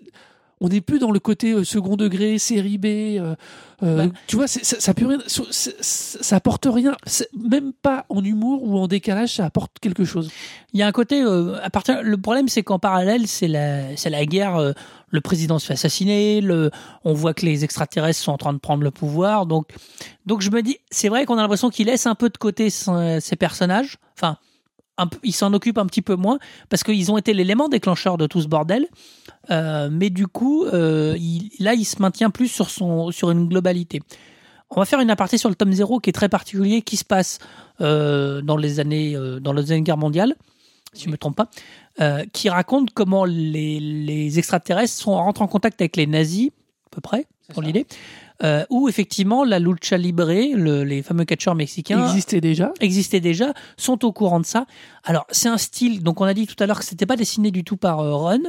on 0.63 0.69
n'est 0.69 0.80
plus 0.82 0.99
dans 0.99 1.10
le 1.10 1.19
côté 1.19 1.54
euh, 1.54 1.63
second 1.63 1.95
degré, 1.95 2.38
série 2.38 2.77
B. 2.77 2.86
euh, 2.86 3.36
Bah. 3.82 4.04
tu 4.27 4.36
vois, 4.36 4.45
ça, 4.45 4.60
ça, 4.80 4.93
peut 4.93 5.08
rien, 5.08 5.17
ça, 5.25 5.41
ça- 5.49 5.71
ça 5.82 6.36
apporte 6.36 6.67
rien, 6.71 6.95
même 7.49 7.73
pas 7.73 8.06
en 8.10 8.23
humour 8.23 8.62
ou 8.62 8.77
en 8.77 8.86
décalage, 8.88 9.38
ça 9.38 9.45
apporte 9.45 9.80
quelque 9.82 10.06
chose. 10.06 10.30
Il 10.73 10.80
y 10.80 10.84
a 10.84 10.88
un 10.88 10.91
côté. 10.91 11.23
euh, 11.23 11.56
à 11.63 11.71
partir, 11.71 12.04
le 12.04 12.15
problème, 12.15 12.47
c'est 12.47 12.62
qu'en 12.62 12.77
parallèle, 12.77 13.25
c'est 13.27 13.47
la, 13.47 13.97
c'est 13.97 14.12
la 14.12 14.23
guerre. 14.27 14.56
euh, 14.58 14.73
le 15.10 15.19
président 15.19 15.58
se 15.58 15.65
fait 15.65 15.73
assassiner. 15.73 16.41
Le, 16.41 16.69
on 17.06 17.13
voit 17.13 17.34
que 17.34 17.43
les 17.47 17.63
extraterrestres 17.63 18.19
sont 18.19 18.32
en 18.32 18.38
train 18.38 18.54
de 18.54 18.60
prendre 18.60 18.84
le 18.84 18.91
pouvoir. 18.91 19.47
Donc, 19.47 19.65
donc 20.27 20.41
je 20.41 20.51
me 20.51 20.62
dis, 20.62 20.77
c'est 20.91 21.10
vrai 21.10 21.25
qu'on 21.25 21.39
a 21.39 21.41
l'impression 21.41 21.71
qu'il 21.71 21.88
laisse 21.88 22.06
un 22.06 22.13
peu 22.13 22.30
de 22.30 22.38
côté 22.38 22.69
son- 22.69 23.17
ses 23.19 23.36
personnages. 23.36 23.97
Enfin, 24.15 24.38
un 25.01 25.07
peu- 25.07 25.19
il 25.23 25.33
s'en 25.33 25.53
occupe 25.53 25.77
un 25.77 25.85
petit 25.85 26.01
peu 26.01 26.15
moins 26.15 26.37
parce 26.69 26.83
qu'ils 26.83 27.11
ont 27.11 27.17
été 27.17 27.33
l'élément 27.33 27.67
déclencheur 27.69 28.17
de 28.17 28.27
tout 28.27 28.41
ce 28.41 28.47
bordel. 28.47 28.87
Euh, 29.49 29.89
mais 29.91 30.09
du 30.09 30.27
coup, 30.27 30.65
euh, 30.65 31.15
il- 31.19 31.49
là, 31.59 31.73
il 31.73 31.85
se 31.85 32.01
maintient 32.01 32.29
plus 32.29 32.47
sur 32.47 32.69
son, 32.69 33.11
sur 33.11 33.31
une 33.31 33.47
globalité. 33.47 34.01
On 34.69 34.79
va 34.79 34.85
faire 34.85 34.99
une 35.01 35.09
aparté 35.09 35.37
sur 35.37 35.49
le 35.49 35.55
tome 35.55 35.73
0 35.73 35.99
qui 35.99 36.09
est 36.09 36.13
très 36.13 36.29
particulier, 36.29 36.81
qui 36.81 36.95
se 36.97 37.03
passe 37.05 37.39
euh, 37.81 38.41
dans 38.41 38.57
les 38.57 38.79
années, 38.79 39.17
dans 39.41 39.53
la 39.53 39.61
Deuxième 39.61 39.83
Guerre 39.83 39.97
mondiale, 39.97 40.35
si 40.93 41.03
je 41.03 41.07
ne 41.07 41.11
me 41.13 41.17
trompe 41.17 41.35
pas, 41.35 41.49
qui 42.31 42.47
raconte 42.49 42.91
comment 42.93 43.25
les, 43.25 43.79
les 43.79 44.39
extraterrestres 44.39 44.93
sont, 44.93 45.11
rentrent 45.13 45.41
en 45.41 45.47
contact 45.47 45.81
avec 45.81 45.97
les 45.97 46.07
nazis, 46.07 46.49
à 46.85 46.89
peu 46.91 47.01
près, 47.01 47.25
pour 47.53 47.61
l'idée, 47.61 47.85
euh, 48.43 48.65
où 48.69 48.89
effectivement 48.89 49.43
la 49.43 49.60
lucha 49.60 49.97
libre, 49.97 50.25
le- 50.32 50.84
les 50.84 51.04
fameux 51.04 51.25
catcheurs 51.25 51.56
mexicains, 51.56 52.06
existait 52.08 52.41
déjà. 52.41 52.73
existaient 52.80 53.19
déjà, 53.19 53.54
sont 53.77 54.04
au 54.06 54.12
courant 54.12 54.39
de 54.39 54.45
ça. 54.45 54.65
Alors, 55.04 55.25
c'est 55.32 55.49
un 55.49 55.58
style, 55.58 56.01
donc 56.04 56.21
on 56.21 56.25
a 56.25 56.34
dit 56.34 56.47
tout 56.47 56.56
à 56.62 56.65
l'heure 56.65 56.80
que 56.80 56.86
c'était 56.86 57.06
pas 57.06 57.15
dessiné 57.17 57.51
du 57.51 57.63
tout 57.63 57.77
par 57.77 57.99
euh, 57.99 58.15
Run, 58.15 58.39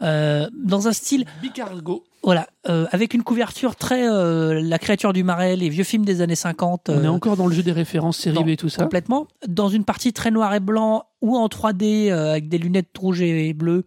euh, 0.00 0.48
dans 0.54 0.86
un 0.88 0.92
style 0.92 1.24
Bicargo. 1.42 2.04
voilà, 2.22 2.46
euh, 2.68 2.86
avec 2.92 3.14
une 3.14 3.22
couverture 3.24 3.74
très 3.74 4.08
euh, 4.08 4.60
la 4.62 4.78
créature 4.78 5.12
du 5.12 5.24
marais, 5.24 5.56
les 5.56 5.68
vieux 5.68 5.82
films 5.84 6.04
des 6.04 6.20
années 6.20 6.36
50. 6.36 6.88
On 6.88 7.02
est 7.02 7.06
euh, 7.06 7.10
encore 7.10 7.36
dans 7.36 7.48
le 7.48 7.54
jeu 7.54 7.64
des 7.64 7.72
références 7.72 8.18
série 8.18 8.44
B 8.44 8.48
et 8.50 8.56
tout 8.56 8.68
ça. 8.68 8.82
complètement 8.84 9.26
dans 9.48 9.68
une 9.68 9.84
partie 9.84 10.12
très 10.12 10.30
noir 10.30 10.54
et 10.54 10.60
blanc 10.60 11.02
ou 11.20 11.36
en 11.36 11.48
3D 11.48 12.10
euh, 12.12 12.30
avec 12.30 12.48
des 12.48 12.58
lunettes 12.58 12.96
rouges 12.96 13.22
et 13.22 13.52
bleues 13.54 13.84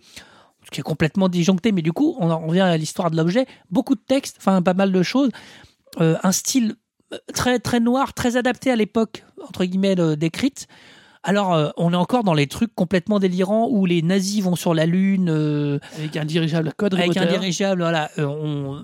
qui 0.72 0.80
est 0.80 0.84
complètement 0.84 1.30
disjoncté 1.30 1.72
mais 1.72 1.82
du 1.82 1.94
coup 1.94 2.16
on 2.20 2.32
en 2.32 2.40
revient 2.40 2.62
à 2.62 2.78
l'histoire 2.78 3.12
de 3.12 3.18
l'objet. 3.18 3.46
Beaucoup 3.70 3.96
de 3.96 4.02
textes 4.06 4.38
enfin 4.40 4.62
pas 4.62 4.74
mal 4.74 4.92
de 4.92 5.04
choses. 5.04 5.30
Euh, 6.00 6.16
un 6.24 6.32
style 6.32 6.76
euh, 7.14 7.18
très 7.34 7.60
très 7.60 7.80
noir 7.80 8.14
très 8.14 8.38
adapté 8.38 8.72
à 8.72 8.76
l'époque 8.76 9.26
entre 9.48 9.66
guillemets 9.66 10.00
euh, 10.00 10.16
décrite. 10.16 10.68
Alors 11.24 11.54
euh, 11.54 11.70
on 11.78 11.94
est 11.94 11.98
encore 11.98 12.24
dans 12.24 12.34
les 12.34 12.48
trucs 12.48 12.74
complètement 12.74 13.20
délirants 13.20 13.68
où 13.70 13.86
les 13.86 14.02
nazis 14.02 14.42
vont 14.42 14.56
sur 14.56 14.74
la 14.74 14.86
lune 14.86 15.30
Avec 15.98 16.18
un 16.18 16.26
dirigeable 16.26 16.74
code 16.76 16.96
avec 16.96 17.16
un 17.18 17.26
dirigeable 17.26 17.82
voilà. 17.82 18.10
On 18.18 18.84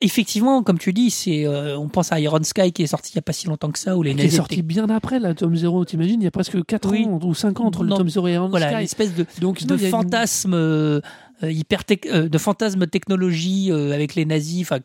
effectivement 0.00 0.62
comme 0.62 0.78
tu 0.78 0.92
dis 0.92 1.10
c'est 1.10 1.46
euh, 1.46 1.76
on 1.78 1.88
pense 1.88 2.12
à 2.12 2.20
Iron 2.20 2.42
Sky 2.42 2.72
qui 2.72 2.82
est 2.82 2.86
sorti 2.86 3.12
il 3.12 3.16
y 3.16 3.18
a 3.18 3.22
pas 3.22 3.32
si 3.32 3.46
longtemps 3.46 3.70
que 3.70 3.78
ça 3.78 3.96
où 3.96 4.02
les 4.02 4.14
Qui 4.14 4.22
est 4.26 4.30
sorti 4.30 4.62
bien 4.62 4.88
après, 4.90 5.18
la 5.18 5.34
tome 5.34 5.56
0, 5.56 5.84
t'imagines 5.84 6.20
Il 6.20 6.24
y 6.24 6.28
a 6.28 6.30
presque 6.30 6.64
4 6.64 6.90
Oui. 6.90 7.04
ans 7.06 7.18
ou 7.22 7.34
5 7.34 7.60
ans 7.60 7.64
entre 7.66 7.82
le 7.82 7.88
Non. 7.90 7.96
tome 7.96 8.08
0 8.08 8.28
et 8.28 8.32
Iron 8.34 8.48
voilà 8.48 8.72
une 8.72 8.84
espèce 8.84 9.14
de 9.14 9.26
Donc, 9.40 9.64
de 9.64 9.74
non, 9.74 9.80
une- 9.80 9.88
fantasme 9.90 10.54
euh, 10.54 11.00
hyper 11.42 11.82
euh, 12.12 12.28
de 12.28 12.38
fantasme 12.38 12.86
technologie 12.86 13.72
euh, 13.72 13.92
avec 13.92 14.14
les 14.14 14.24
nazis 14.24 14.62
enfin 14.62 14.78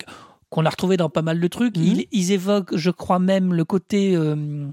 qu'on 0.49 0.65
a 0.65 0.69
retrouvé 0.69 0.97
dans 0.97 1.09
pas 1.09 1.21
mal 1.23 1.39
de 1.39 1.47
trucs 1.47 1.77
Mhm. 1.77 1.83
ils, 1.83 2.05
ils 2.11 2.31
évoquent 2.31 2.75
je 2.75 2.89
crois 2.91 3.19
même 3.19 3.53
le 3.53 3.65
côté 3.65 4.15
euh, 4.15 4.67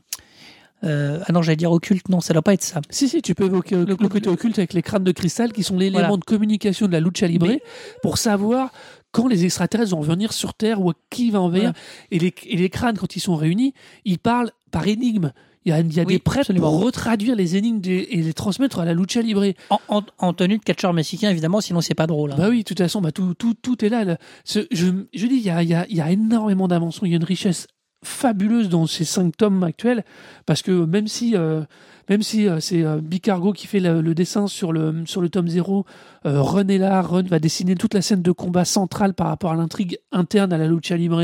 euh, 0.85 1.20
ah 1.26 1.33
non 1.33 1.42
j'allais 1.42 1.57
dire 1.57 1.70
occulte 1.72 2.09
non 2.09 2.20
ça 2.22 2.33
doit 2.33 2.40
pas 2.42 2.55
être 2.55 2.62
ça 2.62 2.81
Si, 2.88 3.07
si, 3.09 3.20
tu 3.20 3.35
peux 3.35 3.44
évoquer 3.44 3.76
le, 3.76 3.85
Le- 3.85 3.96
côté 3.96 4.29
occulte 4.31 4.59
avec 4.59 4.72
les 4.72 4.81
crânes 4.81 5.05
de 5.05 5.12
cristal 5.12 5.53
qui 5.53 5.62
sont 5.62 5.76
l'élément 5.76 5.98
Voilà. 6.00 6.16
de 6.16 6.24
communication 6.24 6.87
de 6.87 6.92
la 6.92 7.00
lucha 7.00 7.26
libre 7.26 7.46
Mais- 7.48 7.61
pour 8.03 8.16
savoir 8.16 8.70
quand 9.12 9.27
les 9.29 9.44
extraterrestres 9.44 9.90
vont 9.92 10.01
revenir 10.01 10.33
sur 10.33 10.55
Terre 10.55 10.81
ou 10.81 10.92
qui 11.11 11.31
va 11.31 11.40
envahir. 11.40 11.73
Voilà. 11.73 11.77
Et, 12.11 12.18
les, 12.18 12.35
et 12.46 12.57
les 12.57 12.68
crânes, 12.70 12.96
quand 12.99 13.16
ils 13.16 13.20
sont 13.20 13.37
réunis, 13.37 13.75
ils 14.05 14.18
parlent 14.18 14.51
par 14.70 14.87
énigme. 14.87 15.33
Il 15.66 15.68
y 15.68 15.73
a, 15.73 15.81
il 15.81 15.92
y 15.92 16.01
a 16.01 16.05
Oui, 16.05 16.14
des 16.14 16.18
prêtres 16.20 16.40
absolument. 16.53 16.70
pour 16.70 16.83
retraduire 16.85 17.37
les 17.37 17.57
énigmes 17.57 17.81
des- 17.81 18.09
et 18.11 18.23
les 18.23 18.33
transmettre 18.33 18.79
à 18.79 18.87
la 18.87 18.94
lucha 18.94 19.20
libre. 19.20 19.44
en, 19.68 19.79
en- 19.88 20.03
en 20.18 20.33
tenue 20.33 20.57
de 20.57 20.62
catcheur 20.62 20.94
mexicain 20.94 21.29
évidemment 21.29 21.61
sinon 21.61 21.83
c'est 21.83 21.94
pas 21.94 22.07
drôle 22.07 22.33
hein. 22.33 22.37
Bah 22.38 22.49
oui, 22.49 22.59
de 22.61 22.62
toute 22.64 22.79
façon, 22.79 23.03
bah 23.03 23.12
tout, 23.12 23.35
tout, 23.35 23.53
tout 23.61 23.85
est 23.85 23.90
là. 23.90 24.05
là. 24.05 24.16
Ce- 24.44 24.66
je, 24.70 24.87
je 25.12 25.27
dis, 25.27 25.35
il 25.37 25.42
y 25.42 25.51
a, 25.51 25.62
il 25.62 25.68
y, 25.68 25.75
a, 25.75 25.87
il 25.90 25.96
y 25.96 26.01
a 26.01 26.11
énormément 26.11 26.66
d'inventions, 26.66 27.05
il 27.05 27.11
y 27.11 27.12
a 27.12 27.16
une 27.16 27.25
richesse 27.25 27.66
fabuleuse 28.02 28.68
dans 28.68 28.86
ces 28.86 29.04
cinq 29.04 29.36
tomes 29.36 29.62
actuels, 29.62 30.04
parce 30.46 30.62
que 30.62 30.70
même 30.70 31.06
si, 31.06 31.36
euh, 31.36 31.62
euh, 32.10 32.60
c'est 32.60 32.84
euh, 32.84 33.00
Bicargo 33.00 33.52
qui 33.52 33.66
fait 33.66 33.80
le, 33.80 34.14
dessin 34.14 34.46
sur 34.46 34.72
le, 34.72 35.04
tome 35.30 35.48
0, 35.48 35.84
euh, 36.26 36.42
Run 36.42 36.68
est 36.68 36.78
là, 36.78 37.00
Run 37.02 37.22
va 37.24 37.38
dessiner 37.38 37.74
toute 37.74 37.94
la 37.94 38.02
scène 38.02 38.22
de 38.22 38.32
combat 38.32 38.64
centrale 38.64 39.14
par 39.14 39.28
rapport 39.28 39.52
à 39.52 39.56
l'intrigue 39.56 39.98
interne 40.12 40.52
à 40.52 40.58
la 40.58 40.66
lucha 40.66 40.96
libre. 40.96 41.22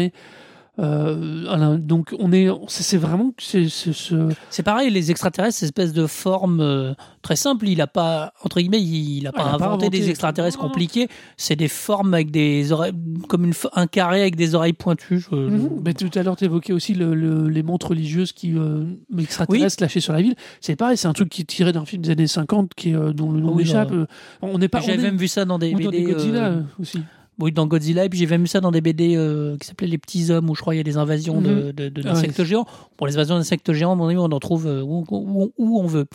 Euh, 0.79 1.79
donc 1.79 2.15
on 2.19 2.33
est, 2.33 2.49
c'est 2.69 2.99
vraiment 2.99 3.33
c'est 3.39 3.69
c'est 3.71 3.93
ce 3.95 4.29
C'est 4.51 4.63
pareil, 4.63 4.91
les 4.91 5.11
extraterrestres, 5.11 5.57
c'est 5.57 5.65
une 5.67 5.69
espèce 5.69 5.93
de 5.95 6.07
forme 6.07 6.61
euh, 6.61 6.93
très 7.23 7.37
simple. 7.37 7.67
Il 7.69 7.81
a 7.81 7.87
pas, 7.87 8.33
entre 8.45 8.61
guillemets, 8.61 8.83
il 8.83 9.27
a 9.27 9.33
pas 9.33 9.45
inventé, 9.45 9.59
pas 9.59 9.67
inventé. 9.69 9.89
des 9.91 10.11
extraterrestres 10.11 10.59
compliqués. 10.59 11.09
C'est 11.39 11.57
des 11.57 11.69
formes 11.69 12.13
avec 12.13 12.31
des 12.31 12.73
oreilles, 12.73 12.93
comme 13.29 13.45
une, 13.47 13.55
un 13.75 13.87
carré 13.87 14.21
avec 14.21 14.37
des 14.37 14.55
oreilles 14.55 14.75
pointues. 14.75 15.19
je- 15.21 15.29
je- 15.31 15.37
Mhm. 15.37 15.81
Mais 15.85 15.95
tout 15.95 16.11
à 16.15 16.23
l'heure, 16.23 16.37
tu 16.37 16.45
évoquais 16.45 16.73
aussi 16.75 16.93
le- 16.95 17.15
le- 17.15 17.49
les 17.49 17.63
montres 17.63 17.89
religieuses 17.89 18.33
qui 18.33 18.53
euh, 18.57 18.85
extraterrestres 19.19 19.83
lâchées 19.83 20.01
sur 20.01 20.13
la 20.13 20.21
ville. 20.21 20.35
C'est 20.61 20.77
pareil, 20.77 20.97
c'est 20.97 21.09
un 21.09 21.13
truc 21.15 21.31
qui 21.31 21.43
est 21.43 21.47
tiré 21.47 21.73
d'un 21.73 21.85
film 21.87 22.03
des 22.03 22.11
années 22.11 22.27
50 22.27 22.75
qui 22.75 22.91
est, 22.91 22.95
euh, 22.95 23.13
dont 23.13 23.33
le 23.33 23.41
nom 23.41 23.53
Oui, 23.55 23.65
m'échappe. 23.65 23.89
bah, 23.91 23.95
Euh, 23.97 24.07
On 24.43 24.59
n'est 24.59 24.69
pas. 24.69 24.81
J'avais 24.81 24.99
même 24.99 25.17
vu 25.17 25.29
ça 25.29 25.45
dans 25.47 25.59
des 25.59 25.73
dans 25.73 25.91
des 25.91 26.03
Godzilla 26.03 26.45
euh, 26.47 26.63
aussi. 26.81 27.01
Oui, 27.39 27.53
dans 27.53 27.67
Godzilla. 27.67 28.05
Et 28.05 28.09
puis 28.09 28.19
j'ai 28.19 28.27
même 28.27 28.43
vu 28.43 28.47
ça 28.49 28.61
dans 28.61 28.71
des 28.71 28.81
BD 28.81 29.15
euh, 29.17 29.57
qui 29.59 29.67
s'appelaient 29.67 29.89
Les 29.89 29.99
Petits 29.99 30.31
Hommes, 30.31 30.49
où 30.51 30.55
je 30.55 30.61
crois 30.61 30.75
il 30.75 30.79
y 30.79 30.81
a 30.81 30.85
des 30.85 30.97
invasions 30.97 31.41
de- 31.41 31.49
Mhm. 31.55 31.73
de- 31.73 31.89
de- 31.89 32.01
Ah 32.05 32.13
d'insectes 32.15 32.43
géants. 32.45 32.67
Pour 32.97 33.07
les 33.07 33.15
invasions 33.15 33.37
d'insectes 33.37 33.73
géants, 33.73 33.93
à 33.93 33.95
mon 33.95 34.07
avis, 34.07 34.17
on 34.19 34.25
en 34.25 34.41
trouve 34.41 34.67
euh, 34.67 34.81
où, 34.83 35.05
où- 35.11 35.53
où 35.59 35.81
on 35.81 35.87
veut. 35.87 36.07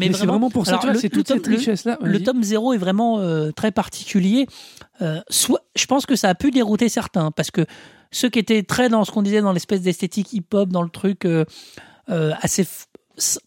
Mais, 0.00 0.12
c'est 0.12 0.26
vraiment 0.26 0.50
pour 0.50 0.66
ça, 0.66 0.80
c'est 0.96 1.08
toute 1.08 1.28
cette 1.28 1.44
tome- 1.44 1.54
richesse-là. 1.54 1.98
Le 2.02 2.20
tome 2.20 2.42
0 2.42 2.72
est 2.72 2.78
vraiment 2.78 3.20
euh, 3.20 3.52
très 3.52 3.70
particulier. 3.70 4.46
Euh, 5.02 5.20
soit, 5.30 5.60
je 5.76 5.86
pense 5.86 6.04
que 6.04 6.16
ça 6.16 6.28
a 6.30 6.34
pu 6.34 6.50
dérouter 6.50 6.88
certains, 6.88 7.30
parce 7.30 7.52
que 7.52 7.64
ceux 8.10 8.28
qui 8.28 8.40
étaient 8.40 8.64
très 8.64 8.88
dans 8.88 9.04
ce 9.04 9.12
qu'on 9.12 9.22
disait 9.22 9.40
dans 9.40 9.52
l'espèce 9.52 9.82
d'esthétique 9.82 10.32
hip-hop, 10.32 10.68
dans 10.70 10.82
le 10.82 10.88
truc 10.88 11.24
euh, 11.26 11.44
assez 12.40 12.66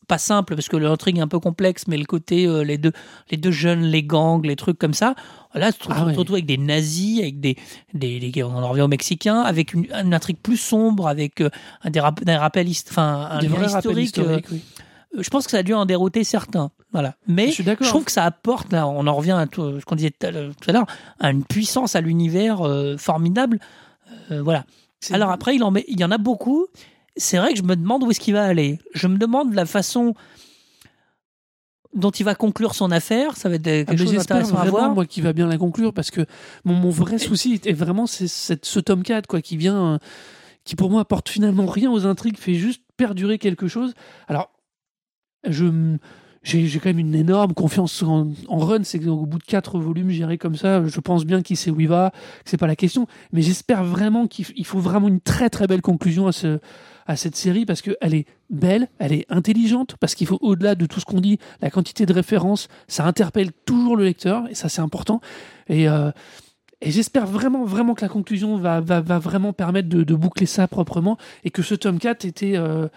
pas 0.07 0.17
simple, 0.17 0.55
parce 0.55 0.69
que 0.69 0.77
l'intrigue 0.77 1.17
est 1.17 1.21
un 1.21 1.27
peu 1.27 1.39
complexe, 1.39 1.83
mais 1.89 1.97
le 1.97 2.05
côté 2.05 2.47
les 2.63 2.77
deux 2.77 2.93
les 3.29 3.35
deux 3.35 3.51
jeunes, 3.51 3.81
les 3.81 4.01
gangs, 4.03 4.45
les 4.45 4.55
trucs 4.55 4.79
comme 4.79 4.93
ça. 4.93 5.15
Là, 5.57 5.71
tu 5.71 5.79
te 5.79 5.87
Ah 5.91 6.05
ouais. 6.05 6.15
avec 6.31 6.45
des 6.45 6.57
nazis, 6.57 7.19
avec 7.21 7.39
des, 7.39 7.55
des, 7.93 8.19
des- 8.31 8.43
on 8.43 8.49
en 8.55 8.67
revient 8.69 8.81
aux 8.81 8.87
Mexicains, 8.87 9.41
avec 9.41 9.73
une, 9.73 9.85
une 9.93 10.13
intrigue 10.13 10.37
plus 10.41 10.57
sombre, 10.57 11.07
avec 11.07 11.41
euh, 11.41 11.49
un 11.83 11.89
des, 11.89 11.99
rap- 11.99 12.23
des 12.23 12.35
rappels, 12.35 12.67
enfin 12.89 13.27
un 13.31 13.39
Des 13.39 13.47
rappels 13.47 13.99
historique. 13.99 14.17
euh, 14.19 14.39
oui. 14.51 14.61
je 15.19 15.29
pense 15.29 15.45
que 15.45 15.51
ça 15.51 15.57
a 15.57 15.63
dû 15.63 15.73
en 15.73 15.85
dérouter 15.85 16.23
certains. 16.23 16.71
Voilà. 16.93 17.15
Mais 17.27 17.51
Je 17.51 17.63
trouve 17.89 18.05
que 18.05 18.11
ça 18.11 18.23
apporte, 18.23 18.71
là, 18.71 18.87
on 18.87 19.05
en 19.07 19.13
revient 19.15 19.31
à 19.37 19.45
tout 19.45 19.79
ce 19.79 19.85
qu'on 19.85 19.95
disait 19.95 20.11
tout 20.11 20.27
à 20.27 20.71
l'heure- 20.71 20.87
à 21.19 21.31
une 21.31 21.43
puissance 21.43 21.95
à 21.95 22.01
l'univers 22.01 22.61
euh, 22.65 22.95
formidable. 22.97 23.59
Euh, 24.31 24.41
voilà. 24.41 24.65
Alors 25.11 25.29
après, 25.31 25.55
il, 25.55 25.63
en 25.63 25.71
met, 25.71 25.85
il 25.87 25.99
y 25.99 26.03
en 26.05 26.11
a 26.11 26.17
beaucoup. 26.17 26.65
C'est 27.15 27.37
vrai 27.37 27.51
que 27.53 27.57
je 27.57 27.63
me 27.63 27.75
demande 27.75 28.03
où 28.03 28.11
est-ce 28.11 28.19
qu'il 28.19 28.33
va 28.33 28.43
aller. 28.45 28.79
Je 28.93 29.07
me 29.07 29.17
demande 29.17 29.53
la 29.53 29.65
façon 29.65 30.13
dont 31.97 32.11
il 32.11 32.23
va 32.23 32.35
conclure 32.35 32.73
son 32.75 32.91
affaire. 32.91 33.35
Ça 33.35 33.49
va 33.49 33.55
être 33.55 33.63
quelque 33.63 33.89
Ah, 33.89 33.91
mais 33.93 33.97
chose 33.97 34.13
d'intéressant 34.13 34.55
à 34.57 34.69
voir. 34.69 34.93
moi 34.93 35.05
qui 35.05 35.19
va 35.21 35.33
bien 35.33 35.47
la 35.47 35.57
conclure 35.57 35.93
parce 35.93 36.11
que 36.11 36.25
mon, 36.63 36.73
mon 36.73 36.89
vrai 36.89 37.17
souci 37.17 37.59
est 37.65 37.73
vraiment 37.73 38.07
c'est 38.07 38.27
ce 38.29 38.79
tome 38.79 39.03
4 39.03 39.27
quoi 39.27 39.41
qui 39.41 39.57
vient 39.57 39.93
euh, 39.93 39.97
qui 40.63 40.75
pour 40.75 40.89
moi 40.89 41.01
apporte 41.01 41.27
finalement 41.29 41.65
rien 41.65 41.91
aux 41.91 42.05
intrigues 42.05 42.37
fait 42.37 42.53
juste 42.53 42.81
perdurer 42.97 43.37
quelque 43.37 43.67
chose 43.67 43.93
alors 44.27 44.51
je 45.47 45.97
j'ai 46.43 46.79
quand 46.79 46.89
même 46.89 46.99
une 46.99 47.15
énorme 47.15 47.53
confiance 47.53 48.03
en, 48.03 48.29
en 48.47 48.57
Run 48.59 48.83
c'est 48.83 48.99
qu'au 48.99 49.25
bout 49.25 49.37
de 49.39 49.43
quatre 49.43 49.79
volumes 49.79 50.09
j'irai 50.11 50.37
comme 50.37 50.55
ça 50.55 50.85
je 50.85 50.99
pense 51.01 51.25
bien 51.25 51.41
qu'il 51.41 51.57
sait 51.57 51.71
où 51.71 51.79
il 51.81 51.89
va 51.89 52.11
que 52.43 52.49
c'est 52.49 52.57
pas 52.57 52.67
la 52.67 52.75
question 52.77 53.05
mais 53.33 53.41
j'espère 53.41 53.83
vraiment 53.83 54.27
qu'il 54.27 54.65
faut 54.65 54.79
vraiment 54.79 55.07
une 55.09 55.19
très 55.19 55.49
très 55.49 55.67
belle 55.67 55.81
conclusion 55.81 56.27
à 56.27 56.31
ce 56.31 56.59
à 57.07 57.15
cette 57.15 57.35
série 57.35 57.65
parce 57.65 57.81
qu'elle 57.81 58.13
est 58.13 58.25
belle, 58.49 58.87
elle 58.99 59.13
est 59.13 59.25
intelligente, 59.29 59.95
parce 59.99 60.13
qu'il 60.13 60.27
faut 60.27 60.37
au-delà 60.41 60.75
de 60.75 60.85
tout 60.85 60.99
ce 60.99 61.05
qu'on 61.05 61.21
dit, 61.21 61.39
la 61.61 61.71
quantité 61.71 62.05
de 62.05 62.13
références, 62.13 62.67
ça 62.87 63.05
interpelle 63.05 63.51
toujours 63.65 63.95
le 63.95 64.03
lecteur, 64.03 64.47
et 64.49 64.55
ça 64.55 64.69
c'est 64.69 64.81
important. 64.81 65.21
Et, 65.67 65.89
euh, 65.89 66.11
j'espère 66.81 67.25
vraiment, 67.25 67.65
vraiment 67.65 67.95
que 67.95 68.01
la 68.01 68.09
conclusion 68.09 68.57
va, 68.57 68.81
va, 68.81 69.01
va 69.01 69.19
vraiment 69.19 69.53
permettre 69.53 69.89
de, 69.89 70.15
boucler 70.15 70.45
ça 70.45 70.67
proprement, 70.67 71.17
et 71.43 71.49
que 71.49 71.61
ce 71.61 71.75
tome 71.75 71.97
4 71.97 72.25
était 72.25 72.57
euh, 72.57 72.87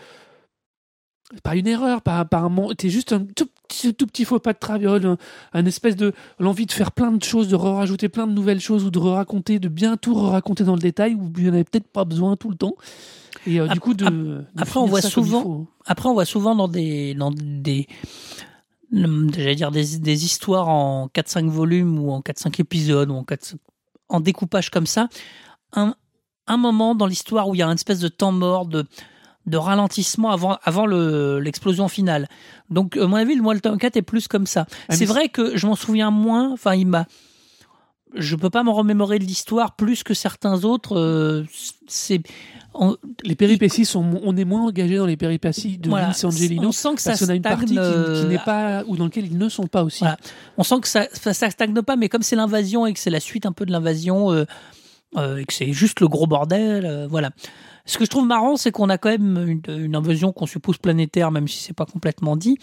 pas 1.42 1.54
une 1.54 1.68
erreur, 1.68 2.02
pas, 2.02 2.24
pas 2.24 2.38
un 2.38 2.50
juste 2.84 3.12
un 3.12 3.24
tout 3.24 3.46
petit, 4.06 4.24
faux 4.24 4.40
pas 4.40 4.52
de 4.52 4.58
traviole, 4.58 5.06
un, 5.06 5.16
un 5.52 5.66
espèce 5.66 5.94
de 5.94 6.12
l'envie 6.40 6.66
de 6.66 6.72
faire 6.72 6.90
plein 6.90 7.12
de 7.12 7.22
choses, 7.22 7.48
de 7.48 7.54
rajouter 7.54 8.08
plein 8.08 8.26
de 8.26 8.32
nouvelles 8.32 8.60
choses, 8.60 8.84
ou 8.84 8.90
de 8.90 8.98
raconter, 8.98 9.60
de 9.60 9.68
bien 9.68 9.96
tout 9.96 10.14
raconter 10.14 10.64
dans 10.64 10.74
le 10.74 10.80
détail, 10.80 11.14
où 11.14 11.32
il 11.36 11.44
n'y 11.44 11.50
en 11.50 11.54
avait 11.54 11.64
peut-être 11.64 11.86
pas 11.86 12.04
besoin 12.04 12.36
tout 12.36 12.50
le 12.50 12.56
temps. 12.56 12.74
Et 13.46 13.58
euh, 13.60 13.68
du 13.68 13.80
coup, 13.80 13.94
de, 13.94 14.04
ap- 14.06 14.12
de 14.12 14.44
après, 14.62 14.80
on 14.80 14.86
voit 14.86 15.00
souvent-. 15.24 15.42
Après, 15.86 16.08
on 16.08 16.12
voit 16.14 16.24
souvent 16.24 16.54
dans 16.54 16.68
des, 16.68 17.14
dans 17.14 17.30
des, 17.30 17.86
j'allais 18.92 19.54
dire 19.54 19.70
des, 19.70 19.98
des 19.98 20.24
histoires 20.24 20.68
en 20.68 21.08
4-5 21.08 21.48
volumes 21.48 21.98
ou 21.98 22.10
en 22.10 22.20
4-5 22.20 22.60
épisodes 22.60 23.10
ou 23.10 23.14
en, 23.14 23.24
4, 23.24 23.54
en 24.08 24.20
découpage 24.20 24.70
comme 24.70 24.86
ça, 24.86 25.08
un, 25.72 25.94
un 26.46 26.56
moment 26.56 26.94
dans 26.94 27.06
l'histoire 27.06 27.48
où 27.48 27.54
il 27.54 27.58
y 27.58 27.62
a 27.62 27.66
une 27.66 27.74
espèce 27.74 28.00
de 28.00 28.08
temps 28.08 28.32
mort, 28.32 28.66
de, 28.66 28.84
de 29.46 29.56
ralentissement 29.56 30.30
avant, 30.30 30.58
avant 30.64 30.86
le- 30.86 31.38
l'explosion 31.40 31.88
finale. 31.88 32.28
Donc, 32.68 32.96
à 32.96 33.06
mon 33.06 33.16
avis, 33.16 33.34
le 33.36 33.42
moi, 33.42 33.54
le 33.54 33.60
tome 33.60 33.78
4 33.78 33.96
est 33.96 34.02
plus 34.02 34.26
comme 34.28 34.46
ça. 34.46 34.66
Ah, 34.88 34.96
c'est 34.96 35.04
vrai 35.06 35.28
que 35.28 35.56
je 35.56 35.66
m'en 35.66 35.76
souviens 35.76 36.10
moins, 36.10 36.52
enfin, 36.52 36.74
il 36.74 36.86
m'a. 36.86 37.06
Je 38.14 38.36
peux 38.36 38.50
pas 38.50 38.62
me 38.64 38.70
remémorer 38.70 39.18
de 39.18 39.24
l'histoire 39.24 39.76
plus 39.76 40.02
que 40.02 40.14
certains 40.14 40.64
autres. 40.64 40.96
euh, 40.98 41.44
c'est, 41.86 42.20
on- 42.74 42.96
Les 43.24 43.34
péripéties 43.36 43.84
sont, 43.84 44.04
on 44.24 44.36
est 44.36 44.44
moins 44.44 44.66
engagé 44.66 44.96
dans 44.96 45.06
les 45.06 45.16
péripéties 45.16 45.78
de 45.78 45.88
voilà, 45.88 46.06
Vince 46.06 46.24
Angelino. 46.24 46.68
on 46.68 46.72
sent 46.72 46.94
que 46.96 47.02
ça 47.02 47.10
Parce 47.10 47.24
qu'on 47.24 47.30
a 47.30 47.34
une 47.36 47.42
partie 47.42 47.66
qui, 47.66 47.72
stagne, 47.74 48.14
qui 48.22 48.26
n'est 48.26 48.36
euh, 48.38 48.44
pas 48.44 48.84
ou 48.86 48.96
dans 48.96 49.04
laquelle 49.04 49.26
ils 49.26 49.38
ne 49.38 49.48
sont 49.48 49.66
pas 49.66 49.84
aussi. 49.84 50.00
Voilà. 50.00 50.16
on 50.56 50.62
sent 50.64 50.80
que 50.80 50.88
ça, 50.88 51.06
ça, 51.12 51.32
ça 51.34 51.50
stagne 51.50 51.72
pas, 51.82 51.96
mais 51.96 52.08
comme 52.08 52.22
c'est 52.22 52.36
l'invasion 52.36 52.86
et 52.86 52.92
que 52.92 52.98
c'est 52.98 53.10
la 53.10 53.20
suite 53.20 53.46
un 53.46 53.52
peu 53.52 53.64
de 53.66 53.72
l'invasion, 53.72 54.32
euh, 54.32 54.44
euh, 55.16 55.36
et 55.38 55.44
que 55.44 55.52
c'est 55.52 55.72
juste 55.72 56.00
le 56.00 56.08
gros 56.08 56.26
bordel, 56.26 56.86
euh, 56.86 57.06
voilà. 57.08 57.30
Ce 57.86 57.98
que 57.98 58.04
je 58.04 58.10
trouve 58.10 58.26
marrant, 58.26 58.56
c'est 58.56 58.70
qu'on 58.70 58.88
a 58.90 58.98
quand 58.98 59.08
même 59.08 59.36
une, 59.48 59.62
une 59.84 59.96
invasion 59.96 60.32
qu'on 60.32 60.46
suppose 60.46 60.76
planétaire, 60.78 61.30
même 61.32 61.48
si 61.48 61.58
c'est 61.58 61.72
pas 61.72 61.86
complètement 61.86 62.36
dit. 62.36 62.56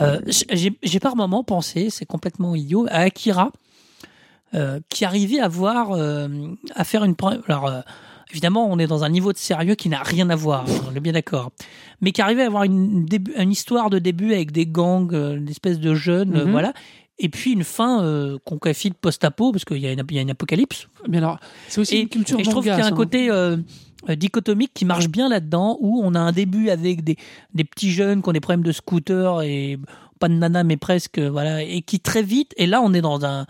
Euh, 0.00 0.20
j'ai 0.50 0.78
j'ai 0.82 1.00
par 1.00 1.16
moment 1.16 1.44
pensé, 1.44 1.88
c'est 1.90 2.06
complètement 2.06 2.54
idiot, 2.54 2.86
à 2.88 3.00
Akira, 3.00 3.50
euh, 4.54 4.80
qui 4.88 5.04
arrivait 5.04 5.40
à 5.40 5.48
voir, 5.48 5.92
euh, 5.92 6.28
à 6.74 6.84
faire 6.84 7.04
une. 7.04 7.14
Alors, 7.48 7.66
euh, 7.66 7.80
évidemment, 8.30 8.66
on 8.70 8.78
est 8.78 8.86
dans 8.86 9.04
un 9.04 9.08
niveau 9.08 9.32
de 9.32 9.38
sérieux 9.38 9.74
qui 9.74 9.88
n'a 9.88 10.02
rien 10.02 10.28
à 10.30 10.36
voir, 10.36 10.64
on 10.90 10.94
est 10.94 11.00
bien 11.00 11.12
d'accord. 11.12 11.52
Mais 12.00 12.12
qui 12.12 12.20
arrivait 12.22 12.42
à 12.42 12.46
avoir 12.46 12.64
une, 12.64 13.04
début, 13.04 13.32
une 13.38 13.50
histoire 13.52 13.88
de 13.90 13.98
début 13.98 14.32
avec 14.34 14.52
des 14.52 14.66
gangs, 14.66 15.12
euh, 15.14 15.36
une 15.36 15.48
espèce 15.48 15.78
de 15.80 15.94
jeunes, 15.94 16.36
euh, 16.36 16.44
Mhm. 16.44 16.50
voilà. 16.50 16.72
Et 17.18 17.28
puis 17.28 17.52
une 17.52 17.62
fin 17.64 18.02
euh, 18.02 18.38
qu'on 18.44 18.58
qualifie 18.58 18.90
de 18.90 18.94
post-apo, 18.94 19.52
parce 19.52 19.64
qu'il 19.64 19.76
y, 19.78 19.86
une- 19.92 20.02
y 20.10 20.18
a 20.18 20.22
une 20.22 20.30
apocalypse. 20.30 20.88
Mais 21.08 21.18
alors, 21.18 21.38
c'est 21.68 21.80
aussi 21.80 21.96
Et, 21.96 22.00
une 22.00 22.08
culture 22.08 22.40
et 22.40 22.44
je 22.44 22.50
trouve 22.50 22.64
qu'il 22.64 22.72
y 22.72 22.74
a 22.74 22.84
un 22.84 22.88
hein. 22.88 22.92
côté 22.92 23.30
dichotomique 24.16 24.72
qui 24.74 24.84
marche 24.84 25.08
bien 25.08 25.28
là-dedans, 25.28 25.76
où 25.80 26.00
on 26.02 26.14
a 26.14 26.20
un 26.20 26.32
début 26.32 26.70
avec 26.70 27.04
des, 27.04 27.16
des 27.54 27.64
petits 27.64 27.90
jeunes 27.92 28.22
qui 28.22 28.28
ont 28.28 28.32
des 28.32 28.40
problèmes 28.40 28.64
de 28.64 28.72
scooter 28.72 29.42
et 29.42 29.78
pas 30.18 30.28
de 30.28 30.34
nana, 30.34 30.64
mais 30.64 30.76
presque, 30.76 31.18
voilà, 31.18 31.62
et 31.62 31.82
qui 31.82 32.00
très 32.00 32.22
vite, 32.22 32.52
et 32.56 32.66
là 32.66 32.80
on 32.82 32.92
est 32.94 33.00
dans 33.00 33.24
un, 33.24 33.46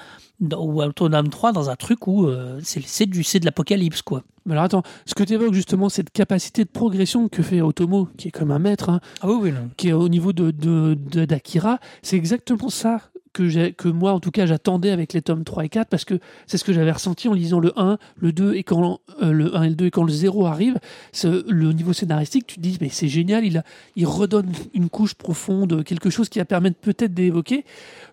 ou 0.59 0.83
Autonome 0.83 1.29
3, 1.29 1.53
dans 1.53 1.71
un 1.71 1.77
truc 1.77 2.07
où 2.07 2.27
euh, 2.27 2.59
c'est 2.63 3.07
du 3.07 3.23
c'est 3.23 3.41
de 3.41 3.45
l'apocalypse, 3.45 4.03
quoi. 4.03 4.23
Mais 4.45 4.53
alors 4.53 4.65
attends, 4.65 4.83
ce 5.07 5.15
que 5.15 5.23
tu 5.23 5.35
évoques 5.35 5.55
justement, 5.55 5.89
cette 5.89 6.11
capacité 6.11 6.65
de 6.65 6.69
progression 6.69 7.29
que 7.29 7.43
fait 7.43 7.61
Otomo, 7.61 8.09
qui 8.19 8.29
est 8.29 8.33
comme 8.33 8.51
un 8.51 8.59
maître, 8.59 8.89
hein, 8.91 9.01
Ah 9.21 9.29
oui, 9.29 9.37
oui, 9.41 9.53
non. 9.53 9.69
qui 9.77 9.89
est 9.89 9.93
au 9.93 10.09
niveau 10.09 10.33
de 10.33 10.51
de- 10.51 10.95
de- 10.95 11.25
d'Akira, 11.25 11.79
c'est 12.03 12.17
exactement 12.17 12.69
ça 12.69 13.01
que, 13.33 13.49
j'ai- 13.49 13.73
que 13.73 13.89
moi, 13.89 14.13
en 14.13 14.21
tout 14.21 14.31
cas, 14.31 14.45
j'attendais 14.45 14.91
avec 14.91 15.15
les 15.15 15.23
tomes 15.23 15.43
3 15.45 15.65
et 15.65 15.69
4, 15.71 15.89
parce 15.89 16.05
que 16.05 16.19
c'est 16.47 16.59
ce 16.59 16.65
que 16.65 16.73
j'avais 16.75 16.93
ressenti 16.93 17.29
en 17.29 17.33
lisant 17.33 17.61
le 17.61 17.73
1, 17.81 17.97
le 18.19 18.33
2, 18.33 18.55
et 18.57 18.63
quand 18.65 19.01
euh, 19.23 19.33
le 19.33 19.57
1 19.57 19.63
et 19.63 19.69
le 19.71 19.75
2, 19.75 19.87
et 19.87 19.91
quand 19.91 20.03
le 20.05 20.13
0 20.13 20.45
arrive, 20.47 20.79
le 21.25 21.73
niveau 21.73 21.93
scénaristique, 21.95 22.47
tu 22.47 22.57
te 22.57 22.61
dis, 22.61 22.77
mais 22.81 22.89
c'est 22.91 23.09
génial, 23.09 23.45
il, 23.47 23.57
a, 23.59 23.65
il 23.97 24.07
redonne 24.07 24.53
une 24.75 24.91
couche 24.91 25.15
profonde, 25.15 25.83
quelque 25.85 26.11
chose 26.11 26.29
qui 26.29 26.41
va 26.41 26.45
permettre 26.45 26.79
peut-être 26.81 27.15
d'évoquer. 27.15 27.65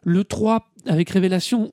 Le 0.03 0.23
3, 0.23 0.69
avec 0.85 1.09
Révélation, 1.09 1.71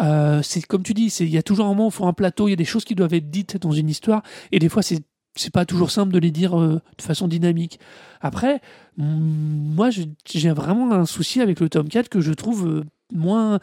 euh, 0.00 0.42
c'est 0.42 0.64
comme 0.64 0.82
tu 0.82 0.94
dis, 0.94 1.06
il 1.20 1.28
y 1.28 1.38
a 1.38 1.42
toujours 1.42 1.66
un 1.66 1.70
moment 1.70 1.86
où 1.86 1.88
il 1.88 1.94
faut 1.94 2.06
un 2.06 2.12
plateau, 2.12 2.48
il 2.48 2.50
y 2.50 2.54
a 2.54 2.56
des 2.56 2.64
choses 2.64 2.84
qui 2.84 2.94
doivent 2.94 3.14
être 3.14 3.30
dites 3.30 3.56
dans 3.56 3.72
une 3.72 3.88
histoire, 3.88 4.22
et 4.52 4.58
des 4.58 4.68
fois, 4.68 4.82
c'est 4.82 5.00
c'est 5.38 5.52
pas 5.52 5.64
toujours 5.64 5.90
simple 5.90 6.12
de 6.12 6.18
les 6.18 6.32
dire 6.32 6.58
euh, 6.58 6.80
de 6.96 7.02
façon 7.02 7.28
dynamique. 7.28 7.78
Après, 8.20 8.60
moi, 8.96 9.90
j'ai 9.90 10.50
vraiment 10.50 10.92
un 10.92 11.06
souci 11.06 11.40
avec 11.40 11.60
le 11.60 11.68
tome 11.68 11.88
4 11.88 12.08
que 12.08 12.20
je 12.20 12.32
trouve 12.32 12.66
euh, 12.66 12.84
moins. 13.12 13.60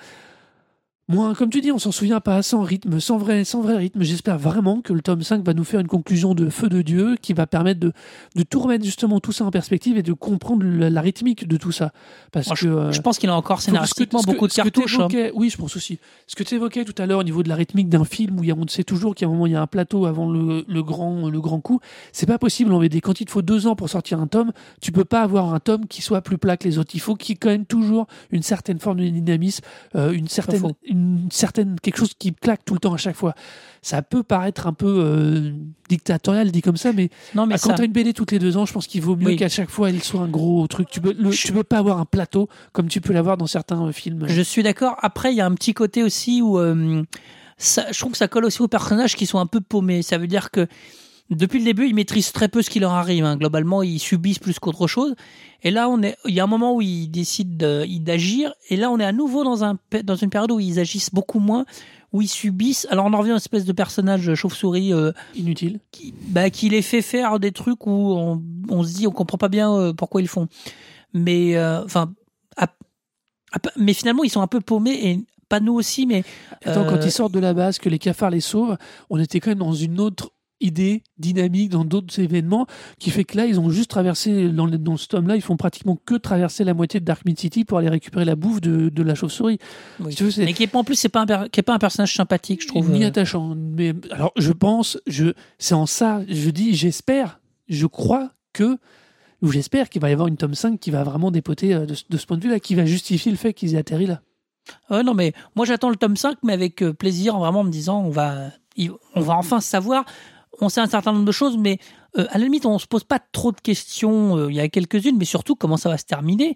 Moins, 1.08 1.36
comme 1.36 1.51
tu 1.51 1.62
dis, 1.62 1.72
on 1.72 1.78
s'en 1.78 1.91
souvient 1.91 2.20
pas, 2.20 2.41
sans 2.41 2.62
rythme, 2.64 2.99
sans 2.99 3.18
vrai, 3.20 3.43
sans 3.43 3.62
vrai 3.62 3.78
rythme. 3.78 4.01
J'espère 4.01 4.39
vraiment 4.39 4.82
que 4.82 4.91
le 4.91 5.01
tome 5.01 5.22
5 5.22 5.45
va 5.45 5.53
nous 5.53 5.64
faire 5.64 5.80
une 5.80 5.88
conclusion 5.88 6.34
de 6.34 6.49
feu 6.49 6.68
de 6.68 6.82
Dieu 6.82 7.16
qui 7.22 7.34
va 7.34 7.45
permettre 7.45 7.80
de, 7.80 7.93
de 8.36 8.41
tout 8.41 8.60
remettre 8.60 8.84
justement 8.84 9.20
tout 9.20 9.32
ça 9.32 9.45
en 9.45 9.51
perspective 9.51 9.97
et 9.99 10.01
de 10.01 10.14
comprendre 10.14 10.66
la, 10.66 10.89
la 10.89 11.01
rythmique 11.01 11.47
de 11.47 11.58
tout 11.58 11.72
ça. 11.72 11.91
Parce 12.32 12.47
Moi, 12.47 12.56
que, 12.56 12.66
euh, 12.66 12.91
Je 12.91 13.01
pense 13.01 13.20
qu'il 13.20 13.30
a 13.30 13.36
encore 13.36 13.62
scénaristiquement 13.62 14.22
que- 14.22 14.26
beaucoup 14.26 14.47
de 14.47 14.53
cartouches. 14.53 14.97
hein. 14.99 15.08
Oui, 15.36 15.51
je 15.51 15.58
pense 15.58 15.76
aussi. 15.76 15.99
Ce 16.26 16.36
que 16.36 16.41
tu 16.43 16.56
évoquais 16.56 16.84
tout 16.86 16.99
à 16.99 17.06
l'heure 17.06 17.20
au 17.20 17.24
niveau 17.24 17.43
de 17.43 17.49
la 17.49 17.56
rythmique 17.56 17.88
d'un 17.88 18.03
film 18.03 18.39
où 18.39 18.43
il 18.43 18.47
y 18.47 18.51
a- 18.51 18.56
on 18.56 18.68
sait 18.68 18.84
toujours 18.84 19.14
qu'à 19.14 19.28
un 19.28 19.30
moment 19.30 19.45
il 19.45 19.51
y 19.51 19.56
a 19.56 19.62
un 19.62 19.68
plateau 19.68 20.08
avant 20.08 20.28
le, 20.28 20.66
le 20.68 20.82
grand, 20.84 21.30
le 21.30 21.39
grand 21.39 21.60
coup, 21.62 21.82
c'est 22.14 22.26
pas 22.26 22.39
possible 22.39 22.74
en 22.74 22.80
VD. 22.80 22.99
Quand 23.01 23.22
il 23.22 23.26
te 23.26 23.32
faut 23.32 23.43
deux 23.43 23.68
ans 23.68 23.76
pour 23.76 23.89
sortir 23.89 24.20
un 24.20 24.26
tome, 24.28 24.51
tu 24.82 24.91
peux 24.91 25.06
pas 25.06 25.22
avoir 25.22 25.53
un 25.53 25.60
tome 25.60 25.86
qui 25.86 26.01
soit 26.01 26.22
plus 26.22 26.39
plat 26.39 26.58
que 26.58 26.68
les 26.68 26.80
autres. 26.80 26.91
Il 26.95 26.99
faut 26.99 27.14
qu'il 27.14 27.30
y 27.30 27.34
ait 27.34 27.38
quand 27.39 27.49
même 27.49 27.68
toujours 27.68 28.08
une 28.32 28.41
certaine 28.41 28.80
forme 28.80 28.97
de 29.01 29.08
dynamisme, 29.08 29.64
euh, 29.93 30.12
une 30.12 30.28
certaine. 30.28 30.62
Une 30.96 31.30
certaine 31.32 31.76
quelque 31.82 31.98
chose 31.98 32.14
qui 32.18 32.34
claque 32.34 32.64
tout 32.66 32.74
le 32.74 32.80
temps 32.80 32.93
à 32.93 32.98
chaque 32.98 33.16
fois. 33.16 33.34
Ça 33.82 34.02
peut 34.02 34.24
paraître 34.24 34.66
un 34.68 34.74
peu 34.74 34.88
euh, 34.88 35.52
dictatorial 35.89 36.52
dit 36.52 36.62
comme 36.62 36.78
ça, 36.78 36.91
mais 36.93 37.10
Non, 37.36 37.46
mais 37.46 37.56
quand 37.56 37.70
ça, 37.70 37.74
tu 37.76 37.82
as 37.82 37.86
une 37.86 37.91
BD 37.91 38.14
toutes 38.14 38.32
les 38.32 38.39
deux 38.39 38.58
ans, 38.58 38.66
je 38.66 38.74
pense 38.74 38.88
qu'il 38.88 39.02
vaut 39.02 39.16
mieux 39.16 39.28
Oui. 39.28 39.36
qu'à 39.36 39.50
chaque 39.50 39.70
fois 39.70 39.89
elle 39.89 40.02
soit 40.02 40.22
un 40.22 40.28
gros 40.28 40.66
truc. 40.68 40.89
Tu 40.89 41.02
peux, 41.02 41.14
le- 41.18 41.32
Je- 41.32 41.46
tu 41.46 41.52
peux 41.54 41.64
pas 41.64 41.78
avoir 41.78 42.00
un 42.00 42.06
plateau 42.06 42.50
comme 42.72 42.88
tu 42.88 43.02
peux 43.02 43.14
l'avoir 43.14 43.38
dans 43.38 43.48
certains 43.48 43.86
euh, 43.86 43.91
films. 43.91 44.26
Je 44.28 44.41
suis 44.41 44.64
d'accord. 44.64 44.96
Après, 45.02 45.32
il 45.32 45.38
y 45.38 45.41
a 45.41 45.46
un 45.46 45.54
petit 45.54 45.74
côté 45.74 46.02
aussi 46.02 46.41
où 46.41 46.58
euh, 46.58 47.04
ça, 47.58 47.86
je 47.91 48.00
trouve 48.00 48.14
que 48.14 48.18
ça 48.18 48.28
colle 48.28 48.46
aussi 48.46 48.62
aux 48.62 48.68
personnages 48.68 49.16
qui 49.16 49.26
sont 49.26 49.39
un 49.39 49.46
peu 49.46 49.62
paumés. 49.62 50.02
Ça 50.02 50.18
veut 50.18 50.28
dire 50.28 50.50
que 50.52 50.68
depuis 51.30 51.59
le 51.59 51.65
début, 51.65 51.88
ils 51.88 51.95
maîtrisent 51.95 52.32
très 52.32 52.47
peu 52.47 52.61
ce 52.61 52.69
qui 52.69 52.80
leur 52.80 52.91
arrive. 52.91 53.26
hein. 53.26 53.36
Globalement, 53.38 53.82
ils 53.82 53.99
subissent 53.99 54.39
plus 54.39 54.59
qu'autre 54.59 54.88
chose. 54.88 55.15
Et 55.63 55.71
là, 55.71 55.89
on 55.89 56.01
est, 56.03 56.15
il 56.26 56.36
y 56.36 56.39
a 56.39 56.43
un 56.43 56.47
moment 56.47 56.76
où 56.76 56.82
ils 56.82 57.07
décident 57.07 57.84
d'agir. 57.99 58.53
Et 58.69 58.76
là, 58.76 58.91
on 58.91 58.99
est 58.99 59.05
à 59.05 59.11
nouveau 59.11 59.43
dans, 59.43 59.63
un, 59.63 59.78
dans 60.03 60.15
une 60.15 60.30
période 60.30 60.51
où 60.51 60.59
ils 60.59 60.80
agissent 60.80 61.11
beaucoup 61.11 61.39
moins, 61.39 61.65
où 62.13 62.21
ils 62.21 62.28
subissent. 62.28 62.88
Alors, 62.91 63.05
on 63.05 63.13
en 63.13 63.17
revient 63.17 63.32
à 63.32 63.34
une 63.34 63.38
espèce 63.38 63.65
de 63.65 63.73
personnage 63.73 64.36
chauve-souris 64.36 64.93
euh, 64.93 65.11
Inutile. 65.36 65.80
qui, 65.91 66.13
bah, 66.28 66.51
qui 66.51 66.69
les 66.69 66.84
fait 66.84 67.01
faire 67.01 67.39
des 67.39 67.51
trucs 67.51 67.88
où 67.88 68.13
on, 68.13 68.43
on 68.69 68.84
se 68.84 68.93
dit 68.93 69.07
on 69.07 69.11
comprend 69.11 69.39
pas 69.39 69.49
bien 69.49 69.73
euh, 69.73 69.93
pourquoi 69.93 70.21
ils 70.21 70.28
font. 70.28 70.47
Mais 71.13 71.55
euh, 71.57 71.84
enfin, 71.84 72.13
mais 73.78 73.93
finalement 73.93 74.23
ils 74.23 74.30
sont 74.30 74.41
un 74.41 74.47
peu 74.47 74.59
paumés 74.59 74.99
et 75.09 75.19
pas 75.47 75.59
nous 75.59 75.73
aussi, 75.73 76.05
mais 76.05 76.23
Attends, 76.63 76.86
quand 76.86 77.05
ils 77.05 77.11
sortent 77.11 77.32
de 77.34 77.39
la 77.39 77.53
base, 77.53 77.78
que 77.78 77.88
les 77.89 77.99
cafards 77.99 78.32
les 78.32 78.41
sauvent, 78.41 78.78
on 79.09 79.19
était 79.19 79.39
quand 79.39 79.51
même 79.51 79.59
dans 79.59 79.73
une 79.73 79.99
autre 79.99 80.32
idée 80.62 81.03
dynamique 81.18 81.70
dans 81.70 81.84
d'autres 81.86 82.18
événements 82.20 82.66
qui 82.99 83.10
fait 83.10 83.24
que 83.26 83.36
là 83.38 83.45
ils 83.45 83.60
ont 83.60 83.70
juste 83.70 83.89
traversé 83.89 84.49
dans, 84.49 84.66
le- 84.66 84.78
dans 84.78 84.95
ce 84.97 85.08
tome 85.08 85.28
là 85.28 85.36
ils 85.36 85.41
font 85.41 85.58
pratiquement 85.58 85.97
que 86.06 86.16
traverser 86.16 86.64
la 86.64 86.74
moitié 86.74 86.99
de 87.01 87.06
Dark 87.06 87.26
Mid 87.26 87.38
City 87.39 87.66
pour 87.66 87.78
aller 87.78 87.89
récupérer 87.89 88.24
la 88.26 88.36
bouffe 88.36 88.62
de, 88.62 88.88
de 88.89 89.03
la 89.03 89.16
chauve-souris 89.16 89.60
oui. 89.99 90.12
Si 90.12 90.18
tu 90.18 90.24
veux, 90.24 90.32
c'est- 90.32 90.45
mais 90.45 90.53
qui 90.53 90.64
est 90.64 90.68
pas 90.68 90.80
en 90.80 90.84
plus 90.86 90.95
c'est 90.95 91.10
pas 91.10 91.26
un 91.28 91.47
qui 91.49 91.60
est 91.60 91.64
pas 91.64 91.74
un 91.76 91.80
personnage 91.80 92.14
sympathique, 92.16 92.62
je 92.64 92.68
trouve. 92.70 92.89
ni 92.89 93.03
euh. 93.03 93.08
attachant 93.08 93.53
mais 93.56 93.93
alors 94.12 94.32
je 94.38 94.51
pense 94.53 94.97
je 95.08 95.34
c'est 95.60 95.76
en 95.76 95.86
ça 95.86 96.22
je 96.30 96.49
dis 96.49 96.74
j'espère 96.74 97.39
je 97.68 97.86
crois 97.86 98.32
que 98.53 98.78
Ou 99.41 99.51
j'espère 99.51 99.89
qu'il 99.89 100.01
va 100.01 100.10
y 100.10 100.14
avoir 100.14 100.30
une 100.30 100.38
tome 100.38 100.56
5 100.56 100.80
qui 100.80 100.89
va 100.89 101.03
vraiment 101.03 101.30
dépoter 101.32 101.74
euh, 101.74 101.86
de, 101.86 101.93
ce- 101.93 102.03
de 102.10 102.18
ce 102.18 102.26
point 102.26 102.38
de 102.38 102.43
vue-là, 102.43 102.60
qui 102.62 102.74
va 102.76 102.86
justifier 102.86 103.30
le 103.32 103.38
fait 103.38 103.53
qu'ils 103.53 103.76
aient 103.76 103.80
atterri 103.80 104.06
là. 104.06 104.22
Ouais, 104.89 105.03
non, 105.03 105.14
mais 105.14 105.34
moi 105.56 105.66
j'attends 105.66 105.89
le 105.89 105.97
tome 105.97 106.16
5, 106.16 106.38
mais 106.43 106.53
avec 106.53 106.82
euh, 106.82 106.93
plaisir, 106.93 107.38
vraiment 107.38 107.60
en 107.60 107.64
me 107.66 107.70
disant 107.70 108.01
on 108.01 108.10
va, 108.10 108.51
on 109.16 109.22
va 109.22 109.36
enfin 109.36 109.60
savoir. 109.60 110.06
On 110.62 110.70
sait 110.70 110.82
un 110.82 110.88
certain 110.88 111.12
nombre 111.12 111.26
de 111.26 111.32
choses, 111.32 111.58
mais 111.58 111.80
euh, 112.18 112.26
à 112.30 112.38
la 112.38 112.45
limite, 112.45 112.66
on 112.66 112.80
se 112.80 112.88
pose 112.88 113.03
pas 113.03 113.20
trop 113.20 113.51
de 113.51 113.60
questions. 113.60 114.38
euh, 114.38 114.51
Il 114.51 114.56
y 114.56 114.60
a 114.60 114.68
quelques-unes, 114.70 115.18
mais 115.18 115.26
surtout 115.26 115.56
comment 115.56 115.78
ça 115.78 115.89
va 115.89 115.97
se 115.97 116.06
terminer? 116.06 116.56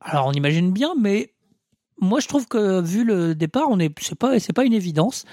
Alors 0.00 0.26
on 0.26 0.32
imagine 0.32 0.72
bien, 0.72 0.94
mais 0.98 1.32
moi 2.00 2.20
je 2.20 2.26
trouve 2.26 2.48
que 2.48 2.80
vu 2.80 3.04
le 3.04 3.34
départ, 3.34 3.66
on 3.68 3.78
est, 3.78 3.92
c'est 4.00 4.18
pas, 4.18 4.40
c'est 4.40 4.52
pas 4.52 4.64
une 4.64 4.72
évidence. 4.72 5.24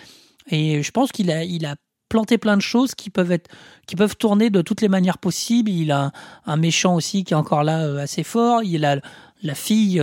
Et 0.51 0.83
je 0.83 0.91
pense 0.91 1.11
qu'il 1.11 1.31
a, 1.31 1.43
il 1.43 1.65
a 1.65 1.75
planté 2.09 2.37
plein 2.37 2.57
de 2.57 2.61
choses 2.61 2.95
qui 2.95 3.09
peuvent 3.09 3.31
être, 3.31 3.49
qui 3.87 3.95
peuvent 3.95 4.17
tourner 4.17 4.49
de 4.49 4.61
toutes 4.61 4.81
les 4.81 4.89
manières 4.89 5.17
possibles. 5.17 5.69
Il 5.69 5.91
a 5.91 6.11
un, 6.45 6.57
méchant 6.57 6.95
aussi 6.95 7.23
qui 7.23 7.33
est 7.33 7.37
encore 7.37 7.63
là 7.63 7.85
euh, 7.85 7.97
assez 7.97 8.23
fort. 8.23 8.63
Il 8.63 8.85
a 8.85 8.99
la 9.41 9.55
fille 9.55 10.01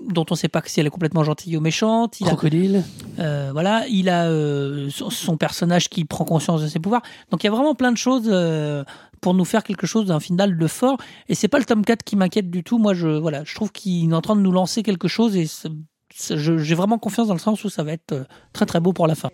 dont 0.00 0.24
on 0.30 0.34
ne 0.34 0.38
sait 0.38 0.48
pas 0.48 0.62
si 0.64 0.80
elle 0.80 0.86
est 0.86 0.90
complètement 0.90 1.24
gentille 1.24 1.56
ou 1.56 1.60
méchante. 1.60 2.20
Il 2.20 2.26
a, 2.26 2.30
Crocodile. 2.30 2.82
euh, 3.18 3.50
voilà, 3.52 3.84
il 3.88 4.08
a 4.08 4.26
euh, 4.26 4.88
son, 4.90 5.10
son 5.10 5.36
personnage 5.36 5.88
qui 5.88 6.04
prend 6.04 6.24
conscience 6.24 6.62
de 6.62 6.68
ses 6.68 6.80
pouvoirs. 6.80 7.02
Donc 7.30 7.42
il 7.42 7.46
y 7.46 7.48
a 7.48 7.52
vraiment 7.52 7.74
plein 7.74 7.92
de 7.92 7.98
choses 7.98 8.24
euh, 8.26 8.84
pour 9.20 9.34
nous 9.34 9.44
faire 9.44 9.62
quelque 9.62 9.86
chose 9.86 10.06
d'un 10.06 10.20
final 10.20 10.56
de 10.56 10.66
fort. 10.66 10.98
Et 11.28 11.34
c'est 11.34 11.48
pas 11.48 11.58
le 11.58 11.64
tome 11.64 11.84
4 11.84 12.02
qui 12.02 12.16
m'inquiète 12.16 12.50
du 12.50 12.64
tout. 12.64 12.78
Moi, 12.78 12.94
je 12.94 13.08
voilà, 13.08 13.44
je 13.44 13.54
trouve 13.54 13.70
qu'il 13.70 14.10
est 14.10 14.14
en 14.14 14.22
train 14.22 14.36
de 14.36 14.40
nous 14.40 14.52
lancer 14.52 14.82
quelque 14.82 15.08
chose 15.08 15.36
et 15.36 15.46
j'ai 16.14 16.74
vraiment 16.74 16.98
confiance 16.98 17.28
dans 17.28 17.34
le 17.34 17.40
sens 17.40 17.62
où 17.64 17.68
ça 17.68 17.82
va 17.82 17.92
être 17.92 18.26
très 18.52 18.66
très 18.66 18.80
beau 18.80 18.92
pour 18.92 19.06
la 19.06 19.14
fin. 19.14 19.30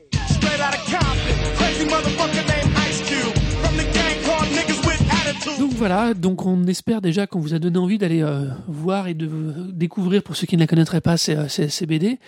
Donc 5.58 5.72
voilà, 5.72 6.14
donc 6.14 6.46
on 6.46 6.64
espère 6.66 7.00
déjà 7.00 7.26
qu'on 7.26 7.40
vous 7.40 7.54
a 7.54 7.58
donné 7.58 7.78
envie 7.78 7.98
d'aller 7.98 8.22
euh, 8.22 8.44
voir 8.68 9.08
et 9.08 9.14
de 9.14 9.28
découvrir, 9.72 10.22
pour 10.22 10.36
ceux 10.36 10.46
qui 10.46 10.56
ne 10.56 10.60
la 10.60 10.66
connaîtraient 10.66 11.00
pas, 11.00 11.16
ces, 11.16 11.34
euh, 11.36 11.48
ces- 11.48 11.86
BD. 11.86 12.18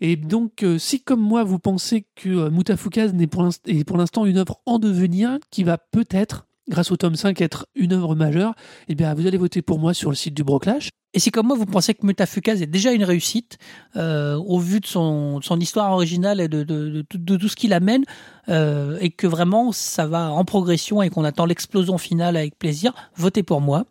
Et 0.00 0.16
donc, 0.16 0.62
euh, 0.64 0.76
si 0.78 1.00
comme 1.00 1.20
moi, 1.20 1.44
vous 1.44 1.58
pensez 1.60 2.04
que 2.16 2.48
Mutafukaz 2.50 3.12
n'est 3.14 3.26
pour 3.28 3.96
l'instant 3.96 4.26
une 4.26 4.38
œuvre 4.38 4.60
en 4.66 4.78
devenir, 4.80 5.38
qui 5.50 5.62
va 5.62 5.78
peut-être, 5.78 6.46
grâce 6.68 6.90
au 6.90 6.96
tome 6.96 7.14
5, 7.16 7.40
être 7.40 7.66
une 7.74 7.92
œuvre 7.92 8.14
majeure, 8.14 8.54
eh 8.88 8.94
bien, 8.94 9.12
vous 9.14 9.26
allez 9.26 9.36
voter 9.38 9.62
pour 9.62 9.78
moi 9.78 9.94
sur 9.94 10.10
le 10.10 10.16
site 10.16 10.34
du 10.34 10.44
Broclash. 10.44 10.88
Et 11.16 11.20
si 11.20 11.30
comme 11.30 11.46
moi 11.46 11.56
vous 11.56 11.66
pensez 11.66 11.94
que 11.94 12.04
Mutafukaz 12.04 12.60
est 12.60 12.66
déjà 12.66 12.90
une 12.92 13.04
réussite 13.04 13.56
euh, 13.94 14.34
au 14.36 14.58
vu 14.58 14.80
de 14.80 14.86
son, 14.86 15.38
de 15.38 15.44
son 15.44 15.60
histoire 15.60 15.92
originale 15.92 16.40
et 16.40 16.48
de, 16.48 16.64
de, 16.64 17.04
de, 17.14 17.36
tout- 17.36 17.48
ce 17.48 17.54
qu'il 17.54 17.72
amène 17.72 18.02
euh, 18.48 18.98
et 19.00 19.10
que 19.10 19.28
vraiment 19.28 19.70
ça 19.70 20.08
va 20.08 20.32
en 20.32 20.44
progression 20.44 21.02
et 21.02 21.10
qu'on 21.10 21.22
attend 21.22 21.46
l'explosion 21.46 21.98
finale 21.98 22.36
avec 22.36 22.58
plaisir, 22.58 22.92
votez 23.14 23.44
pour 23.44 23.60
moi. 23.60 23.84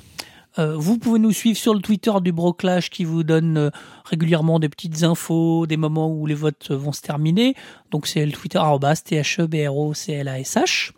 Euh, 0.58 0.76
vous 0.76 0.98
pouvez 0.98 1.20
nous 1.20 1.32
suivre 1.32 1.56
sur 1.56 1.72
le 1.74 1.80
Twitter 1.80 2.10
du 2.22 2.32
Broclash 2.32 2.90
qui 2.90 3.04
vous 3.04 3.22
donne 3.22 3.56
euh, 3.56 3.70
régulièrement 4.04 4.58
des 4.58 4.68
petites 4.68 5.04
infos, 5.04 5.64
des 5.66 5.76
moments 5.76 6.12
où 6.12 6.26
les 6.26 6.34
votes 6.34 6.72
vont 6.72 6.90
se 6.92 7.02
terminer. 7.02 7.54
Donc 7.90 8.08
c'est 8.08 8.26
le 8.26 8.32
Twitter 8.32 8.58
arrobas, 8.58 8.94
E 8.94 9.02
T-H-E-B-R-O-C-L-A-S-H. 9.04 10.90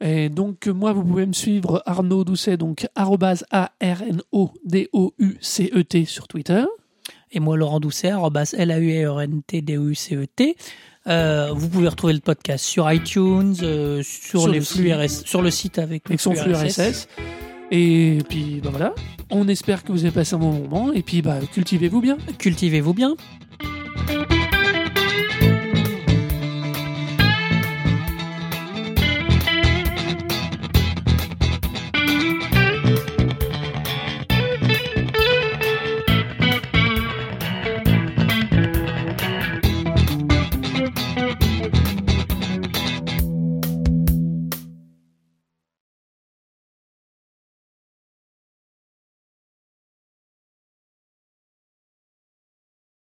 Et 0.00 0.28
donc, 0.28 0.66
moi, 0.66 0.92
vous 0.92 1.04
pouvez 1.04 1.24
me 1.24 1.32
suivre 1.32 1.80
Arnaud 1.86 2.24
Doucet, 2.24 2.56
donc 2.56 2.88
arrobase 2.96 3.44
A-R-N-O-D-O-U-C-E-T 3.50 6.02
E 6.02 6.04
sur 6.04 6.26
Twitter. 6.28 6.64
et 7.30 7.38
moi 7.40 7.56
Laurent 7.56 7.80
Doucet, 7.80 8.10
arobase 8.10 8.52
L-A-U-R-N-T-D-U-C-E-T. 8.54 10.56
Euh, 11.06 11.50
vous 11.52 11.68
pouvez 11.68 11.88
retrouver 11.88 12.14
le 12.14 12.20
podcast 12.20 12.64
sur 12.64 12.90
iTunes, 12.90 13.54
euh, 13.62 14.02
sur, 14.02 14.40
Sur 14.40 14.48
les 14.48 14.58
le 14.58 14.64
flux 14.64 14.88
site. 14.88 14.94
RS, 14.94 15.26
sur 15.26 15.42
le 15.42 15.50
site 15.50 15.78
avec, 15.78 16.02
avec 16.06 16.20
son 16.20 16.34
flux 16.34 16.54
RSS. 16.54 17.08
Et 17.70 18.18
puis, 18.28 18.60
ben 18.62 18.70
voilà. 18.70 18.94
On 19.30 19.48
espère 19.48 19.84
que 19.84 19.92
vous 19.92 20.04
avez 20.04 20.14
passé 20.14 20.34
un 20.34 20.38
bon 20.38 20.52
moment. 20.52 20.92
Et 20.92 21.02
puis, 21.02 21.22
bah, 21.22 21.38
cultivez-vous 21.52 22.00
bien. 22.00 22.18
Cultivez-vous 22.38 22.94
bien. 22.94 23.16